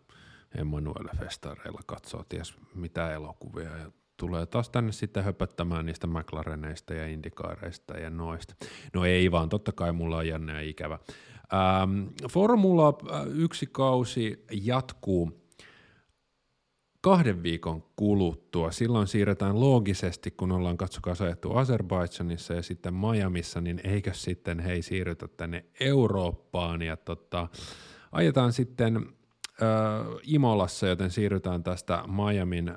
Emanuele 0.58 1.10
Festareilla 1.18 1.80
katsoo 1.86 2.24
ties 2.28 2.54
mitä 2.74 3.14
elokuvia 3.14 3.76
ja 3.76 3.90
tulee 4.16 4.46
taas 4.46 4.70
tänne 4.70 4.92
sitten 4.92 5.24
höpöttämään 5.24 5.86
niistä 5.86 6.06
McLareneista 6.06 6.94
ja 6.94 7.06
Indikaareista 7.06 7.94
ja 7.94 8.10
noista. 8.10 8.54
No 8.94 9.04
ei 9.04 9.30
vaan, 9.30 9.48
totta 9.48 9.72
kai 9.72 9.92
mulla 9.92 10.16
on 10.16 10.28
Janne 10.28 10.52
ja 10.52 10.60
ikävä. 10.60 10.98
Ähm, 11.52 12.06
Formula 12.30 12.98
1 13.34 13.68
kausi 13.72 14.44
jatkuu 14.50 15.32
kahden 17.00 17.42
viikon 17.42 17.82
kuluttua. 17.96 18.70
Silloin 18.70 19.06
siirretään 19.06 19.60
loogisesti, 19.60 20.30
kun 20.30 20.52
ollaan 20.52 20.76
katsokaa 20.76 21.14
ajettu 21.20 21.50
Azerbaidžanissa 21.50 22.54
ja 22.54 22.62
sitten 22.62 22.94
Miamissa, 22.94 23.60
niin 23.60 23.80
eikö 23.84 24.14
sitten 24.14 24.60
hei 24.60 24.82
siirrytä 24.82 25.28
tänne 25.28 25.64
Eurooppaan 25.80 26.82
ja 26.82 26.96
tota, 26.96 27.48
ajetaan 28.12 28.52
sitten 28.52 28.96
äh, 28.96 29.06
Imolassa, 30.22 30.86
joten 30.86 31.10
siirrytään 31.10 31.62
tästä 31.62 32.04
Miamin 32.06 32.68
äh, 32.68 32.76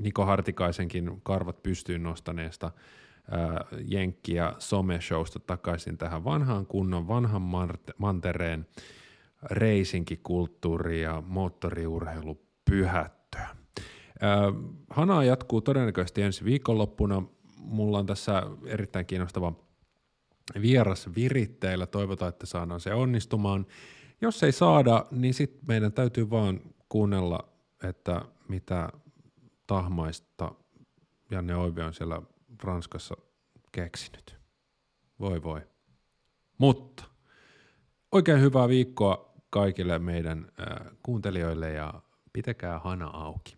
Niko 0.00 0.24
Hartikaisenkin 0.24 1.20
karvat 1.22 1.62
pystyyn 1.62 2.02
nostaneesta 2.02 2.66
äh, 2.66 3.80
Jenkki- 3.84 4.34
ja 4.34 4.54
someshowsta 4.58 5.38
takaisin 5.38 5.98
tähän 5.98 6.24
vanhaan 6.24 6.66
kunnon, 6.66 7.08
vanhan 7.08 7.42
mantereen 7.98 8.66
reisinkikulttuuri 9.50 11.02
ja 11.02 11.22
moottoriurheilu 11.26 12.46
pyhättöä. 12.70 13.56
Hanaa 14.90 15.24
jatkuu 15.24 15.60
todennäköisesti 15.60 16.22
ensi 16.22 16.44
viikonloppuna. 16.44 17.22
Mulla 17.58 17.98
on 17.98 18.06
tässä 18.06 18.42
erittäin 18.66 19.06
kiinnostava 19.06 19.52
vieras 20.62 21.14
viritteillä. 21.16 21.86
Toivotaan, 21.86 22.28
että 22.28 22.46
saadaan 22.46 22.80
se 22.80 22.94
onnistumaan. 22.94 23.66
Jos 24.20 24.42
ei 24.42 24.52
saada, 24.52 25.06
niin 25.10 25.34
sitten 25.34 25.64
meidän 25.68 25.92
täytyy 25.92 26.30
vaan 26.30 26.60
kuunnella, 26.88 27.48
että 27.82 28.22
mitä 28.48 28.88
tahmaista 29.66 30.54
Janne 31.30 31.56
Oivi 31.56 31.82
on 31.82 31.94
siellä 31.94 32.22
Ranskassa 32.62 33.14
keksinyt. 33.72 34.38
Voi 35.20 35.42
voi. 35.42 35.60
Mutta 36.58 37.04
oikein 38.12 38.40
hyvää 38.40 38.68
viikkoa 38.68 39.33
kaikille 39.54 39.98
meidän 39.98 40.46
kuuntelijoille 41.02 41.72
ja 41.72 41.94
pitäkää 42.32 42.78
hana 42.78 43.06
auki. 43.06 43.56